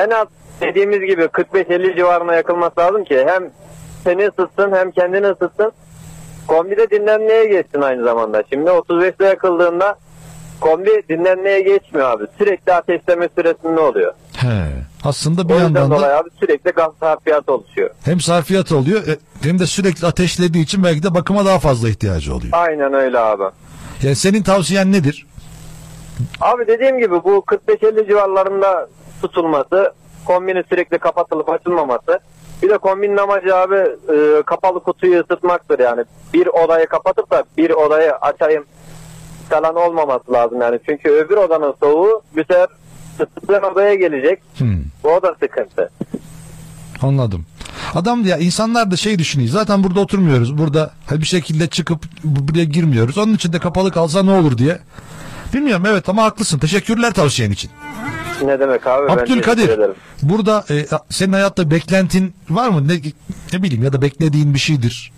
en 0.03 0.09
az 0.09 0.27
dediğimiz 0.61 0.99
gibi 0.99 1.21
45-50 1.23 1.95
civarına 1.95 2.35
yakılması 2.35 2.80
lazım 2.80 3.03
ki 3.03 3.25
hem 3.27 3.49
seni 4.03 4.27
ısıtsın 4.27 4.71
hem 4.71 4.91
kendini 4.91 5.27
ısıtsın. 5.27 5.71
Kombi 6.47 6.77
de 6.77 6.89
dinlenmeye 6.89 7.45
geçsin 7.45 7.81
aynı 7.81 8.03
zamanda. 8.03 8.43
Şimdi 8.53 8.69
35'te 8.69 9.25
yakıldığında 9.25 9.95
kombi 10.59 11.03
dinlenmeye 11.09 11.61
geçmiyor 11.61 12.09
abi. 12.09 12.23
Sürekli 12.38 12.73
ateşleme 12.73 13.30
süresinde 13.38 13.80
oluyor. 13.80 14.13
He. 14.38 14.69
Aslında 15.03 15.49
bir 15.49 15.53
O 15.53 15.57
yandan 15.57 15.91
da 15.91 15.95
dolayı 15.95 16.15
abi 16.15 16.30
sürekli 16.39 16.71
gaz 16.71 16.91
sarfiyatı 16.99 17.53
oluşuyor. 17.53 17.89
hem 18.05 18.19
sarfiyat 18.19 18.71
oluyor 18.71 19.07
e, 19.07 19.17
hem 19.43 19.59
de 19.59 19.65
sürekli 19.65 20.07
ateşlediği 20.07 20.63
için 20.63 20.84
belki 20.84 21.03
de 21.03 21.13
bakıma 21.15 21.45
daha 21.45 21.59
fazla 21.59 21.89
ihtiyacı 21.89 22.35
oluyor. 22.35 22.53
Aynen 22.53 22.93
öyle 22.93 23.19
abi. 23.19 23.43
Yani 24.03 24.15
senin 24.15 24.43
tavsiyen 24.43 24.91
nedir? 24.91 25.25
Abi 26.41 26.67
dediğim 26.67 26.99
gibi 26.99 27.23
bu 27.23 27.43
45-50 27.47 28.07
civarlarında 28.07 28.88
tutulması, 29.21 29.93
kombinin 30.26 30.64
sürekli 30.70 30.98
kapatılıp 31.00 31.50
açılmaması. 31.50 32.20
Bir 32.64 32.70
de 32.70 32.78
kombinin 32.78 33.18
amacı 33.18 33.56
abi 33.56 33.76
e, 33.76 34.41
kapalı 34.45 34.80
kutuyu 34.80 35.20
ısıtmaktır 35.24 35.80
yani. 35.80 36.04
Bir 36.34 36.48
odayı 36.48 36.88
kapatıp 36.88 37.32
da 37.32 37.44
bir 37.58 37.70
odayı 37.70 38.12
açayım 38.16 38.66
falan 39.50 39.76
olmaması 39.76 40.34
lazım 40.34 40.62
yani. 40.62 40.80
Çünkü 40.90 41.10
öbür 41.10 41.38
odanın 41.38 41.74
soğuğu 41.84 42.22
bir 42.36 42.45
sefer 42.45 42.68
ısıtılan 43.20 43.64
odaya 43.72 43.95
gelecek. 43.95 44.41
Hmm. 44.58 44.78
O 45.04 45.22
da 45.22 45.36
sıkıntı. 45.40 45.90
Anladım. 47.02 47.45
Adam 47.95 48.26
ya 48.26 48.38
insanlar 48.38 48.91
da 48.91 48.95
şey 48.95 49.20
düşünüyor. 49.20 49.50
Zaten 49.52 49.84
burada 49.84 50.00
oturmuyoruz. 50.00 50.58
Burada 50.58 50.91
bir 51.12 51.26
şekilde 51.26 51.68
çıkıp 51.68 52.00
bu- 52.24 52.48
buraya 52.48 52.64
girmiyoruz. 52.64 53.18
Onun 53.18 53.34
için 53.34 53.54
de 53.54 53.60
kapalı 53.60 53.91
kalsa 53.91 54.24
ne 54.24 54.32
olur 54.32 54.58
diye. 54.58 54.78
Bilmiyorum 55.54 55.84
evet 55.88 56.10
ama 56.10 56.24
haklısın. 56.24 56.60
Teşekkürler 56.60 57.14
tavsiyen 57.14 57.52
için. 57.52 57.72
Ne 58.44 58.60
demek 58.60 58.88
abi? 58.88 59.11
Abdülkadir 59.11 59.80
burada 60.22 60.65
e, 60.70 60.86
senin 61.10 61.34
hayatta 61.34 61.72
beklentin 61.72 62.34
var 62.49 62.70
mı? 62.70 62.88
Ne, 62.88 62.94
ne 63.53 63.64
bileyim 63.64 63.84
ya 63.84 63.94
da 63.94 64.02
beklediğin 64.02 64.53
bir 64.53 64.60
şeydir. 64.60 65.11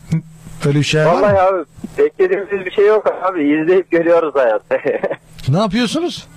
Öyle 0.66 0.80
bir 0.80 0.84
şey 0.84 1.06
var 1.06 1.14
Vallahi 1.14 1.34
mı? 1.34 1.40
abi 1.42 1.66
beklediğimiz 1.98 2.66
bir 2.66 2.72
şey 2.72 2.88
yok 2.88 3.08
abi. 3.24 3.40
İzleyip 3.44 3.92
görüyoruz 3.92 4.36
hayatı. 4.36 4.76
Ne 5.48 5.58
yapıyorsunuz? 5.58 6.28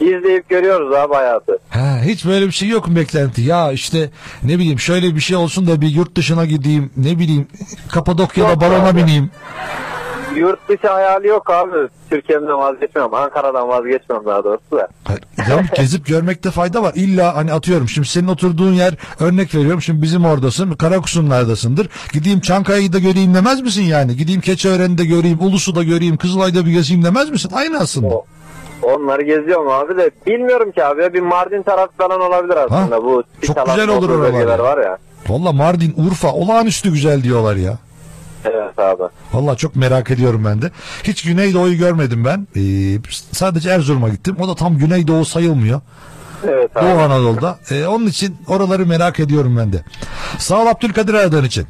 İzleyip 0.00 0.48
görüyoruz 0.48 0.94
abi 0.94 1.14
hayatı. 1.14 1.58
Ha, 1.70 1.98
hiç 2.04 2.24
böyle 2.26 2.46
bir 2.46 2.52
şey 2.52 2.68
yok 2.68 2.88
mu 2.88 2.96
beklenti? 2.96 3.42
Ya 3.42 3.72
işte 3.72 4.10
ne 4.42 4.58
bileyim 4.58 4.78
şöyle 4.80 5.14
bir 5.14 5.20
şey 5.20 5.36
olsun 5.36 5.66
da 5.66 5.80
bir 5.80 5.88
yurt 5.88 6.16
dışına 6.16 6.44
gideyim. 6.44 6.90
Ne 6.96 7.18
bileyim 7.18 7.46
Kapadokya'da 7.92 8.50
Yok 8.50 8.60
balona 8.60 8.88
abi. 8.88 8.98
bineyim. 9.02 9.30
Yurt 10.36 10.68
dışı 10.68 10.88
hayali 10.88 11.26
yok 11.28 11.50
abi. 11.50 11.88
Türkiye'mden 12.10 12.58
vazgeçmem. 12.58 13.14
Ankara'dan 13.14 13.68
vazgeçmem 13.68 14.20
daha 14.26 14.44
doğrusu 14.44 14.62
da. 14.72 14.88
Ya 15.50 15.62
gezip 15.76 16.06
görmekte 16.06 16.50
fayda 16.50 16.82
var. 16.82 16.92
İlla 16.94 17.36
hani 17.36 17.52
atıyorum 17.52 17.88
şimdi 17.88 18.08
senin 18.08 18.28
oturduğun 18.28 18.72
yer 18.72 18.94
örnek 19.20 19.54
veriyorum. 19.54 19.82
Şimdi 19.82 20.02
bizim 20.02 20.24
oradasın. 20.24 20.72
Karakusunlardasındır. 20.72 21.88
Gideyim 22.12 22.40
Çankaya'yı 22.40 22.92
da 22.92 22.98
göreyim 22.98 23.34
demez 23.34 23.60
misin 23.62 23.82
yani? 23.82 24.16
Gideyim 24.16 24.40
Keçiören'i 24.40 24.98
de 24.98 25.04
göreyim. 25.04 25.38
Ulus'u 25.40 25.74
da 25.74 25.82
göreyim. 25.82 26.16
Kızılay'da 26.16 26.66
bir 26.66 26.70
gezeyim 26.70 27.04
demez 27.04 27.30
misin? 27.30 27.50
Aynı 27.54 27.78
aslında. 27.78 28.06
O- 28.08 28.24
Onları 28.82 29.22
geziyorum 29.22 29.68
abi 29.68 29.96
de 29.96 30.10
bilmiyorum 30.26 30.72
ki 30.72 30.84
abi. 30.84 31.14
Bir 31.14 31.20
Mardin 31.20 31.62
tarafı 31.62 31.92
falan 31.98 32.20
olabilir 32.20 32.56
aslında. 32.56 32.96
Ha? 32.96 33.02
Bu 33.02 33.22
Çok 33.46 33.66
güzel 33.66 33.88
olur 33.88 34.10
oralar 34.10 34.58
var 34.58 34.78
ya. 34.84 34.98
Valla 35.28 35.52
Mardin, 35.52 35.94
Urfa 35.96 36.32
olağanüstü 36.32 36.92
güzel 36.92 37.22
diyorlar 37.22 37.56
ya. 37.56 37.78
Evet 38.44 38.78
abi. 38.78 39.02
Valla 39.32 39.56
çok 39.56 39.76
merak 39.76 40.10
ediyorum 40.10 40.44
ben 40.44 40.62
de. 40.62 40.70
Hiç 41.04 41.22
Güneydoğu'yu 41.22 41.78
görmedim 41.78 42.24
ben. 42.24 42.46
Ee, 42.56 42.98
sadece 43.32 43.70
Erzurum'a 43.70 44.08
gittim. 44.08 44.36
O 44.40 44.48
da 44.48 44.54
tam 44.54 44.78
Güneydoğu 44.78 45.24
sayılmıyor. 45.24 45.80
Evet 46.48 46.76
abi. 46.76 46.84
Doğu 46.86 46.98
Anadolu'da. 46.98 47.58
Ee, 47.70 47.86
onun 47.86 48.06
için 48.06 48.36
oraları 48.48 48.86
merak 48.86 49.20
ediyorum 49.20 49.56
ben 49.58 49.72
de. 49.72 49.84
Sağ 50.38 50.62
ol 50.62 50.66
Abdülkadir 50.66 51.14
aradığın 51.14 51.44
için. 51.44 51.66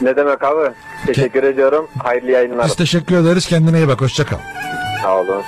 Ne 0.00 0.16
demek 0.16 0.44
abi? 0.44 0.70
Teşekkür 1.06 1.42
ediyorum. 1.42 1.86
Hayırlı 2.02 2.30
yayınlar. 2.30 2.66
Biz 2.66 2.74
teşekkür 2.76 3.16
ederiz. 3.16 3.46
Kendine 3.46 3.78
iyi 3.78 3.88
bak. 3.88 4.00
Hoşça 4.00 4.26
kal. 4.26 4.38
Sağ 5.02 5.16
olun. 5.16 5.42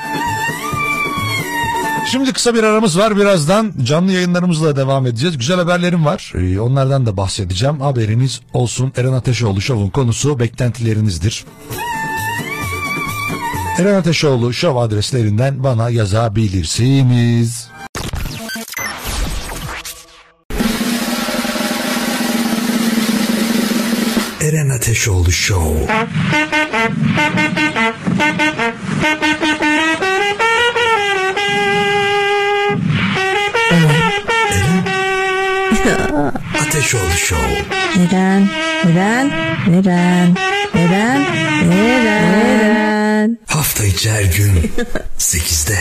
Şimdi 2.11 2.33
kısa 2.33 2.55
bir 2.55 2.63
aramız 2.63 2.99
var. 2.99 3.17
Birazdan 3.17 3.73
canlı 3.83 4.13
yayınlarımızla 4.13 4.77
devam 4.77 5.07
edeceğiz. 5.07 5.39
Güzel 5.39 5.57
haberlerim 5.57 6.05
var. 6.05 6.33
Ee, 6.37 6.61
onlardan 6.61 7.07
da 7.07 7.17
bahsedeceğim. 7.17 7.81
Haberiniz 7.81 8.41
olsun. 8.53 8.93
Eren 8.97 9.13
Ateşoğlu 9.13 9.61
Show'un 9.61 9.91
konusu 9.91 10.39
beklentilerinizdir. 10.39 11.45
Eren 13.79 13.95
Ateşoğlu 13.95 14.53
Show 14.53 14.81
adreslerinden 14.81 15.65
bana 15.65 15.91
yazabilirsiniz. 15.91 17.69
Eren 24.41 24.69
Ateşoğlu 24.69 25.33
Show. 25.33 25.87
Ateşoğlu 36.75 37.11
Show. 37.11 37.65
Neden? 37.97 38.49
Neden? 38.85 39.31
Neden? 39.69 40.35
Neden? 40.75 41.23
Neden? 41.71 43.39
Hafta 43.47 43.85
içi 43.85 44.11
her 44.11 44.23
gün 44.25 44.73
8'de. 45.19 45.79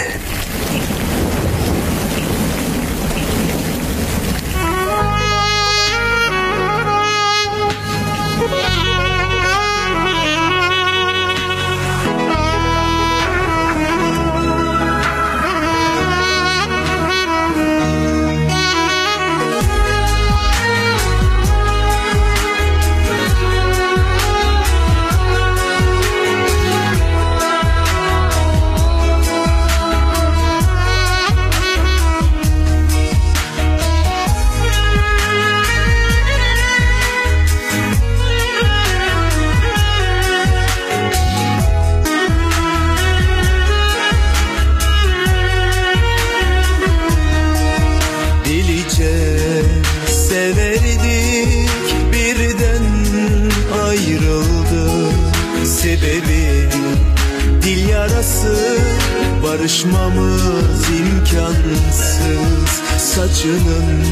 Barışmamız 59.54 60.84
imkansız. 61.00 62.72
Saçının 62.98 64.04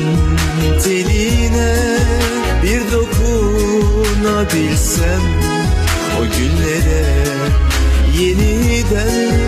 teline 0.84 1.76
bir 2.64 2.82
dokunabilsem 2.92 5.22
O 6.20 6.22
günlere 6.24 7.06
yeniden 8.20 9.42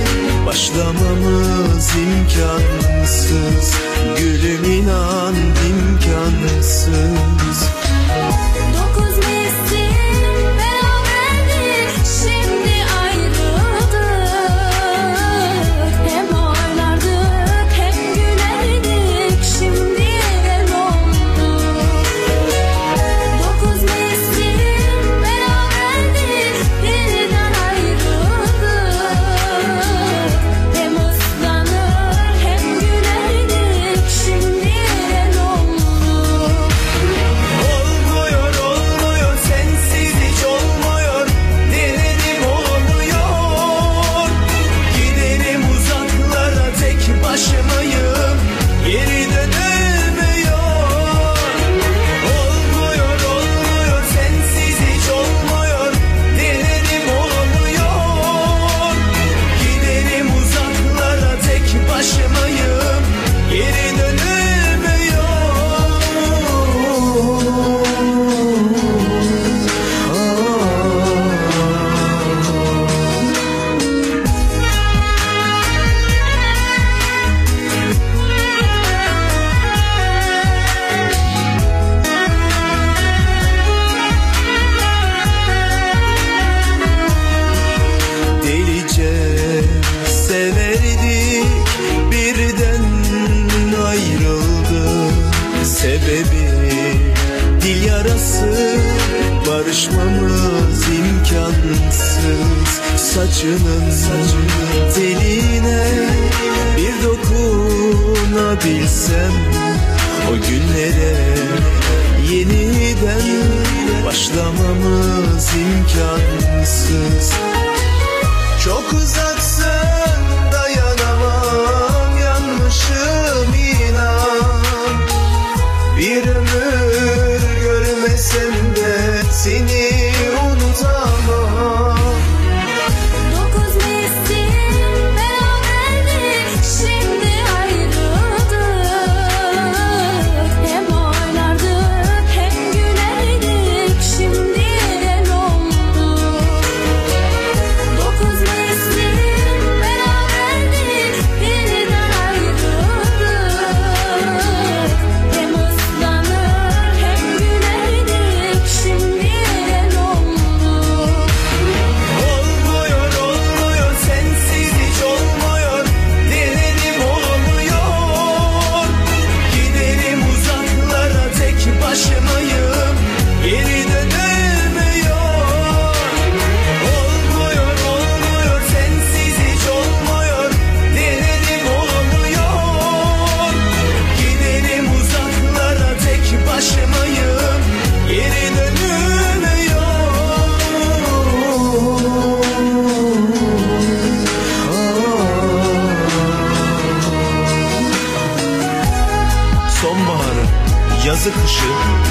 Başlamamız 0.45 1.89
imkansız. 1.95 3.73
Gülüm 4.17 4.63
inan 4.63 5.35
imkansız. 5.69 7.72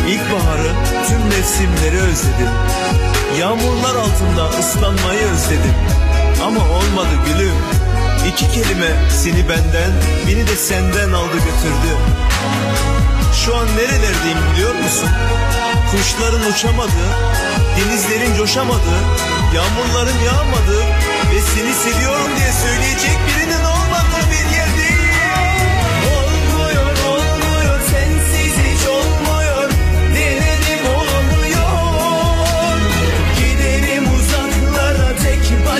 İlkbaharı 0.08 0.72
tüm 1.08 1.20
mevsimleri 1.28 1.98
özledim. 1.98 2.52
Yağmurlar 3.40 3.94
altında 3.94 4.58
ıslanmayı 4.58 5.20
özledim. 5.20 5.74
Ama 6.46 6.60
olmadı 6.60 7.14
gülüm. 7.26 7.54
İki 8.28 8.50
kelime 8.50 8.90
seni 9.22 9.48
benden, 9.48 9.92
beni 10.26 10.46
de 10.46 10.56
senden 10.56 11.12
aldı 11.12 11.34
götürdü. 11.34 11.90
Şu 13.44 13.56
an 13.56 13.66
nerelerdeyim 13.66 14.38
biliyor 14.52 14.74
musun? 14.74 15.08
Kuşların 15.90 16.52
uçamadığı, 16.52 17.12
denizlerin 17.76 18.36
coşamadığı, 18.36 19.02
yağmurların 19.54 20.18
yağmadığı 20.26 20.84
ve 21.32 21.40
seni 21.54 21.74
seviyorum 21.74 22.30
diye 22.38 22.52
söyleyecek 22.52 23.18
birinin 23.28 23.64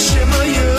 shimmer 0.03 0.45
you 0.45 0.72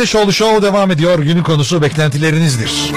Ateşoğlu 0.00 0.32
Show 0.32 0.62
devam 0.62 0.90
ediyor. 0.90 1.18
Günün 1.18 1.42
konusu 1.42 1.82
beklentilerinizdir. 1.82 2.92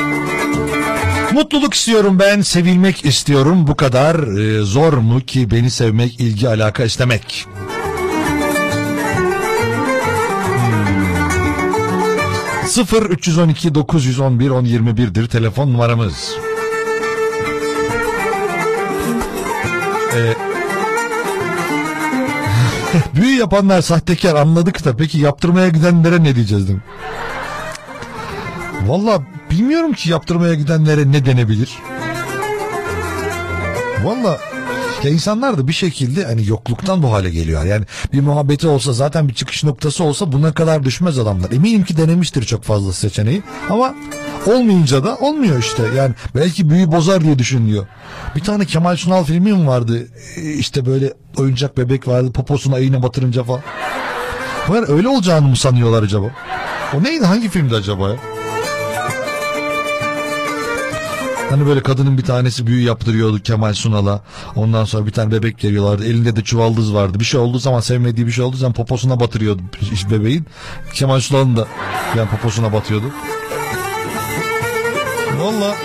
Mutluluk 1.32 1.74
istiyorum 1.74 2.20
ben, 2.20 2.42
sevilmek 2.42 3.06
istiyorum. 3.06 3.68
Bu 3.68 3.76
kadar 3.76 4.38
e, 4.38 4.62
zor 4.62 4.94
mu 4.94 5.22
ki 5.22 5.52
beni 5.52 5.70
sevmek, 5.70 6.20
ilgi, 6.20 6.50
alaka 6.50 6.84
istemek? 6.84 7.48
Hmm. 12.62 12.68
0 12.68 13.10
312 13.10 13.76
911 13.76 14.50
1021'dir 14.50 15.28
telefon 15.28 15.74
numaramız. 15.74 16.36
Ee, 20.16 20.34
büyü 23.16 23.40
yapanlar 23.40 23.82
sahtekar 23.82 24.36
anladık 24.36 24.86
da 24.86 24.96
peki 24.98 25.20
yaptırmaya 25.20 25.70
gidenlere 25.70 26.24
ne 26.24 26.36
diyeceğiz 26.36 26.68
değil 26.68 26.78
mi? 26.78 26.84
Valla 28.88 29.22
bilmiyorum 29.52 29.94
ki 29.94 30.10
yaptırmaya 30.10 30.54
gidenlere 30.54 31.12
ne 31.12 31.26
denebilir. 31.26 31.78
Valla 34.04 34.38
ya 35.04 35.10
insanlar 35.10 35.58
da 35.58 35.68
bir 35.68 35.74
şekilde 35.74 36.26
hani 36.26 36.48
yokluktan 36.48 37.04
bu 37.04 37.12
hale 37.14 37.30
geliyor. 37.30 37.64
Yani 37.66 37.86
bir 38.14 38.22
muhabbeti 38.22 38.68
olsa 38.68 38.94
zaten 38.94 39.28
bir 39.28 39.34
çıkış 39.34 39.64
noktası 39.64 40.04
olsa 40.04 40.32
buna 40.32 40.54
kadar 40.54 40.84
düşmez 40.84 41.20
adamlar. 41.20 41.52
Eminim 41.52 41.84
ki 41.84 41.98
denemiştir 41.98 42.44
çok 42.44 42.64
fazla 42.64 42.94
seçeneği. 42.94 43.44
Ama 43.70 43.96
olmayınca 44.46 45.04
da 45.04 45.16
olmuyor 45.16 45.60
işte. 45.60 45.84
Yani 45.96 46.14
belki 46.36 46.70
büyü 46.70 46.92
bozar 46.92 47.22
diye 47.24 47.40
düşünüyor. 47.40 47.88
Bir 48.36 48.42
tane 48.42 48.66
Kemal 48.66 48.96
Sunal 48.96 49.24
filmi 49.24 49.54
mi 49.54 49.68
vardı? 49.68 50.08
Ee, 50.38 50.54
İşte 50.54 50.86
böyle 50.86 51.14
oyuncak 51.38 51.78
bebek 51.78 52.08
vardı. 52.08 52.32
Poposuna 52.32 52.80
iğne 52.80 53.04
batırınca 53.04 53.44
falan. 53.44 53.62
Bunlar 54.68 54.90
öyle 54.90 55.08
olacağını 55.08 55.48
mı 55.48 55.56
sanıyorlar 55.56 56.04
acaba? 56.04 56.26
O 56.98 57.04
neydi? 57.04 57.26
Hangi 57.26 57.50
filmdi 57.50 57.76
acaba 57.76 58.10
ya? 58.10 58.16
Hani 61.54 61.66
böyle 61.66 61.84
kadının 61.84 62.18
bir 62.18 62.24
tanesi 62.24 62.68
büyü 62.68 62.84
yaptırıyordu 62.84 63.40
Kemal 63.40 63.74
Sunal'a. 63.74 64.22
Ondan 64.56 64.86
sonra 64.86 65.06
bir 65.06 65.12
tane 65.12 65.32
bebek 65.32 65.64
veriyorlardı. 65.64 66.06
Elinde 66.06 66.36
de 66.36 66.42
çuvaldız 66.42 66.94
vardı. 66.94 67.20
Bir 67.20 67.26
şey 67.26 67.40
olduğu 67.40 67.60
zaman 67.60 67.80
sevmediği 67.80 68.28
bir 68.28 68.32
şey 68.32 68.44
olduğu 68.44 68.58
zaman 68.58 68.74
poposuna 68.74 69.20
batırıyordu 69.20 69.62
bebeğin. 70.12 70.46
Kemal 70.94 71.20
Sunal'ın 71.20 71.58
da 71.58 71.68
yani 72.18 72.30
poposuna 72.30 72.74
batıyordu. 72.74 73.06
Valla. 75.40 75.76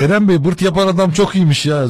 Eren 0.02 0.28
Bey 0.28 0.44
bırt 0.44 0.62
yapan 0.62 0.86
adam 0.86 1.10
çok 1.10 1.34
iyiymiş 1.34 1.66
ya. 1.66 1.86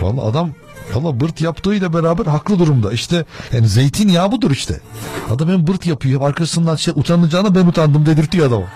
Valla 0.00 0.22
adam 0.22 0.50
Valla 0.94 1.20
bırt 1.20 1.40
yaptığıyla 1.40 1.92
beraber 1.92 2.26
haklı 2.26 2.58
durumda. 2.58 2.92
İşte 2.92 3.24
yani 3.52 3.68
zeytinyağı 3.68 4.32
budur 4.32 4.50
işte. 4.50 4.80
Adam 5.30 5.48
hem 5.48 5.66
bırt 5.66 5.86
yapıyor 5.86 6.20
arkasından 6.20 6.76
şey 6.76 6.94
utanacağına 6.96 7.54
ben 7.54 7.66
utandım 7.66 8.06
dedirtiyor 8.06 8.46
adamı. 8.46 8.66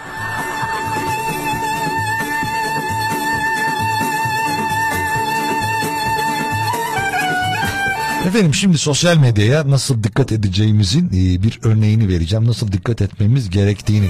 Efendim 8.27 8.55
şimdi 8.55 8.79
sosyal 8.79 9.17
medyaya 9.17 9.71
nasıl 9.71 10.03
dikkat 10.03 10.33
edeceğimizin 10.33 11.07
e, 11.07 11.43
bir 11.43 11.61
örneğini 11.63 12.09
vereceğim. 12.09 12.47
Nasıl 12.47 12.73
dikkat 12.73 13.03
etmemiz 13.03 13.51
gerektiğini. 13.51 14.09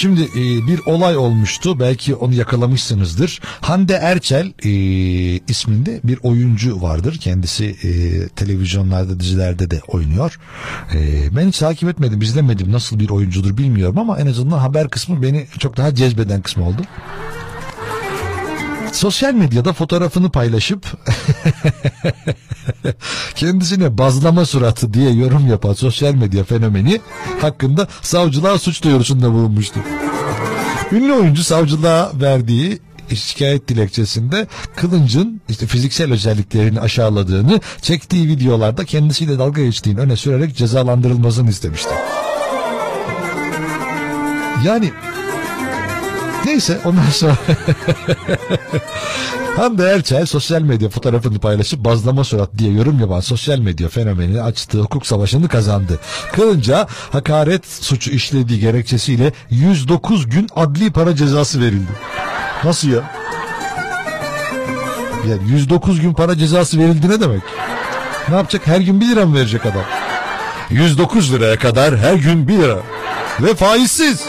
Şimdi 0.00 0.22
e, 0.22 0.66
bir 0.66 0.80
olay 0.86 1.16
olmuştu. 1.16 1.80
Belki 1.80 2.14
onu 2.14 2.34
yakalamışsınızdır. 2.34 3.40
Hande 3.60 3.94
Erçel 3.94 4.52
e, 4.64 4.70
isminde 5.48 6.00
bir 6.04 6.18
oyuncu 6.22 6.82
vardır. 6.82 7.18
Kendisi 7.20 7.64
e, 7.64 7.90
televizyonlarda, 8.28 9.20
dizilerde 9.20 9.70
de 9.70 9.80
oynuyor. 9.88 10.38
E, 10.94 11.28
ben 11.36 11.48
hiç 11.48 11.58
takip 11.58 11.88
etmedim, 11.88 12.22
izlemedim. 12.22 12.72
Nasıl 12.72 12.98
bir 12.98 13.10
oyuncudur 13.10 13.56
bilmiyorum 13.56 13.98
ama 13.98 14.18
en 14.18 14.26
azından 14.26 14.58
haber 14.58 14.88
kısmı 14.88 15.22
beni 15.22 15.46
çok 15.58 15.76
daha 15.76 15.94
cezbeden 15.94 16.42
kısmı 16.42 16.68
oldu. 16.68 16.82
Sosyal 18.92 19.34
medyada 19.34 19.72
fotoğrafını 19.72 20.30
paylaşıp 20.30 20.86
kendisine 23.34 23.98
bazlama 23.98 24.44
suratı 24.44 24.94
diye 24.94 25.10
yorum 25.10 25.46
yapan 25.48 25.72
sosyal 25.72 26.14
medya 26.14 26.44
fenomeni 26.44 27.00
hakkında 27.40 27.88
savcılığa 28.02 28.58
suç 28.58 28.82
duyurusunda 28.82 29.32
bulunmuştu. 29.32 29.80
Ünlü 30.92 31.12
oyuncu 31.12 31.44
savcılığa 31.44 32.10
verdiği 32.14 32.78
şikayet 33.14 33.68
dilekçesinde 33.68 34.46
Kılınç'ın 34.76 35.40
işte 35.48 35.66
fiziksel 35.66 36.12
özelliklerini 36.12 36.80
aşağıladığını 36.80 37.60
çektiği 37.82 38.28
videolarda 38.28 38.84
kendisiyle 38.84 39.38
dalga 39.38 39.62
geçtiğini 39.62 40.00
öne 40.00 40.16
sürerek 40.16 40.56
cezalandırılmasını 40.56 41.50
istemişti. 41.50 41.90
Yani 44.64 44.92
Neyse 46.44 46.78
ondan 46.84 47.10
sonra 47.10 47.36
Hande 49.56 49.84
Erçel 49.84 50.26
sosyal 50.26 50.62
medya 50.62 50.88
fotoğrafını 50.88 51.38
paylaşıp 51.38 51.84
bazlama 51.84 52.24
surat 52.24 52.50
diye 52.58 52.72
yorum 52.72 53.00
yapan 53.00 53.20
sosyal 53.20 53.58
medya 53.58 53.88
fenomeni 53.88 54.42
açtığı 54.42 54.80
hukuk 54.80 55.06
savaşını 55.06 55.48
kazandı. 55.48 55.98
Kılınca 56.32 56.86
hakaret 57.12 57.66
suçu 57.66 58.10
işlediği 58.10 58.60
gerekçesiyle 58.60 59.32
109 59.50 60.28
gün 60.28 60.48
adli 60.56 60.92
para 60.92 61.16
cezası 61.16 61.60
verildi. 61.60 61.92
Nasıl 62.64 62.88
ya? 62.88 63.00
Yani 65.28 65.50
109 65.50 66.00
gün 66.00 66.14
para 66.14 66.38
cezası 66.38 66.78
verildi 66.78 67.08
ne 67.08 67.20
demek? 67.20 67.42
Ne 68.28 68.36
yapacak? 68.36 68.66
Her 68.66 68.80
gün 68.80 69.00
1 69.00 69.08
lira 69.08 69.26
mı 69.26 69.36
verecek 69.36 69.66
adam? 69.66 69.84
109 70.70 71.32
liraya 71.32 71.58
kadar 71.58 71.98
her 71.98 72.14
gün 72.14 72.48
1 72.48 72.58
lira. 72.58 72.78
Ve 73.40 73.54
faizsiz. 73.54 74.20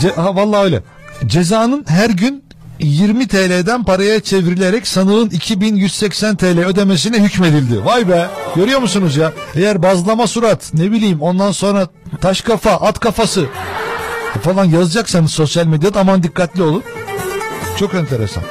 Ce 0.00 0.10
ha, 0.10 0.36
vallahi 0.36 0.64
öyle. 0.64 0.82
Cezanın 1.26 1.84
her 1.88 2.10
gün 2.10 2.44
20 2.78 3.28
TL'den 3.28 3.84
paraya 3.84 4.20
çevrilerek 4.20 4.86
sanığın 4.86 5.30
2180 5.30 6.36
TL 6.36 6.64
ödemesine 6.66 7.22
hükmedildi. 7.22 7.84
Vay 7.84 8.08
be 8.08 8.30
görüyor 8.56 8.80
musunuz 8.80 9.16
ya? 9.16 9.32
Eğer 9.54 9.82
bazlama 9.82 10.26
surat 10.26 10.74
ne 10.74 10.92
bileyim 10.92 11.22
ondan 11.22 11.52
sonra 11.52 11.88
taş 12.20 12.40
kafa 12.40 12.70
at 12.70 12.98
kafası 13.00 13.46
falan 14.42 14.64
yazacaksanız 14.64 15.32
sosyal 15.32 15.66
medyada 15.66 16.00
aman 16.00 16.22
dikkatli 16.22 16.62
olun. 16.62 16.82
Çok 17.78 17.94
enteresan. 17.94 18.42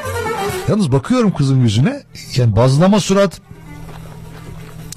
Yalnız 0.67 0.91
bakıyorum 0.91 1.33
kızın 1.33 1.61
yüzüne 1.61 2.03
yani 2.35 2.55
bazlama 2.55 2.99
surat 2.99 3.41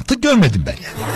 tık 0.06 0.22
görmedim 0.22 0.64
ben 0.66 0.72
yani. 0.72 1.10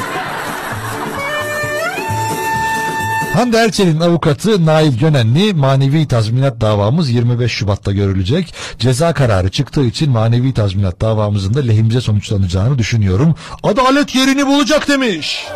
Hande 3.34 3.56
Erçel'in 3.56 4.00
avukatı 4.00 4.66
Nail 4.66 4.98
Gönenli 4.98 5.54
manevi 5.54 6.08
tazminat 6.08 6.60
davamız 6.60 7.10
25 7.10 7.52
Şubat'ta 7.52 7.92
görülecek. 7.92 8.54
Ceza 8.78 9.12
kararı 9.12 9.50
çıktığı 9.50 9.84
için 9.84 10.10
manevi 10.10 10.54
tazminat 10.54 11.00
davamızın 11.00 11.54
da 11.54 11.60
lehimize 11.60 12.00
sonuçlanacağını 12.00 12.78
düşünüyorum. 12.78 13.34
Adalet 13.62 14.14
yerini 14.14 14.46
bulacak 14.46 14.88
demiş. 14.88 15.46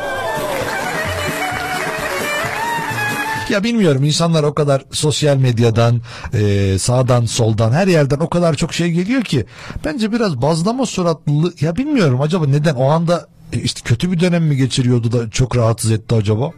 Ya 3.51 3.65
bilmiyorum 3.65 4.05
insanlar 4.05 4.43
o 4.43 4.55
kadar 4.55 4.85
sosyal 4.91 5.37
medyadan 5.37 6.01
e, 6.35 6.77
sağdan 6.79 7.25
soldan 7.25 7.73
her 7.73 7.87
yerden 7.87 8.19
o 8.19 8.29
kadar 8.29 8.55
çok 8.55 8.75
şey 8.75 8.91
geliyor 8.91 9.23
ki 9.23 9.47
bence 9.85 10.13
biraz 10.13 10.43
bazlama 10.43 10.87
suratlı 10.87 11.55
ya 11.61 11.77
bilmiyorum 11.77 12.21
acaba 12.21 12.47
neden 12.47 12.75
o 12.75 12.89
anda 12.89 13.27
e, 13.53 13.61
işte 13.61 13.81
kötü 13.85 14.13
bir 14.13 14.21
dönem 14.21 14.45
mi 14.45 14.57
geçiriyordu 14.57 15.13
da 15.13 15.31
çok 15.31 15.57
rahatsız 15.57 15.91
etti 15.91 16.15
acaba? 16.15 16.51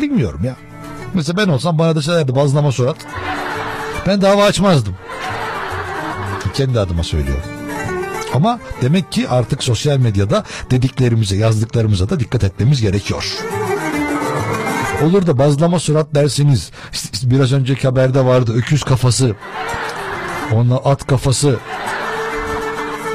Bilmiyorum 0.00 0.40
ya. 0.44 0.56
Mesela 1.14 1.36
ben 1.36 1.48
olsam 1.48 1.78
bana 1.78 1.96
deselerdi 1.96 2.34
bazlama 2.34 2.72
surat. 2.72 2.96
Ben 4.06 4.22
dava 4.22 4.44
açmazdım. 4.44 4.94
Kendi 6.54 6.80
adıma 6.80 7.02
söylüyorum. 7.02 7.44
Ama 8.34 8.60
demek 8.82 9.12
ki 9.12 9.28
artık 9.28 9.62
sosyal 9.62 9.98
medyada 9.98 10.44
dediklerimize, 10.70 11.36
yazdıklarımıza 11.36 12.10
da 12.10 12.20
dikkat 12.20 12.44
etmemiz 12.44 12.80
gerekiyor. 12.80 13.36
Olur 15.04 15.26
da 15.26 15.38
bazlama 15.38 15.78
surat 15.78 16.14
dersiniz. 16.14 16.70
İşte 16.92 17.30
biraz 17.30 17.52
önceki 17.52 17.88
haberde 17.88 18.24
vardı 18.24 18.52
öküz 18.56 18.84
kafası. 18.84 19.34
Onunla 20.52 20.76
at 20.76 21.06
kafası. 21.06 21.58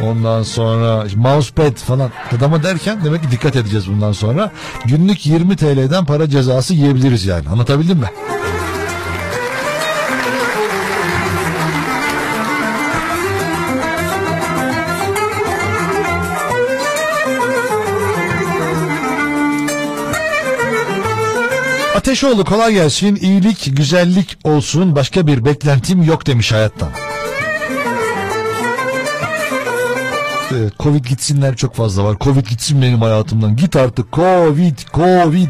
Ondan 0.04 0.44
sonra 0.44 1.06
mousepad 1.16 1.78
falan 1.78 2.12
adama 2.38 2.64
derken 2.64 3.00
demek 3.06 3.24
ki 3.24 3.32
dikkat 3.32 3.56
edeceğiz 3.56 3.88
bundan 3.88 4.12
sonra. 4.12 4.52
Günlük 4.86 5.26
20 5.26 5.56
TL'den 5.56 6.06
para 6.06 6.30
cezası 6.30 6.74
yiyebiliriz 6.74 7.26
yani. 7.26 7.50
Anlatabildim 7.50 7.98
mi? 7.98 8.10
Ateşoğlu 21.96 22.46
kolay 22.46 22.74
gelsin. 22.74 23.16
İyilik, 23.16 23.78
güzellik 23.78 24.38
olsun. 24.44 24.96
Başka 24.96 25.28
bir 25.28 25.46
beklentim 25.46 26.04
yok 26.04 26.28
demiş 26.28 26.52
hayattan. 26.52 26.90
Evet, 30.52 30.74
Covid 30.80 31.06
gitsinler 31.06 31.56
çok 31.56 31.76
fazla 31.76 32.04
var. 32.04 32.18
Covid 32.22 32.48
gitsin 32.48 32.82
benim 32.82 33.02
hayatımdan. 33.02 33.56
Git 33.56 33.76
artık. 33.76 34.14
Covid, 34.14 34.78
Covid. 34.94 35.50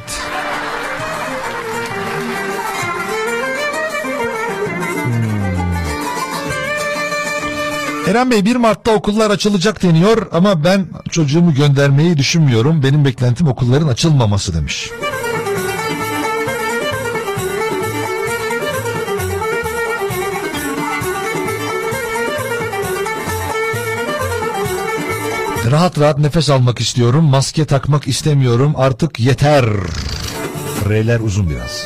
Hmm. 5.03 5.25
Eren 8.07 8.31
Bey 8.31 8.45
1 8.45 8.55
Mart'ta 8.55 8.91
okullar 8.91 9.29
açılacak 9.31 9.83
deniyor 9.83 10.27
ama 10.31 10.63
ben 10.63 10.87
çocuğumu 11.09 11.53
göndermeyi 11.53 12.17
düşünmüyorum. 12.17 12.83
Benim 12.83 13.05
beklentim 13.05 13.47
okulların 13.47 13.87
açılmaması 13.87 14.53
demiş. 14.53 14.89
Rahat 25.71 25.99
rahat 25.99 26.19
nefes 26.19 26.49
almak 26.49 26.81
istiyorum. 26.81 27.23
Maske 27.23 27.65
takmak 27.65 28.07
istemiyorum. 28.07 28.73
Artık 28.77 29.19
yeter. 29.19 29.65
R'ler 30.89 31.19
uzun 31.19 31.49
biraz. 31.49 31.85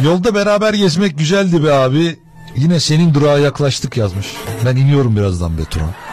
Yolda 0.04 0.34
beraber 0.34 0.74
gezmek 0.74 1.18
güzeldi 1.18 1.64
be 1.64 1.72
abi. 1.72 2.18
Yine 2.56 2.80
senin 2.80 3.14
durağa 3.14 3.38
yaklaştık 3.38 3.96
yazmış. 3.96 4.26
Ben 4.66 4.76
iniyorum 4.76 5.16
birazdan 5.16 5.58
be 5.58 5.64
Turan. 5.64 6.09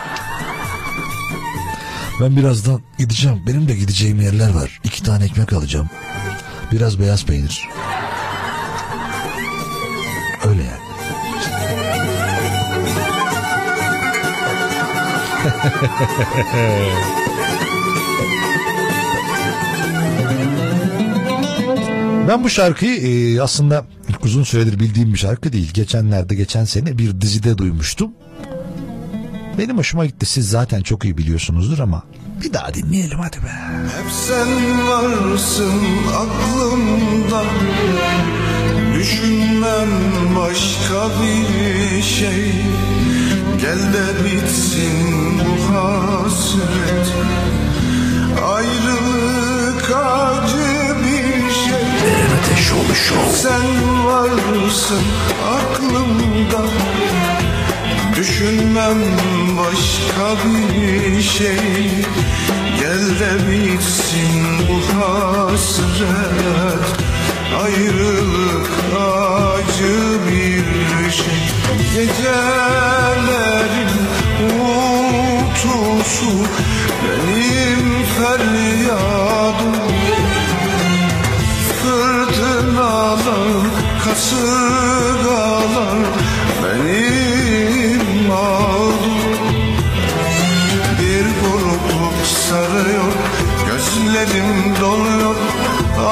Ben 2.22 2.38
birazdan 2.38 2.82
gideceğim. 2.98 3.42
Benim 3.48 3.68
de 3.68 3.76
gideceğim 3.76 4.22
yerler 4.22 4.54
var. 4.54 4.80
İki 4.84 5.04
tane 5.04 5.26
ekmek 5.26 5.54
alacağım. 5.54 5.90
Biraz 6.72 7.00
beyaz 7.00 7.26
peynir. 7.26 7.68
Öyle 10.46 10.64
yani. 10.64 10.88
Ben 22.28 22.44
bu 22.44 22.50
şarkıyı 22.50 22.98
e, 22.98 23.42
aslında 23.42 23.86
uzun 24.24 24.44
süredir 24.44 24.80
bildiğim 24.80 25.14
bir 25.14 25.20
şarkı 25.20 25.54
değil. 25.54 25.72
Geçenlerde 25.74 26.36
geçen 26.36 26.66
sene 26.66 26.98
bir 26.98 27.22
dizide 27.22 27.58
duymuştum. 27.58 28.12
Benim 29.58 29.78
hoşuma 29.78 30.06
gitti. 30.06 30.26
Siz 30.26 30.50
zaten 30.50 30.82
çok 30.82 31.06
iyi 31.06 31.18
biliyorsunuzdur 31.18 31.80
ama 31.80 32.04
bir 32.44 32.54
daha 32.54 32.74
dinleyelim 32.74 33.20
hadi 33.20 33.38
be. 33.38 33.52
Hep 33.98 34.12
sen 34.12 34.48
varsın 34.88 35.82
aklımda 36.16 37.44
Düşünmem 38.96 39.90
başka 40.36 41.10
bir 41.22 42.02
şey 42.04 42.52
Gel 43.62 43.80
de 43.94 44.26
bitsin 44.26 45.40
bu 45.40 45.76
hasret 45.76 47.08
Ayrılık 48.54 49.92
acı 49.92 50.96
bir 51.04 51.52
şey 51.54 51.82
Eren 52.12 52.38
Ateşoğlu 52.44 52.96
Show. 52.96 53.32
Sen 53.32 54.06
varsın 54.06 55.02
aklımda 55.58 56.66
Düşünmem 58.18 58.98
başka 59.58 60.28
bir 60.46 61.22
şey. 61.22 61.90
Gel 62.80 63.20
de 63.20 63.32
bitsin 63.48 64.44
bu 64.70 64.78
hasret. 65.00 66.88
Ayrılık 67.64 68.70
acı 68.96 69.96
bir 70.28 70.66
şey. 71.12 71.42
Gecelerin 71.94 73.14
uğultusu 74.60 76.34
Benim 77.28 77.84
feryadım 78.18 79.76
Fırtınalar, 81.82 83.48
kasırgalar 84.06 85.98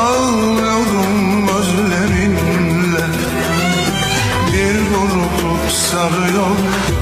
Ağlıyorum 0.06 1.48
gözlerinle. 1.48 3.06
Bir 4.54 4.76
burukluk 4.94 5.72
sarıyor, 5.72 6.56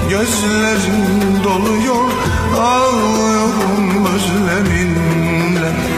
gözlerim 0.10 1.44
doluyor. 1.44 2.12
Ağlıyorum 2.60 4.06
gözlerinle 4.06 5.93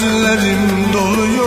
Gözlerim 0.00 0.92
doluyor 0.92 1.39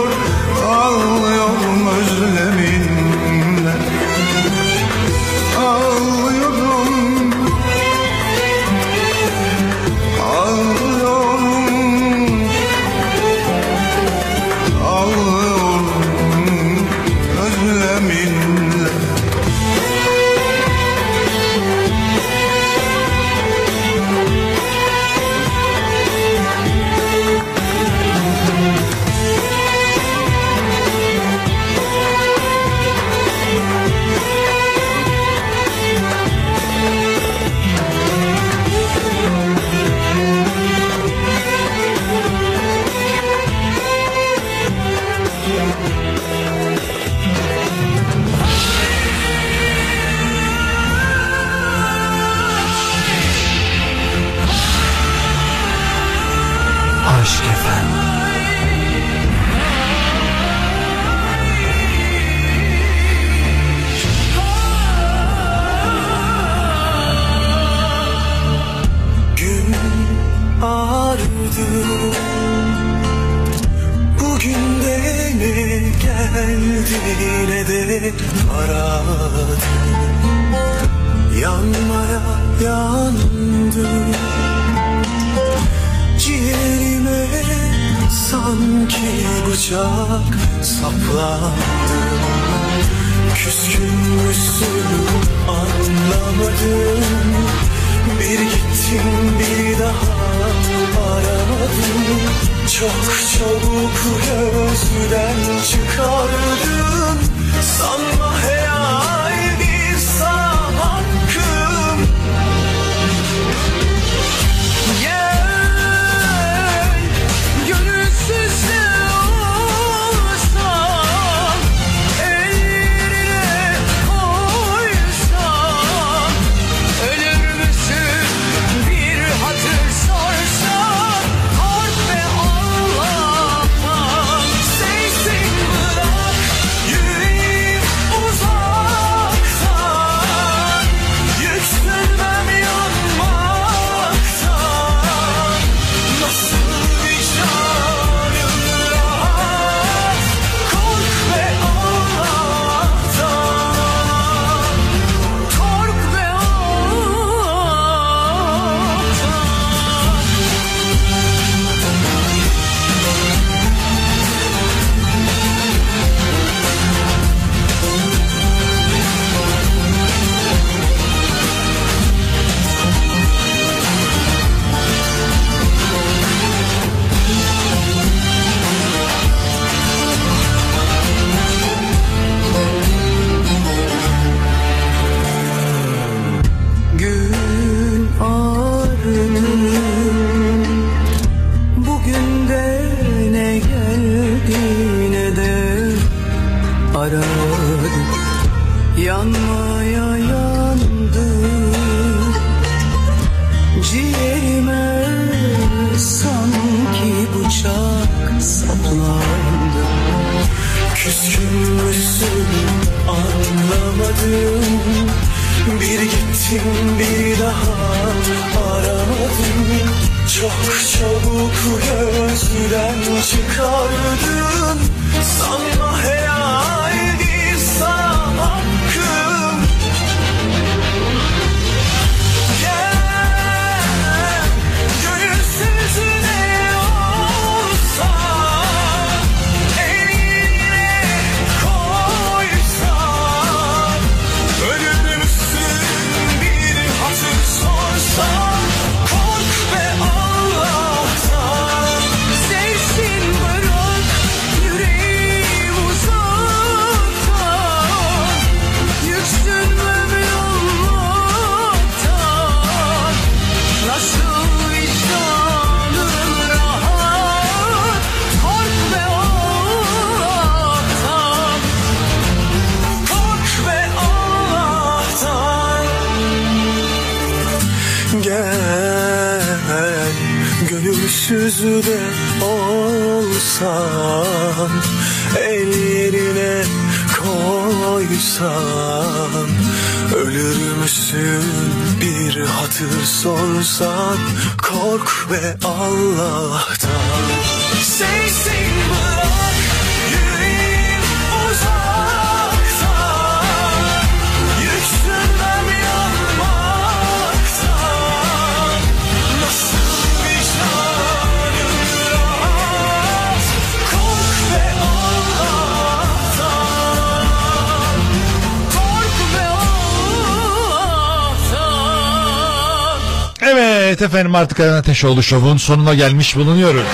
efendim 324.14 324.34
artık 324.34 324.60
Eren 324.60 324.72
Ateşoğlu 324.72 325.22
Show'un 325.22 325.56
sonuna 325.56 325.94
gelmiş 325.94 326.36
bulunuyoruz. 326.36 326.86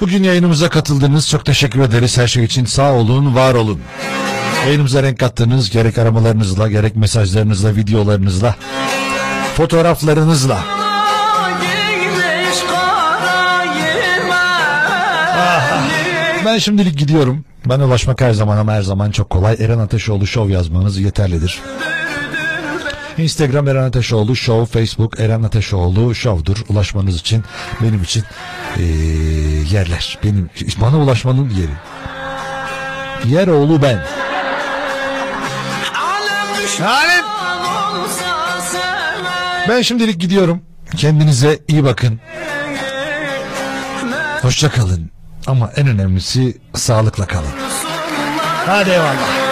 Bugün 0.00 0.22
yayınımıza 0.22 0.68
katıldınız. 0.68 1.28
Çok 1.28 1.44
teşekkür 1.44 1.80
ederiz. 1.80 2.18
Her 2.18 2.26
şey 2.26 2.44
için 2.44 2.64
sağ 2.64 2.92
olun, 2.92 3.34
var 3.34 3.54
olun. 3.54 3.80
Yayınımıza 4.66 5.02
renk 5.02 5.18
kattınız. 5.18 5.70
Gerek 5.70 5.98
aramalarınızla, 5.98 6.68
gerek 6.68 6.96
mesajlarınızla, 6.96 7.76
videolarınızla, 7.76 8.54
fotoğraflarınızla. 9.56 10.58
Kara 12.70 13.10
Ben 16.46 16.58
şimdilik 16.58 16.98
gidiyorum. 16.98 17.44
Bana 17.64 17.86
ulaşmak 17.86 18.20
her 18.20 18.32
zaman 18.32 18.56
ama 18.56 18.72
her 18.72 18.82
zaman 18.82 19.10
çok 19.10 19.30
kolay. 19.30 19.56
Eren 19.60 19.78
Ateşoğlu 19.78 20.26
Show 20.26 20.52
yazmanız 20.52 20.98
yeterlidir. 20.98 21.60
Instagram 23.22 23.68
Eren 23.68 23.82
Ateşoğlu 23.82 24.36
Show, 24.36 24.80
Facebook 24.80 25.20
Eren 25.20 25.42
Ateşoğlu 25.42 26.14
Show'dur. 26.14 26.56
Ulaşmanız 26.68 27.16
için 27.16 27.44
benim 27.80 28.02
için 28.02 28.24
eee, 28.76 28.84
yerler. 29.70 30.18
Benim 30.24 30.50
bana 30.80 30.98
ulaşmanın 30.98 31.50
yeri. 31.50 31.72
Yer 33.34 33.48
oğlu 33.48 33.82
ben. 33.82 34.04
Alem. 36.82 37.24
Ben 39.68 39.82
şimdilik 39.82 40.20
gidiyorum. 40.20 40.62
Kendinize 40.96 41.58
iyi 41.68 41.84
bakın. 41.84 42.20
Hoşça 44.42 44.70
kalın. 44.70 45.10
Ama 45.46 45.70
en 45.76 45.86
önemlisi 45.86 46.58
sağlıkla 46.74 47.26
kalın. 47.26 47.52
Hadi 48.66 48.90
eyvallah. 48.90 49.49